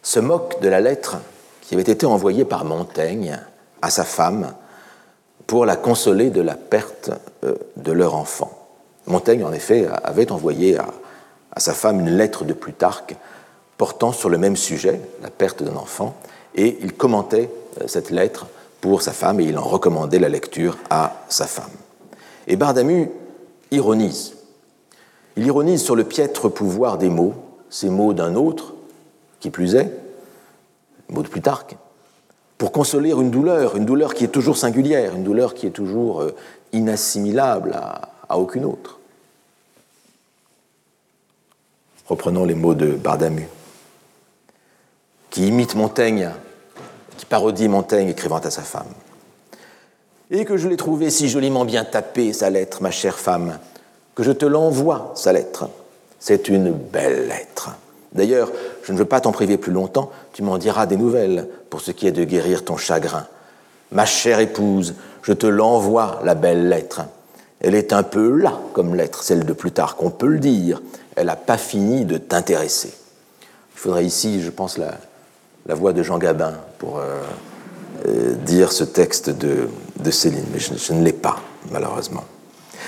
se 0.03 0.19
moque 0.19 0.61
de 0.61 0.69
la 0.69 0.81
lettre 0.81 1.17
qui 1.61 1.75
avait 1.75 1.91
été 1.91 2.05
envoyée 2.05 2.45
par 2.45 2.65
Montaigne 2.65 3.39
à 3.81 3.89
sa 3.89 4.03
femme 4.03 4.53
pour 5.47 5.65
la 5.65 5.75
consoler 5.75 6.29
de 6.29 6.41
la 6.41 6.55
perte 6.55 7.11
euh, 7.43 7.55
de 7.77 7.91
leur 7.91 8.15
enfant. 8.15 8.51
Montaigne, 9.07 9.43
en 9.43 9.53
effet, 9.53 9.87
avait 10.03 10.31
envoyé 10.31 10.77
à, 10.77 10.87
sa 11.59 11.73
femme 11.73 11.99
une 11.99 12.17
lettre 12.17 12.45
de 12.45 12.53
Plutarque 12.53 13.15
portant 13.81 14.11
sur 14.11 14.29
le 14.29 14.37
même 14.37 14.57
sujet, 14.57 15.01
la 15.23 15.31
perte 15.31 15.63
d'un 15.63 15.75
enfant, 15.75 16.15
et 16.53 16.77
il 16.83 16.93
commentait 16.93 17.49
euh, 17.81 17.87
cette 17.87 18.11
lettre 18.11 18.45
pour 18.79 19.01
sa 19.01 19.11
femme 19.11 19.39
et 19.39 19.45
il 19.45 19.57
en 19.57 19.63
recommandait 19.63 20.19
la 20.19 20.29
lecture 20.29 20.77
à 20.91 21.23
sa 21.29 21.47
femme. 21.47 21.71
Et 22.45 22.57
Bardamu 22.57 23.09
ironise. 23.71 24.35
Il 25.35 25.47
ironise 25.47 25.81
sur 25.81 25.95
le 25.95 26.03
piètre 26.03 26.47
pouvoir 26.47 26.99
des 26.99 27.09
mots, 27.09 27.33
ces 27.71 27.89
mots 27.89 28.13
d'un 28.13 28.35
autre, 28.35 28.75
qui 29.39 29.49
plus 29.49 29.73
est, 29.73 29.91
mots 31.09 31.23
de 31.23 31.27
Plutarque, 31.27 31.75
pour 32.59 32.71
consoler 32.71 33.09
une 33.09 33.31
douleur, 33.31 33.77
une 33.77 33.85
douleur 33.85 34.13
qui 34.13 34.25
est 34.25 34.31
toujours 34.31 34.57
singulière, 34.57 35.15
une 35.15 35.23
douleur 35.23 35.55
qui 35.55 35.65
est 35.65 35.71
toujours 35.71 36.21
euh, 36.21 36.35
inassimilable 36.71 37.73
à, 37.73 38.37
aucune 38.37 38.63
autre. 38.65 38.99
Reprenons 42.07 42.45
les 42.45 42.53
mots 42.53 42.75
de 42.75 42.91
Bardamu, 42.91 43.47
qui 45.31 45.47
imite 45.47 45.75
Montaigne, 45.75 46.29
qui 47.17 47.25
parodie 47.25 47.69
Montaigne 47.69 48.09
écrivant 48.09 48.37
à 48.37 48.51
sa 48.51 48.61
femme. 48.61 48.93
Et 50.29 50.45
que 50.45 50.57
je 50.57 50.67
l'ai 50.67 50.77
trouvé 50.77 51.09
si 51.09 51.29
joliment 51.29 51.65
bien 51.65 51.83
tapé, 51.83 52.33
sa 52.33 52.49
lettre, 52.49 52.83
ma 52.83 52.91
chère 52.91 53.17
femme, 53.17 53.57
que 54.13 54.23
je 54.23 54.31
te 54.31 54.45
l'envoie, 54.45 55.13
sa 55.15 55.33
lettre. 55.33 55.69
C'est 56.19 56.49
une 56.49 56.71
belle 56.71 57.27
lettre. 57.27 57.71
D'ailleurs, 58.13 58.51
je 58.83 58.91
ne 58.91 58.97
veux 58.97 59.05
pas 59.05 59.21
t'en 59.21 59.31
priver 59.31 59.57
plus 59.57 59.71
longtemps, 59.71 60.11
tu 60.33 60.43
m'en 60.43 60.57
diras 60.57 60.85
des 60.85 60.97
nouvelles 60.97 61.47
pour 61.69 61.79
ce 61.79 61.91
qui 61.91 62.07
est 62.07 62.11
de 62.11 62.25
guérir 62.25 62.65
ton 62.65 62.75
chagrin. 62.75 63.25
Ma 63.91 64.05
chère 64.05 64.39
épouse, 64.39 64.95
je 65.21 65.31
te 65.31 65.47
l'envoie, 65.47 66.19
la 66.25 66.35
belle 66.35 66.67
lettre. 66.67 67.01
Elle 67.61 67.75
est 67.75 67.93
un 67.93 68.03
peu 68.03 68.35
là 68.35 68.59
comme 68.73 68.95
lettre, 68.95 69.23
celle 69.23 69.45
de 69.45 69.53
plus 69.53 69.71
tard, 69.71 69.95
qu'on 69.95 70.09
peut 70.09 70.27
le 70.27 70.39
dire. 70.39 70.81
Elle 71.15 71.27
n'a 71.27 71.35
pas 71.37 71.57
fini 71.57 72.03
de 72.03 72.17
t'intéresser. 72.17 72.93
Il 73.75 73.79
faudrait 73.79 74.05
ici, 74.05 74.41
je 74.41 74.49
pense, 74.49 74.77
la, 74.77 74.97
la 75.65 75.75
voix 75.75 75.93
de 75.93 76.03
Jean 76.03 76.17
Gabin 76.17 76.53
pour 76.79 76.99
euh, 76.99 77.21
euh, 78.07 78.33
dire 78.35 78.71
ce 78.71 78.83
texte 78.83 79.29
de, 79.29 79.67
Céline, 80.09 80.45
mais 80.51 80.59
je, 80.59 80.93
ne 80.93 81.03
l'ai 81.03 81.13
pas, 81.13 81.41
malheureusement. 81.71 82.23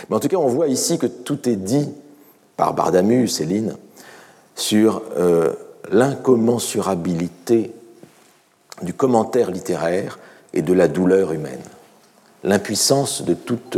Mais 0.09 0.15
en 0.15 0.19
tout 0.19 0.27
cas, 0.27 0.37
on 0.37 0.47
voit 0.47 0.67
ici 0.67 0.97
que 0.97 1.05
tout 1.05 1.47
est 1.47 1.55
dit 1.55 1.89
par 2.57 2.73
Bardamu, 2.73 3.27
Céline, 3.27 3.75
sur 4.55 5.03
euh, 5.17 5.53
l'incommensurabilité 5.91 7.73
du 8.81 8.93
commentaire 8.93 9.51
littéraire 9.51 10.19
et 10.53 10.61
de 10.61 10.73
la 10.73 10.87
douleur 10.87 11.31
humaine, 11.31 11.61
l'impuissance 12.43 13.23
de 13.23 13.33
toute 13.33 13.77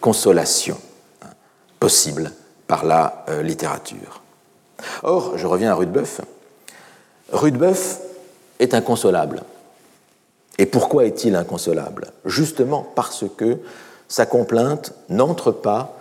consolation 0.00 0.76
hein, 1.22 1.28
possible 1.80 2.32
par 2.66 2.84
la 2.84 3.24
littérature. 3.42 4.22
Or, 5.02 5.38
je 5.38 5.46
reviens 5.46 5.70
à 5.70 5.74
Rudebeuf. 5.74 6.20
Rudebeuf 7.32 8.00
est 8.58 8.74
inconsolable. 8.74 9.42
Et 10.58 10.66
pourquoi 10.66 11.06
est-il 11.06 11.34
inconsolable? 11.34 12.12
Justement 12.24 12.86
parce 12.94 13.24
que 13.36 13.58
sa 14.08 14.26
complainte 14.26 14.92
n'entre 15.08 15.50
pas 15.50 15.98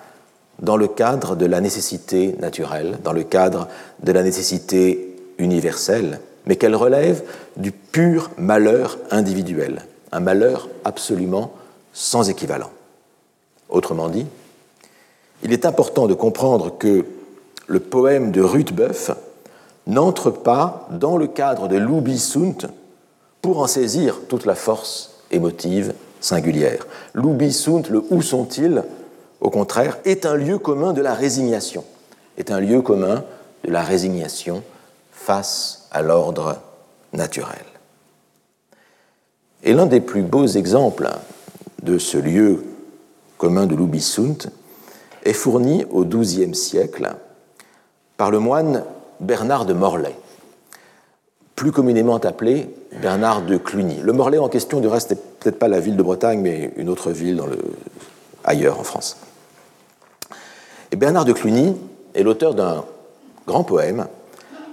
dans 0.59 0.77
le 0.77 0.87
cadre 0.87 1.35
de 1.35 1.45
la 1.45 1.61
nécessité 1.61 2.35
naturelle, 2.39 2.99
dans 3.03 3.13
le 3.13 3.23
cadre 3.23 3.67
de 4.03 4.11
la 4.11 4.23
nécessité 4.23 5.15
universelle, 5.37 6.19
mais 6.45 6.57
qu'elle 6.57 6.75
relève 6.75 7.23
du 7.57 7.71
pur 7.71 8.29
malheur 8.37 8.97
individuel, 9.09 9.85
un 10.11 10.19
malheur 10.19 10.67
absolument 10.83 11.53
sans 11.93 12.29
équivalent. 12.29 12.71
Autrement 13.69 14.09
dit, 14.09 14.25
il 15.43 15.53
est 15.53 15.65
important 15.65 16.07
de 16.07 16.13
comprendre 16.13 16.77
que 16.77 17.05
le 17.67 17.79
poème 17.79 18.31
de 18.31 18.41
Ruthbeuf 18.41 19.11
n'entre 19.87 20.29
pas 20.29 20.87
dans 20.91 21.17
le 21.17 21.27
cadre 21.27 21.67
de 21.67 21.77
l'Ubi 21.77 22.21
pour 23.41 23.59
en 23.59 23.67
saisir 23.67 24.19
toute 24.27 24.45
la 24.45 24.55
force 24.55 25.21
émotive 25.31 25.93
singulière. 26.19 26.85
L'Ubi 27.13 27.55
le 27.89 28.03
où 28.09 28.21
sont-ils 28.21 28.83
au 29.41 29.49
contraire, 29.49 29.97
est 30.05 30.27
un 30.27 30.35
lieu 30.35 30.59
commun 30.59 30.93
de 30.93 31.01
la 31.01 31.15
résignation, 31.15 31.83
est 32.37 32.51
un 32.51 32.59
lieu 32.59 32.81
commun 32.81 33.25
de 33.65 33.71
la 33.71 33.81
résignation 33.81 34.63
face 35.11 35.87
à 35.91 36.03
l'ordre 36.03 36.57
naturel. 37.11 37.65
Et 39.63 39.73
l'un 39.73 39.87
des 39.87 39.99
plus 39.99 40.21
beaux 40.21 40.45
exemples 40.45 41.09
de 41.81 41.97
ce 41.97 42.17
lieu 42.17 42.63
commun 43.39 43.65
de 43.65 43.75
l'Ubisunt 43.75 44.49
est 45.23 45.33
fourni 45.33 45.85
au 45.89 46.05
XIIe 46.05 46.55
siècle 46.55 47.15
par 48.17 48.29
le 48.29 48.39
moine 48.39 48.83
Bernard 49.21 49.65
de 49.65 49.73
Morlaix, 49.73 50.15
plus 51.55 51.71
communément 51.71 52.17
appelé 52.17 52.69
Bernard 53.01 53.43
de 53.43 53.57
Cluny. 53.57 53.97
Le 54.01 54.13
Morlaix 54.13 54.39
en 54.39 54.49
question, 54.49 54.79
du 54.79 54.87
reste, 54.87 55.11
n'est 55.11 55.17
peut-être 55.39 55.59
pas 55.59 55.67
la 55.67 55.79
ville 55.79 55.95
de 55.95 56.01
Bretagne, 56.01 56.39
mais 56.41 56.73
une 56.75 56.89
autre 56.89 57.11
ville 57.11 57.39
ailleurs 58.43 58.79
en 58.79 58.83
France. 58.83 59.17
Et 60.91 60.95
Bernard 60.95 61.25
de 61.25 61.33
Cluny 61.33 61.77
est 62.15 62.23
l'auteur 62.23 62.55
d'un 62.55 62.83
grand 63.45 63.63
poème 63.63 64.07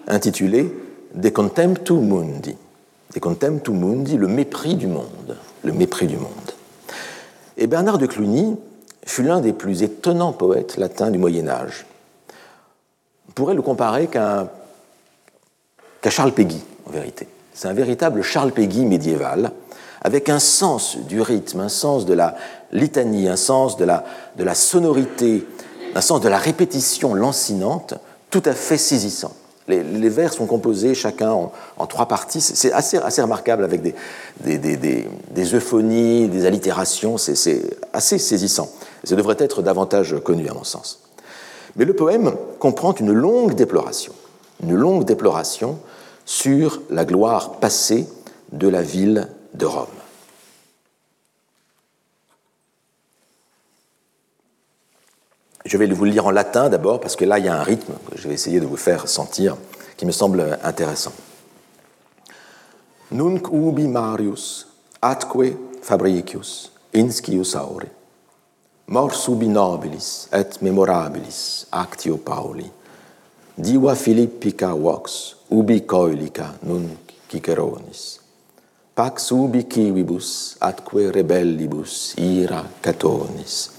intitulé 0.07 0.74
De 1.14 1.28
Contemptu 1.28 1.92
Mundi. 1.92 2.57
De 3.14 3.20
Contemptu 3.20 3.72
Mundi, 3.72 4.16
le 4.16 4.28
mépris 4.28 4.76
du 4.76 4.86
monde. 4.86 5.36
Le 5.62 5.72
mépris 5.72 6.07
du 6.07 6.16
monde. 6.16 6.30
Et 7.59 7.66
Bernard 7.66 7.99
de 7.99 8.07
Cluny 8.07 8.57
fut 9.05 9.24
l'un 9.24 9.40
des 9.40 9.53
plus 9.53 9.82
étonnants 9.82 10.32
poètes 10.32 10.78
latins 10.78 11.11
du 11.11 11.18
Moyen 11.18 11.49
Âge. 11.49 11.84
On 13.39 13.43
pourrait 13.43 13.55
le 13.55 13.62
comparer 13.62 14.09
qu'à 14.09 14.49
Charles 16.11 16.32
Péguy, 16.32 16.61
en 16.89 16.91
vérité. 16.91 17.28
C'est 17.55 17.68
un 17.68 17.72
véritable 17.72 18.22
Charles 18.22 18.51
Péguy 18.51 18.84
médiéval, 18.84 19.53
avec 20.03 20.28
un 20.28 20.41
sens 20.41 20.97
du 20.97 21.20
rythme, 21.20 21.61
un 21.61 21.68
sens 21.68 22.05
de 22.05 22.14
la 22.14 22.34
litanie, 22.72 23.28
un 23.28 23.36
sens 23.36 23.76
de 23.76 23.84
la, 23.84 24.03
de 24.36 24.43
la 24.43 24.57
sonorité, 24.57 25.47
un 25.95 26.01
sens 26.01 26.20
de 26.20 26.28
la 26.28 26.36
répétition 26.36 27.14
lancinante, 27.14 27.95
tout 28.30 28.43
à 28.45 28.55
fait 28.55 28.76
saisissant. 28.76 29.30
Les, 29.68 30.09
vers 30.09 30.32
sont 30.32 30.47
composés 30.47 30.97
chacun 30.97 31.30
en, 31.30 31.86
trois 31.86 32.07
parties. 32.07 32.41
C'est 32.41 32.72
assez, 32.72 32.97
assez, 32.97 33.22
remarquable 33.22 33.62
avec 33.62 33.82
des, 33.82 33.95
des, 34.41 34.59
des, 34.59 35.07
des 35.30 35.55
euphonies, 35.55 36.26
des 36.26 36.45
allitérations. 36.45 37.18
C'est 37.18 37.62
assez 37.93 38.18
saisissant. 38.18 38.68
Ça 39.05 39.14
devrait 39.14 39.36
être 39.39 39.62
davantage 39.62 40.16
connu, 40.24 40.49
à 40.49 40.55
mon 40.55 40.64
sens. 40.64 41.07
Mais 41.78 41.84
le 41.84 41.94
poème 41.94 42.34
comprend 42.58 42.92
une 42.94 43.12
longue 43.12 43.54
déploration, 43.54 44.12
une 44.62 44.74
longue 44.74 45.04
déploration 45.04 45.78
sur 46.26 46.82
la 46.90 47.04
gloire 47.04 47.52
passée 47.52 48.06
de 48.52 48.68
la 48.68 48.82
ville 48.82 49.28
de 49.54 49.64
Rome. 49.64 49.86
Je 55.64 55.76
vais 55.76 55.86
vous 55.86 56.04
le 56.04 56.10
lire 56.10 56.26
en 56.26 56.30
latin 56.30 56.68
d'abord, 56.68 56.98
parce 56.98 57.14
que 57.14 57.24
là, 57.24 57.38
il 57.38 57.44
y 57.44 57.48
a 57.48 57.56
un 57.56 57.62
rythme 57.62 57.92
que 58.10 58.18
je 58.18 58.26
vais 58.26 58.34
essayer 58.34 58.58
de 58.58 58.66
vous 58.66 58.76
faire 58.76 59.08
sentir, 59.08 59.56
qui 59.96 60.04
me 60.06 60.12
semble 60.12 60.58
intéressant. 60.64 61.12
Nunc 63.12 63.48
ubi 63.52 63.86
Marius, 63.86 64.68
atque 65.00 65.54
Fabricius, 65.82 66.72
inscius 66.94 67.54
aure, 67.54 67.82
mors 68.89 69.26
ubi 69.28 69.49
nobilis 69.49 70.28
et 70.32 70.62
memorabilis 70.64 71.66
actio 71.70 72.16
Pauli, 72.16 72.64
diva 73.55 73.95
Philippica 73.95 74.72
vox, 74.72 75.36
ubi 75.51 75.84
coelica 75.84 76.55
nunc 76.62 77.12
ciceronis. 77.28 78.20
Pax 78.95 79.30
ubi 79.30 79.66
civibus 79.68 80.57
atque 80.59 81.11
rebellibus 81.12 82.14
ira 82.16 82.64
catonis. 82.80 83.70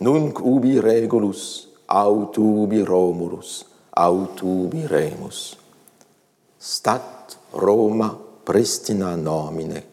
Nunc 0.00 0.40
ubi 0.40 0.80
regulus, 0.80 1.68
aut 1.86 2.38
ubi 2.38 2.82
Romulus, 2.82 3.64
aut 3.92 4.40
ubi 4.42 4.86
Remus. 4.86 5.56
Stat 6.58 7.36
Roma 7.52 8.16
pristina 8.44 9.14
nomine, 9.16 9.84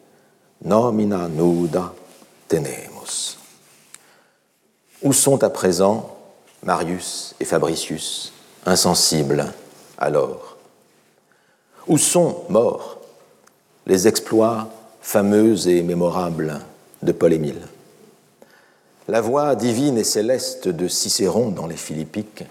nomina 0.64 1.28
nuda 1.28 1.92
tenere. 2.48 2.87
Où 5.02 5.12
sont 5.12 5.42
à 5.42 5.50
présent 5.50 6.16
Marius 6.62 7.34
et 7.40 7.44
Fabricius, 7.44 8.32
insensibles 8.66 9.46
alors 9.96 10.56
Où 11.86 11.98
sont 11.98 12.44
morts 12.48 12.98
les 13.86 14.08
exploits 14.08 14.68
fameux 15.00 15.68
et 15.68 15.82
mémorables 15.82 16.60
de 17.02 17.12
Paul-Émile 17.12 17.62
la 19.08 19.22
voix 19.22 19.54
divine 19.54 19.96
et 19.96 20.04
céleste 20.04 20.68
de 20.68 20.86
Cicéron 20.86 21.48
dans 21.48 21.66
les 21.66 21.78
Philippiques, 21.78 22.44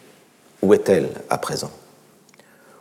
où 0.64 0.74
est-elle 0.74 1.10
à 1.30 1.38
présent? 1.38 1.70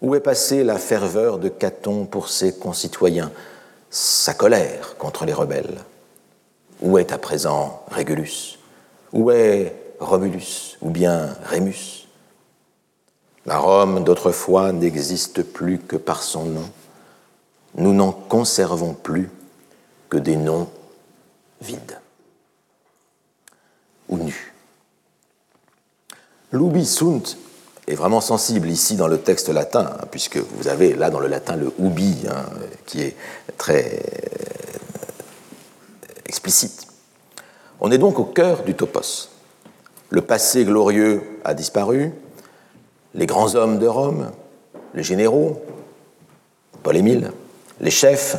Où 0.01 0.15
est 0.15 0.21
passée 0.21 0.65
la 0.65 0.79
ferveur 0.79 1.39
de 1.39 1.51
Caton 1.51 2.07
pour 2.07 2.31
ses 2.31 2.55
concitoyens, 2.55 3.31
sa 3.91 4.33
colère 4.33 4.97
contre 4.97 5.27
les 5.27 5.35
rebelles? 5.35 5.79
Où 6.81 6.97
est 6.97 7.13
à 7.13 7.19
présent 7.19 7.85
Régulus? 7.91 8.56
Où 9.17 9.31
est 9.31 9.75
Romulus 9.99 10.77
ou 10.83 10.91
bien 10.91 11.35
Rémus 11.47 12.07
La 13.47 13.57
Rome 13.57 14.05
d'autrefois 14.05 14.73
n'existe 14.73 15.43
plus 15.43 15.79
que 15.79 15.97
par 15.97 16.23
son 16.23 16.45
nom. 16.45 16.71
Nous 17.77 17.95
n'en 17.95 18.13
conservons 18.13 18.93
plus 18.93 19.31
que 20.11 20.19
des 20.19 20.37
noms 20.37 20.69
vides 21.63 21.99
ou 24.11 24.19
nu. 24.19 24.53
L'ubi 26.53 26.85
sunt 26.85 27.39
est 27.89 27.95
vraiment 27.95 28.21
sensible 28.21 28.69
ici 28.69 28.97
dans 28.97 29.09
le 29.09 29.19
texte 29.19 29.49
latin, 29.49 29.95
hein, 29.99 30.05
puisque 30.11 30.37
vous 30.37 30.69
avez 30.69 30.95
là 30.95 31.09
dans 31.09 31.21
le 31.21 31.29
latin 31.29 31.57
le 31.57 31.73
ubi, 31.79 32.27
hein, 32.29 32.45
qui 32.85 33.01
est 33.01 33.17
très 33.57 33.99
explicite. 36.27 36.86
On 37.81 37.91
est 37.91 37.99
donc 37.99 38.19
au 38.19 38.25
cœur 38.25 38.63
du 38.63 38.75
topos. 38.75 39.29
Le 40.11 40.21
passé 40.23 40.65
glorieux 40.65 41.23
a 41.45 41.55
disparu, 41.55 42.13
les 43.15 43.27
grands 43.27 43.55
hommes 43.55 43.79
de 43.79 43.87
Rome, 43.87 44.31
les 44.95 45.03
généraux, 45.03 45.63
Paul-Émile, 46.83 47.33
les 47.81 47.91
chefs, 47.91 48.37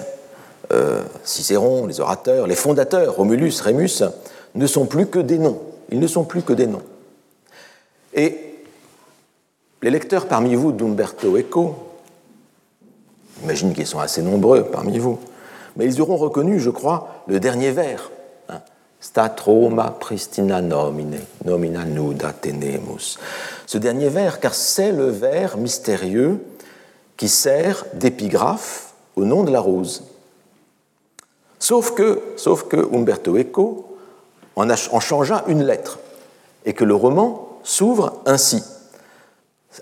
euh, 0.71 1.03
Cicéron, 1.23 1.85
les 1.85 1.99
orateurs, 1.99 2.47
les 2.47 2.55
fondateurs, 2.55 3.15
Romulus, 3.15 3.61
Rémus, 3.61 4.03
ne 4.55 4.67
sont 4.67 4.85
plus 4.85 5.07
que 5.07 5.19
des 5.19 5.37
noms. 5.37 5.61
Ils 5.89 5.99
ne 5.99 6.07
sont 6.07 6.23
plus 6.23 6.41
que 6.41 6.53
des 6.53 6.67
noms. 6.67 6.83
Et 8.13 8.37
les 9.81 9.91
lecteurs 9.91 10.27
parmi 10.27 10.55
vous 10.55 10.71
d'Umberto 10.71 11.37
Eco, 11.37 11.75
j'imagine 13.39 13.73
qu'ils 13.73 13.87
sont 13.87 13.99
assez 13.99 14.21
nombreux 14.21 14.63
parmi 14.63 14.97
vous, 14.97 15.19
mais 15.75 15.85
ils 15.85 16.01
auront 16.01 16.17
reconnu, 16.17 16.59
je 16.59 16.69
crois, 16.69 17.23
le 17.27 17.39
dernier 17.39 17.71
vers. 17.71 18.09
Stat 18.99 19.35
Roma 19.45 19.91
pristina 19.91 20.61
nomine, 20.61 21.19
nomina 21.45 21.85
nuda 21.85 22.33
tenemus. 22.33 23.17
Ce 23.65 23.77
dernier 23.77 24.09
vers, 24.09 24.39
car 24.39 24.53
c'est 24.53 24.91
le 24.91 25.09
vers 25.09 25.57
mystérieux 25.57 26.43
qui 27.15 27.29
sert 27.29 27.85
d'épigraphe 27.93 28.93
au 29.15 29.23
nom 29.25 29.43
de 29.43 29.51
la 29.51 29.59
rose. 29.59 30.03
Sauf 31.59 31.93
que, 31.93 32.21
sauf 32.37 32.67
que 32.67 32.77
Umberto 32.93 33.37
Eco 33.37 33.97
en, 34.55 34.99
changea 34.99 35.43
une 35.47 35.63
lettre, 35.63 35.99
et 36.65 36.73
que 36.73 36.83
le 36.83 36.95
roman 36.95 37.59
s'ouvre 37.63 38.21
ainsi. 38.25 38.63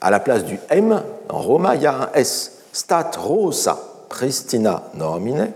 À 0.02 0.12
la 0.12 0.20
place 0.20 0.44
du 0.44 0.60
M, 0.70 1.02
en 1.30 1.42
Roma, 1.42 1.76
il 1.76 1.84
y 1.84 1.88
a 1.88 1.96
un 1.96 2.10
S. 2.14 2.52
Stat 2.74 3.12
rosa 3.18 3.80
pristina 4.10 4.84
nomine, 4.96 5.54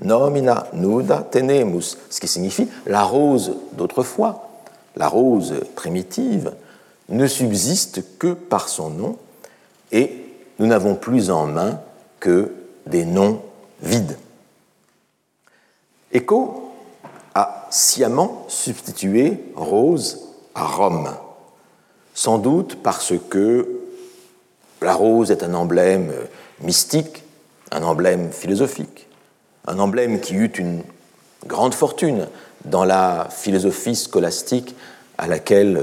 nomina 0.00 0.66
nuda 0.72 1.18
tenemus, 1.30 1.98
ce 2.08 2.20
qui 2.20 2.28
signifie 2.28 2.68
la 2.86 3.02
rose 3.02 3.56
d'autrefois, 3.72 4.48
la 4.96 5.08
rose 5.08 5.54
primitive, 5.74 6.52
ne 7.08 7.26
subsiste 7.26 8.18
que 8.18 8.32
par 8.32 8.68
son 8.68 8.90
nom, 8.90 9.16
et 9.92 10.24
nous 10.58 10.66
n'avons 10.66 10.94
plus 10.94 11.30
en 11.30 11.46
main 11.46 11.80
que 12.20 12.52
des 12.86 13.04
noms 13.04 13.40
vides. 13.82 14.16
Écho 16.12 16.72
a 17.34 17.66
sciemment 17.70 18.44
substitué 18.48 19.38
Rose 19.54 20.28
à 20.54 20.66
Rome, 20.66 21.10
sans 22.14 22.38
doute 22.38 22.76
parce 22.82 23.12
que 23.28 23.80
la 24.82 24.94
rose 24.94 25.30
est 25.30 25.42
un 25.42 25.54
emblème 25.54 26.12
mystique, 26.60 27.22
un 27.70 27.82
emblème 27.82 28.32
philosophique, 28.32 29.06
un 29.66 29.78
emblème 29.78 30.20
qui 30.20 30.34
eut 30.34 30.52
une 30.58 30.82
grande 31.46 31.74
fortune 31.74 32.26
dans 32.64 32.84
la 32.84 33.28
philosophie 33.30 33.96
scolastique 33.96 34.74
à 35.18 35.26
laquelle 35.26 35.82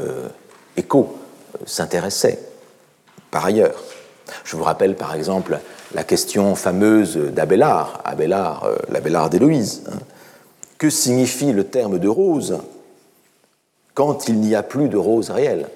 Écho 0.76 1.18
euh, 1.56 1.64
s'intéressait 1.66 2.40
par 3.32 3.46
ailleurs. 3.46 3.84
Je 4.44 4.56
vous 4.56 4.64
rappelle 4.64 4.96
par 4.96 5.16
exemple 5.16 5.60
la 5.94 6.04
question 6.04 6.56
fameuse 6.56 7.18
d'Abélard, 7.18 8.02
Abélard, 8.04 8.66
euh, 8.66 8.78
l'Abélard 8.90 9.30
d'Héloïse, 9.30 9.84
hein, 9.92 9.98
que 10.78 10.90
signifie 10.90 11.54
le 11.54 11.64
terme 11.64 12.00
de 12.00 12.08
rose 12.08 12.60
quand 13.94 14.28
il 14.28 14.40
n'y 14.40 14.54
a 14.54 14.62
plus 14.62 14.90
de 14.90 14.98
rose 14.98 15.32
réelle? 15.32 15.68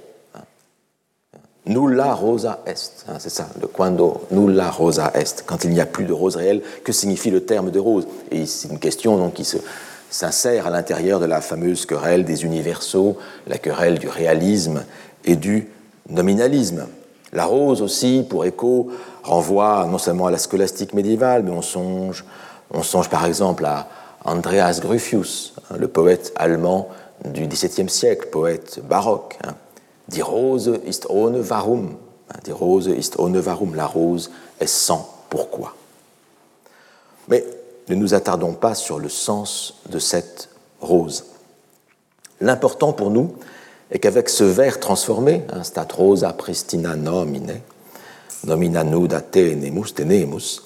Nulla 1.68 2.16
rosa 2.16 2.60
est, 2.66 3.06
hein, 3.08 3.18
c'est 3.20 3.30
ça, 3.30 3.48
le 3.62 3.68
quando 3.68 4.22
nulla 4.32 4.72
rosa 4.72 5.12
est, 5.14 5.44
quand 5.46 5.64
il 5.64 5.70
n'y 5.70 5.80
a 5.80 5.86
plus 5.86 6.06
de 6.06 6.14
rose 6.14 6.36
réelle, 6.36 6.62
que 6.84 6.92
signifie 6.92 7.30
le 7.30 7.46
terme 7.46 7.70
de 7.70 7.80
rose? 7.80 8.08
Et 8.32 8.48
c'est 8.48 8.70
une 8.70 8.80
question 8.80 9.30
qui 9.30 9.48
s'insère 10.10 10.66
à 10.66 10.70
l'intérieur 10.72 11.20
de 11.20 11.26
la 11.26 11.40
fameuse 11.40 11.86
querelle 11.86 12.26
des 12.26 12.46
universaux, 12.46 13.18
la 13.46 13.60
querelle 13.60 14.00
du 14.00 14.08
réalisme 14.08 14.84
et 15.24 15.36
du 15.36 15.68
nominalisme. 16.10 16.88
La 17.32 17.46
rose 17.46 17.84
aussi, 17.84 18.26
pour 18.28 18.44
écho, 18.46 18.90
renvoie 19.24 19.88
non 19.90 20.00
seulement 20.00 20.26
à 20.26 20.32
la 20.32 20.40
scolastique 20.40 20.96
médiévale, 20.96 21.44
mais 21.44 21.52
on 21.52 21.62
songe, 21.62 22.26
on 22.74 22.82
songe 22.82 23.10
par 23.10 23.26
exemple 23.26 23.66
à, 23.66 23.88
Andreas 24.24 24.80
Gruffius, 24.82 25.54
hein, 25.72 25.78
le 25.80 25.88
poète 25.88 26.32
allemand 26.36 26.90
du 27.26 27.48
XVIIe 27.48 27.90
siècle, 27.90 28.28
poète 28.32 28.80
baroque. 28.88 29.38
Hein. 29.44 29.54
Die 30.08 30.22
Rose 30.22 30.76
ist 30.86 31.10
ohne 31.10 31.50
Warum. 31.50 31.98
Hein, 32.30 32.40
Die. 32.46 32.52
La 33.76 33.86
rose 33.86 34.32
est 34.60 34.68
sans 34.68 35.10
pourquoi. 35.30 35.76
Mais 37.28 37.46
ne 37.90 37.96
nous 37.96 38.14
attardons 38.14 38.54
pas 38.54 38.76
sur 38.76 39.00
le 39.00 39.10
sens 39.10 39.76
de 39.90 40.00
cette 40.00 40.50
rose. 40.80 41.26
L'important 42.40 42.94
pour 42.94 43.12
nous 43.12 43.36
est 43.92 44.00
qu'avec 44.00 44.30
ce 44.30 44.44
vers 44.44 44.80
transformé, 44.80 45.44
hein, 45.52 45.64
stat 45.64 45.88
rosa 45.94 46.34
pristina 46.34 46.96
nomine, 46.96 47.62
nomina 48.46 48.84
nuda 48.84 49.22
tenemus, 49.22 49.94
tenemus, 49.94 50.64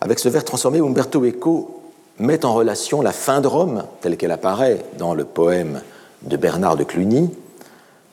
avec 0.00 0.18
ce 0.18 0.28
vers 0.28 0.44
transformé, 0.44 0.78
Umberto 0.78 1.24
Eco 1.24 1.82
met 2.18 2.44
en 2.44 2.54
relation 2.54 3.02
la 3.02 3.12
fin 3.12 3.40
de 3.40 3.48
Rome, 3.48 3.84
telle 4.00 4.16
qu'elle 4.16 4.30
apparaît 4.30 4.84
dans 4.98 5.14
le 5.14 5.24
poème 5.24 5.82
de 6.22 6.36
Bernard 6.36 6.76
de 6.76 6.84
Cluny, 6.84 7.30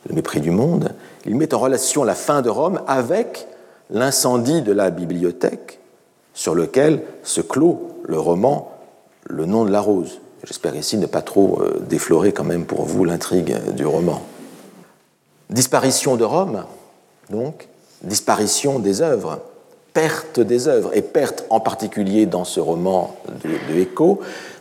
Le 0.08 0.16
mépris 0.16 0.40
du 0.40 0.52
monde, 0.52 0.94
il 1.26 1.36
met 1.36 1.54
en 1.54 1.60
relation 1.60 2.04
la 2.04 2.16
fin 2.16 2.42
de 2.42 2.50
Rome 2.50 2.82
avec 2.88 3.48
l'incendie 3.90 4.62
de 4.62 4.72
la 4.72 4.90
bibliothèque 4.90 5.80
sur 6.34 6.56
lequel 6.56 7.02
se 7.24 7.42
clôt 7.42 7.90
le 8.04 8.20
roman 8.20 8.72
Le 9.26 9.46
nom 9.46 9.66
de 9.66 9.72
la 9.72 9.82
rose. 9.82 10.20
J'espère 10.46 10.76
ici 10.76 10.98
ne 10.98 11.08
pas 11.08 11.22
trop 11.22 11.60
euh, 11.62 11.82
déflorer 11.90 12.32
quand 12.32 12.46
même 12.46 12.66
pour 12.66 12.84
vous 12.84 13.04
l'intrigue 13.04 13.58
du 13.76 13.86
roman. 13.86 14.22
Disparition 15.50 16.16
de 16.16 16.24
Rome, 16.24 16.64
donc, 17.30 17.68
disparition 18.04 18.80
des 18.80 19.02
œuvres, 19.02 19.42
perte 19.94 20.40
des 20.40 20.68
œuvres, 20.68 20.92
et 20.94 21.02
perte 21.02 21.46
en 21.50 21.60
particulier 21.60 22.26
dans 22.26 22.46
ce 22.46 22.60
roman 22.60 23.16
de, 23.44 23.50
de 23.50 23.88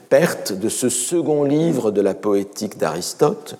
perte 0.09 0.53
de 0.53 0.69
ce 0.69 0.89
second 0.89 1.45
livre 1.45 1.91
de 1.91 2.01
la 2.01 2.15
poétique 2.15 2.79
d'Aristote, 2.79 3.57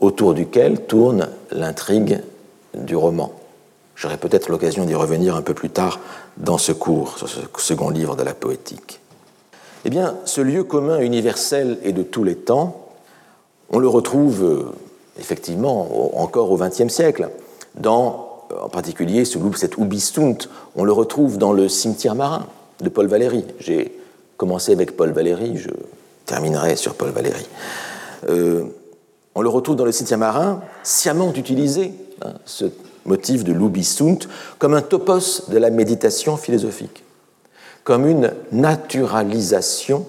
autour 0.00 0.34
duquel 0.34 0.86
tourne 0.86 1.28
l'intrigue 1.50 2.20
du 2.74 2.96
roman. 2.96 3.32
J'aurai 3.96 4.16
peut-être 4.16 4.48
l'occasion 4.48 4.84
d'y 4.84 4.94
revenir 4.94 5.34
un 5.34 5.42
peu 5.42 5.54
plus 5.54 5.70
tard 5.70 5.98
dans 6.36 6.58
ce 6.58 6.72
cours, 6.72 7.18
sur 7.18 7.28
ce 7.28 7.40
second 7.56 7.90
livre 7.90 8.14
de 8.14 8.22
la 8.22 8.34
poétique. 8.34 9.00
Eh 9.84 9.90
bien, 9.90 10.16
ce 10.24 10.40
lieu 10.40 10.64
commun 10.64 11.00
universel 11.00 11.78
et 11.82 11.92
de 11.92 12.02
tous 12.02 12.22
les 12.22 12.36
temps, 12.36 12.88
on 13.70 13.78
le 13.78 13.88
retrouve 13.88 14.44
euh, 14.44 14.72
effectivement 15.18 16.20
encore 16.20 16.50
au 16.50 16.56
XXe 16.56 16.88
siècle, 16.88 17.30
dans, 17.74 18.44
euh, 18.52 18.60
en 18.62 18.68
particulier 18.68 19.24
cet 19.24 19.76
Ubistunt, 19.76 20.38
on 20.76 20.84
le 20.84 20.92
retrouve 20.92 21.38
dans 21.38 21.52
le 21.52 21.68
cimetière 21.68 22.14
marin 22.14 22.46
de 22.80 22.88
Paul 22.88 23.06
Valéry. 23.06 23.44
J'ai 23.58 23.98
commencé 24.36 24.72
avec 24.72 24.96
Paul 24.96 25.10
Valéry, 25.10 25.56
je 25.56 25.70
terminerai 26.26 26.76
sur 26.76 26.94
Paul 26.94 27.10
Valéry. 27.10 27.46
Euh, 28.28 28.64
on 29.38 29.40
le 29.40 29.48
retrouve 29.48 29.76
dans 29.76 29.84
le 29.84 29.92
cimetière 29.92 30.18
marin, 30.18 30.60
sciemment 30.82 31.32
utilisé, 31.32 31.94
hein, 32.22 32.32
ce 32.44 32.64
motif 33.04 33.44
de 33.44 33.52
l'ubistunt, 33.52 34.18
comme 34.58 34.74
un 34.74 34.82
topos 34.82 35.48
de 35.48 35.58
la 35.58 35.70
méditation 35.70 36.36
philosophique, 36.36 37.04
comme 37.84 38.08
une 38.08 38.32
naturalisation 38.50 40.08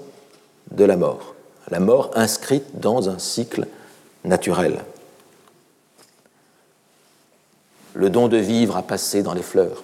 de 0.71 0.83
la 0.83 0.97
mort, 0.97 1.35
la 1.69 1.79
mort 1.79 2.09
inscrite 2.15 2.79
dans 2.79 3.07
un 3.07 3.19
cycle 3.19 3.67
naturel. 4.25 4.79
Le 7.93 8.09
don 8.09 8.29
de 8.29 8.37
vivre 8.37 8.77
a 8.77 8.81
passé 8.81 9.21
dans 9.21 9.35
les 9.35 9.43
fleurs. 9.43 9.83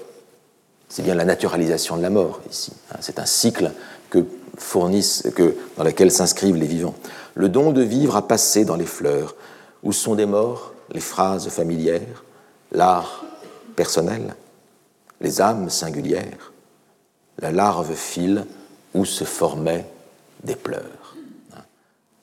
C'est 0.90 1.04
bien 1.04 1.14
la 1.14 1.26
naturalisation 1.26 1.98
de 1.98 2.02
la 2.02 2.10
mort 2.10 2.42
ici. 2.50 2.74
Hein. 2.92 2.98
C'est 3.00 3.20
un 3.20 3.28
cycle 3.28 3.74
que 4.10 4.26
fournissent, 4.58 5.24
que, 5.36 5.56
dans 5.78 5.84
lequel 5.84 6.12
s'inscrivent 6.12 6.56
les 6.56 6.68
vivants. 6.68 6.96
Le 7.36 7.50
don 7.50 7.72
de 7.72 7.82
vivre 7.82 8.16
a 8.16 8.28
passé 8.28 8.66
dans 8.66 8.76
les 8.76 8.86
fleurs, 8.86 9.36
où 9.84 9.92
sont 9.92 10.16
des 10.16 10.26
morts? 10.26 10.74
Les 10.92 11.00
phrases 11.00 11.48
familières, 11.50 12.24
l'art 12.72 13.26
personnel, 13.76 14.36
les 15.20 15.42
âmes 15.42 15.70
singulières, 15.70 16.54
la 17.40 17.52
larve 17.52 17.94
file 17.94 18.46
où 18.94 19.04
se 19.06 19.24
formaient 19.24 19.86
des 20.44 20.56
pleurs. 20.56 21.16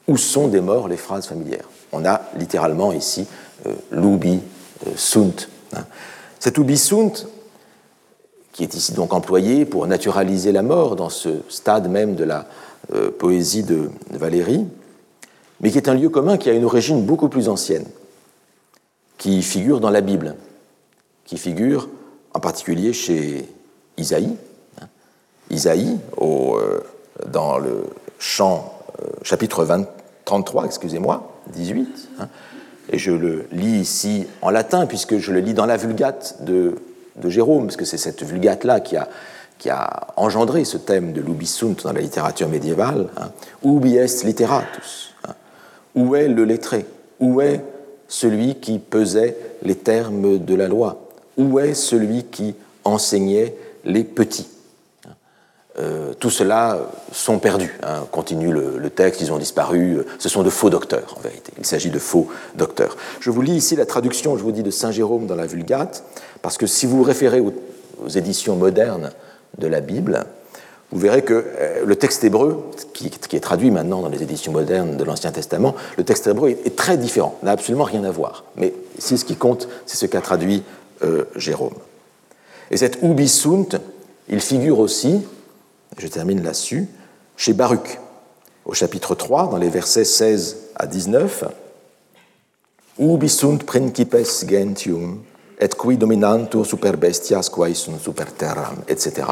Où 0.09 0.17
sont 0.17 0.49
des 0.49 0.61
morts? 0.61 0.89
Les 0.89 0.97
phrases 0.97 1.27
familières 1.27 1.69
On 1.93 2.05
a 2.05 2.23
littéralement 2.39 2.93
ici 2.93 3.27
euh, 3.67 3.75
l'ubi 3.91 4.41
euh, 4.87 4.91
sunt. 4.97 5.49
Cet 6.39 6.59
ubi 6.59 6.77
sunt, 6.77 7.27
qui 8.53 8.63
est 8.63 8.75
ici 8.75 8.93
donc 8.93 9.13
employé 9.13 9.65
pour 9.65 9.87
naturaliser 9.87 10.53
la 10.53 10.63
mort 10.63 10.95
dans 10.95 11.09
ce 11.09 11.41
stade 11.49 11.91
même 11.91 12.15
de 12.15 12.25
la 12.25 12.47
euh, 12.95 13.11
poésie 13.11 13.63
de 13.63 13.91
Valérie, 14.11 14.67
mais 15.61 15.71
qui 15.71 15.79
est 15.79 15.89
un 15.89 15.95
lieu 15.95 16.11
commun 16.11 16.37
qui 16.37 16.51
a 16.51 16.53
une 16.53 16.65
origine 16.65 17.05
beaucoup 17.05 17.29
plus 17.29 17.49
ancienne, 17.49 17.87
qui 19.17 19.43
figure 19.43 19.81
dans 19.81 19.91
la 19.91 20.01
Bible, 20.03 20.37
qui 21.25 21.39
figure 21.39 21.89
en 22.35 22.41
particulier 22.41 22.93
chez 22.93 23.49
Isaïe. 23.97 24.37
Hein. 24.81 24.87
Isaïe, 25.51 25.99
au, 26.17 26.57
euh, 26.57 26.83
dans 27.27 27.59
le 27.59 27.85
chant, 28.19 28.79
euh, 29.01 29.07
chapitre 29.23 29.65
20, 29.65 29.87
33, 30.25 30.67
excusez-moi, 30.67 31.33
18, 31.55 32.09
hein, 32.19 32.29
et 32.91 32.99
je 32.99 33.13
le 33.13 33.47
lis 33.53 33.81
ici 33.81 34.27
en 34.43 34.51
latin, 34.51 34.87
puisque 34.87 35.19
je 35.19 35.33
le 35.33 35.41
lis 35.41 35.55
dans 35.55 35.67
la 35.67 35.77
Vulgate 35.77 36.43
de, 36.45 36.75
de 37.17 37.29
Jérôme, 37.29 37.67
parce 37.67 37.77
que 37.77 37.85
c'est 37.85 37.99
cette 37.99 38.23
Vulgate-là 38.23 38.81
qui 38.81 38.97
a 38.97 39.09
qui 39.63 39.71
a 39.71 40.09
engendré 40.17 40.65
ce 40.65 40.77
thème 40.77 41.13
de 41.13 41.21
l'ubisunt 41.21 41.77
dans 41.85 41.93
la 41.93 42.01
littérature 42.01 42.49
médiévale, 42.49 43.07
hein, 43.17 43.31
ubi 43.65 43.95
est 43.95 44.25
literatus, 44.25 45.15
hein. 45.25 45.35
où 45.95 46.17
est 46.17 46.27
le 46.27 46.43
lettré, 46.43 46.85
où 47.21 47.41
est 47.41 47.61
celui 48.09 48.57
qui 48.57 48.81
pesait 48.81 49.37
les 49.63 49.77
termes 49.77 50.45
de 50.45 50.55
la 50.57 50.67
loi, 50.67 51.09
où 51.37 51.61
est 51.61 51.75
celui 51.75 52.25
qui 52.25 52.57
enseignait 52.83 53.55
les 53.85 54.03
petits? 54.03 54.49
Hein. 55.77 55.81
Euh, 55.81 56.13
tout 56.19 56.31
cela 56.31 56.79
sont 57.13 57.39
perdus, 57.39 57.79
continue 58.11 58.53
le, 58.53 58.91
texte, 58.91 59.21
ils 59.21 59.33
ont 59.33 59.39
disparu, 59.39 60.05
ce 60.19 60.29
sont 60.29 60.43
de 60.43 60.51
faux 60.51 60.71
docteurs 60.71 61.17
en 61.17 61.21
vérité, 61.21 61.53
il 61.59 61.67
s'agit 61.67 61.91
de 61.91 61.99
faux 61.99 62.29
docteurs. 62.57 62.97
Je 63.21 63.31
vous 63.31 63.43
lis 63.43 63.57
ici 63.57 63.77
la 63.77 63.87
traduction, 63.87 64.37
je 64.37 64.43
vous 64.43 64.53
dis, 64.53 64.63
de 64.63 64.71
Saint 64.71 64.91
Jérôme 64.91 65.27
dans 65.27 65.35
la 65.35 65.47
Vulgate, 65.47 66.05
parce 66.43 66.59
que 66.59 66.67
si 66.67 66.87
vous 66.87 67.03
référez 67.03 67.41
aux, 67.41 67.53
éditions 68.17 68.57
modernes 68.57 69.13
de 69.59 69.67
la 69.69 69.81
Bible, 69.81 70.27
vous 70.91 70.99
verrez 70.99 71.23
que 71.23 71.33
euh, 71.35 71.85
le 71.87 71.97
texte 71.97 72.25
hébreu, 72.25 72.65
qui, 72.93 73.07
est 73.07 73.41
traduit 73.41 73.71
maintenant 73.71 74.03
dans 74.03 74.09
les 74.09 74.23
éditions 74.23 74.53
modernes 74.53 74.97
de 74.97 75.05
l'Ancien 75.05 75.31
Testament, 75.31 75.75
le 75.97 76.05
texte 76.05 76.27
hébreu 76.27 76.51
est, 76.51 76.77
très 76.77 76.97
différent, 76.97 77.39
n'a 77.43 77.53
absolument 77.53 77.85
rien 77.85 78.05
à 78.05 78.11
voir. 78.11 78.45
Mais 78.57 78.75
si 78.99 79.17
ce 79.17 79.25
qui 79.25 79.37
compte, 79.37 79.69
c'est 79.87 79.97
ce 79.97 80.07
qu'a 80.07 80.21
traduit 80.21 80.65
euh, 81.05 81.25
Jérôme. 81.37 81.75
Et 82.71 82.77
cet 82.77 83.03
ubisunt, 83.03 83.79
il 84.29 84.41
figure 84.41 84.81
aussi, 84.81 85.21
je 85.99 86.09
termine 86.09 86.43
là-dessus, 86.43 86.89
chez 87.37 87.53
Baruch, 87.53 87.99
au 88.65 88.75
chapitre 88.75 89.15
3, 89.15 89.51
dans 89.51 89.57
les 89.57 89.69
versets 89.69 90.05
16 90.05 90.57
à 90.77 90.87
19. 90.87 91.45
Ubisunt 92.99 93.59
principes 93.59 94.17
gentium, 94.49 95.23
et 95.63 95.69
qui 95.69 95.97
dominantur 95.97 96.67
super 96.67 96.97
bestias 96.97 97.49
quae 97.49 97.75
sunt 97.75 97.99
super 98.01 98.33
terram, 98.33 98.83
etc. 98.89 99.29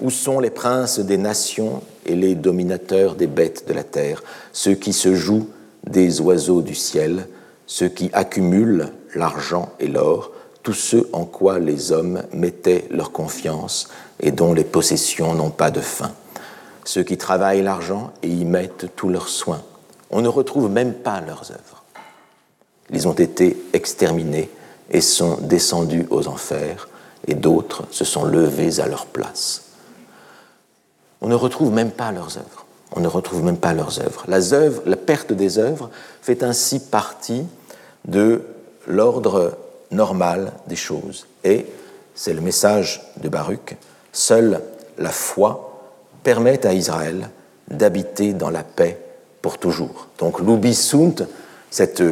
Où 0.00 0.10
sont 0.10 0.40
les 0.40 0.50
princes 0.50 0.98
des 0.98 1.18
nations 1.18 1.82
et 2.06 2.16
les 2.16 2.34
dominateurs 2.34 3.14
des 3.14 3.26
bêtes 3.26 3.68
de 3.68 3.74
la 3.74 3.84
terre, 3.84 4.22
ceux 4.52 4.74
qui 4.74 4.92
se 4.92 5.14
jouent 5.14 5.48
des 5.86 6.20
oiseaux 6.20 6.62
du 6.62 6.74
ciel, 6.74 7.26
ceux 7.66 7.88
qui 7.88 8.10
accumulent 8.12 8.88
l'argent 9.14 9.70
et 9.78 9.86
l'or, 9.86 10.32
tous 10.62 10.74
ceux 10.74 11.08
en 11.12 11.24
quoi 11.24 11.58
les 11.58 11.92
hommes 11.92 12.22
mettaient 12.32 12.86
leur 12.90 13.12
confiance 13.12 13.88
et 14.20 14.30
dont 14.30 14.52
les 14.52 14.64
possessions 14.64 15.34
n'ont 15.34 15.50
pas 15.50 15.70
de 15.70 15.80
fin, 15.80 16.12
ceux 16.84 17.02
qui 17.02 17.16
travaillent 17.16 17.62
l'argent 17.62 18.12
et 18.22 18.28
y 18.28 18.44
mettent 18.44 18.86
tous 18.96 19.08
leurs 19.08 19.28
soins. 19.28 19.62
On 20.10 20.20
ne 20.20 20.28
retrouve 20.28 20.70
même 20.70 20.92
pas 20.92 21.20
leurs 21.20 21.50
œuvres. 21.50 21.84
Ils 22.92 23.06
ont 23.08 23.14
été 23.14 23.56
exterminés 23.72 24.50
et 24.90 25.00
sont 25.00 25.36
descendus 25.40 26.06
aux 26.10 26.26
enfers, 26.26 26.88
et 27.26 27.34
d'autres 27.34 27.84
se 27.90 28.04
sont 28.04 28.24
levés 28.24 28.80
à 28.80 28.86
leur 28.86 29.06
place. 29.06 29.62
On 31.20 31.28
ne 31.28 31.34
retrouve 31.34 31.72
même 31.72 31.92
pas 31.92 32.12
leurs 32.12 32.38
œuvres. 32.38 32.66
On 32.92 33.00
ne 33.00 33.06
retrouve 33.06 33.44
même 33.44 33.58
pas 33.58 33.72
leurs 33.72 34.00
œuvres. 34.00 34.24
La, 34.26 34.40
la 34.40 34.96
perte 34.96 35.32
des 35.32 35.58
œuvres 35.58 35.90
fait 36.22 36.42
ainsi 36.42 36.80
partie 36.80 37.44
de 38.06 38.42
l'ordre 38.88 39.56
normal 39.90 40.52
des 40.66 40.76
choses. 40.76 41.26
Et 41.44 41.66
c'est 42.14 42.32
le 42.32 42.40
message 42.40 43.02
de 43.22 43.28
Baruch, 43.28 43.76
seule 44.12 44.60
la 44.98 45.10
foi 45.10 45.70
permet 46.22 46.66
à 46.66 46.74
Israël 46.74 47.30
d'habiter 47.68 48.32
dans 48.32 48.50
la 48.50 48.62
paix 48.62 48.98
pour 49.42 49.58
toujours. 49.58 50.08
Donc 50.18 50.40
l'ubisunt, 50.40 51.14
cette 51.70 52.02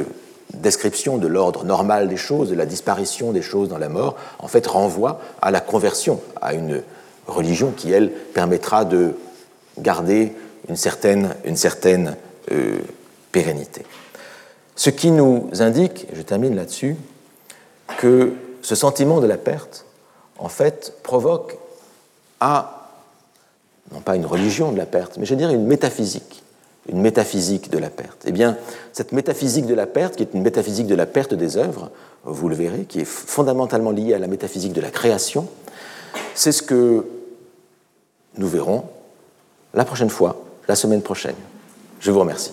description 0.54 1.18
de 1.18 1.26
l'ordre 1.26 1.64
normal 1.64 2.08
des 2.08 2.16
choses, 2.16 2.50
de 2.50 2.54
la 2.54 2.66
disparition 2.66 3.32
des 3.32 3.42
choses 3.42 3.68
dans 3.68 3.78
la 3.78 3.88
mort, 3.88 4.16
en 4.38 4.48
fait 4.48 4.66
renvoie 4.66 5.20
à 5.42 5.50
la 5.50 5.60
conversion, 5.60 6.20
à 6.40 6.54
une 6.54 6.82
religion 7.26 7.72
qui, 7.76 7.92
elle, 7.92 8.10
permettra 8.10 8.84
de 8.84 9.14
garder 9.78 10.32
une 10.68 10.76
certaine, 10.76 11.34
une 11.44 11.56
certaine 11.56 12.16
euh, 12.50 12.78
pérennité. 13.30 13.82
Ce 14.74 14.90
qui 14.90 15.10
nous 15.10 15.50
indique, 15.58 16.06
je 16.14 16.22
termine 16.22 16.56
là-dessus, 16.56 16.96
que 17.96 18.32
ce 18.62 18.74
sentiment 18.74 19.20
de 19.20 19.26
la 19.26 19.36
perte, 19.36 19.84
en 20.38 20.48
fait, 20.48 20.94
provoque 21.02 21.56
à, 22.40 22.90
non 23.92 24.00
pas 24.00 24.16
une 24.16 24.26
religion 24.26 24.72
de 24.72 24.78
la 24.78 24.86
perte, 24.86 25.16
mais 25.16 25.26
je 25.26 25.34
dirais 25.34 25.54
une 25.54 25.66
métaphysique, 25.66 26.42
une 26.88 27.00
métaphysique 27.00 27.70
de 27.70 27.78
la 27.78 27.90
perte. 27.90 28.24
Eh 28.26 28.32
bien, 28.32 28.56
cette 28.92 29.12
métaphysique 29.12 29.66
de 29.66 29.74
la 29.74 29.86
perte, 29.86 30.16
qui 30.16 30.22
est 30.22 30.34
une 30.34 30.42
métaphysique 30.42 30.86
de 30.86 30.94
la 30.94 31.06
perte 31.06 31.34
des 31.34 31.56
œuvres, 31.56 31.90
vous 32.24 32.48
le 32.48 32.54
verrez, 32.54 32.84
qui 32.84 33.00
est 33.00 33.06
fondamentalement 33.06 33.90
liée 33.90 34.14
à 34.14 34.18
la 34.18 34.26
métaphysique 34.26 34.72
de 34.72 34.80
la 34.80 34.90
création, 34.90 35.48
c'est 36.34 36.52
ce 36.52 36.62
que 36.62 37.06
nous 38.36 38.48
verrons 38.48 38.84
la 39.74 39.84
prochaine 39.84 40.10
fois, 40.10 40.44
la 40.68 40.76
semaine 40.76 41.02
prochaine. 41.02 41.34
Je 42.00 42.10
vous 42.10 42.20
remercie. 42.20 42.52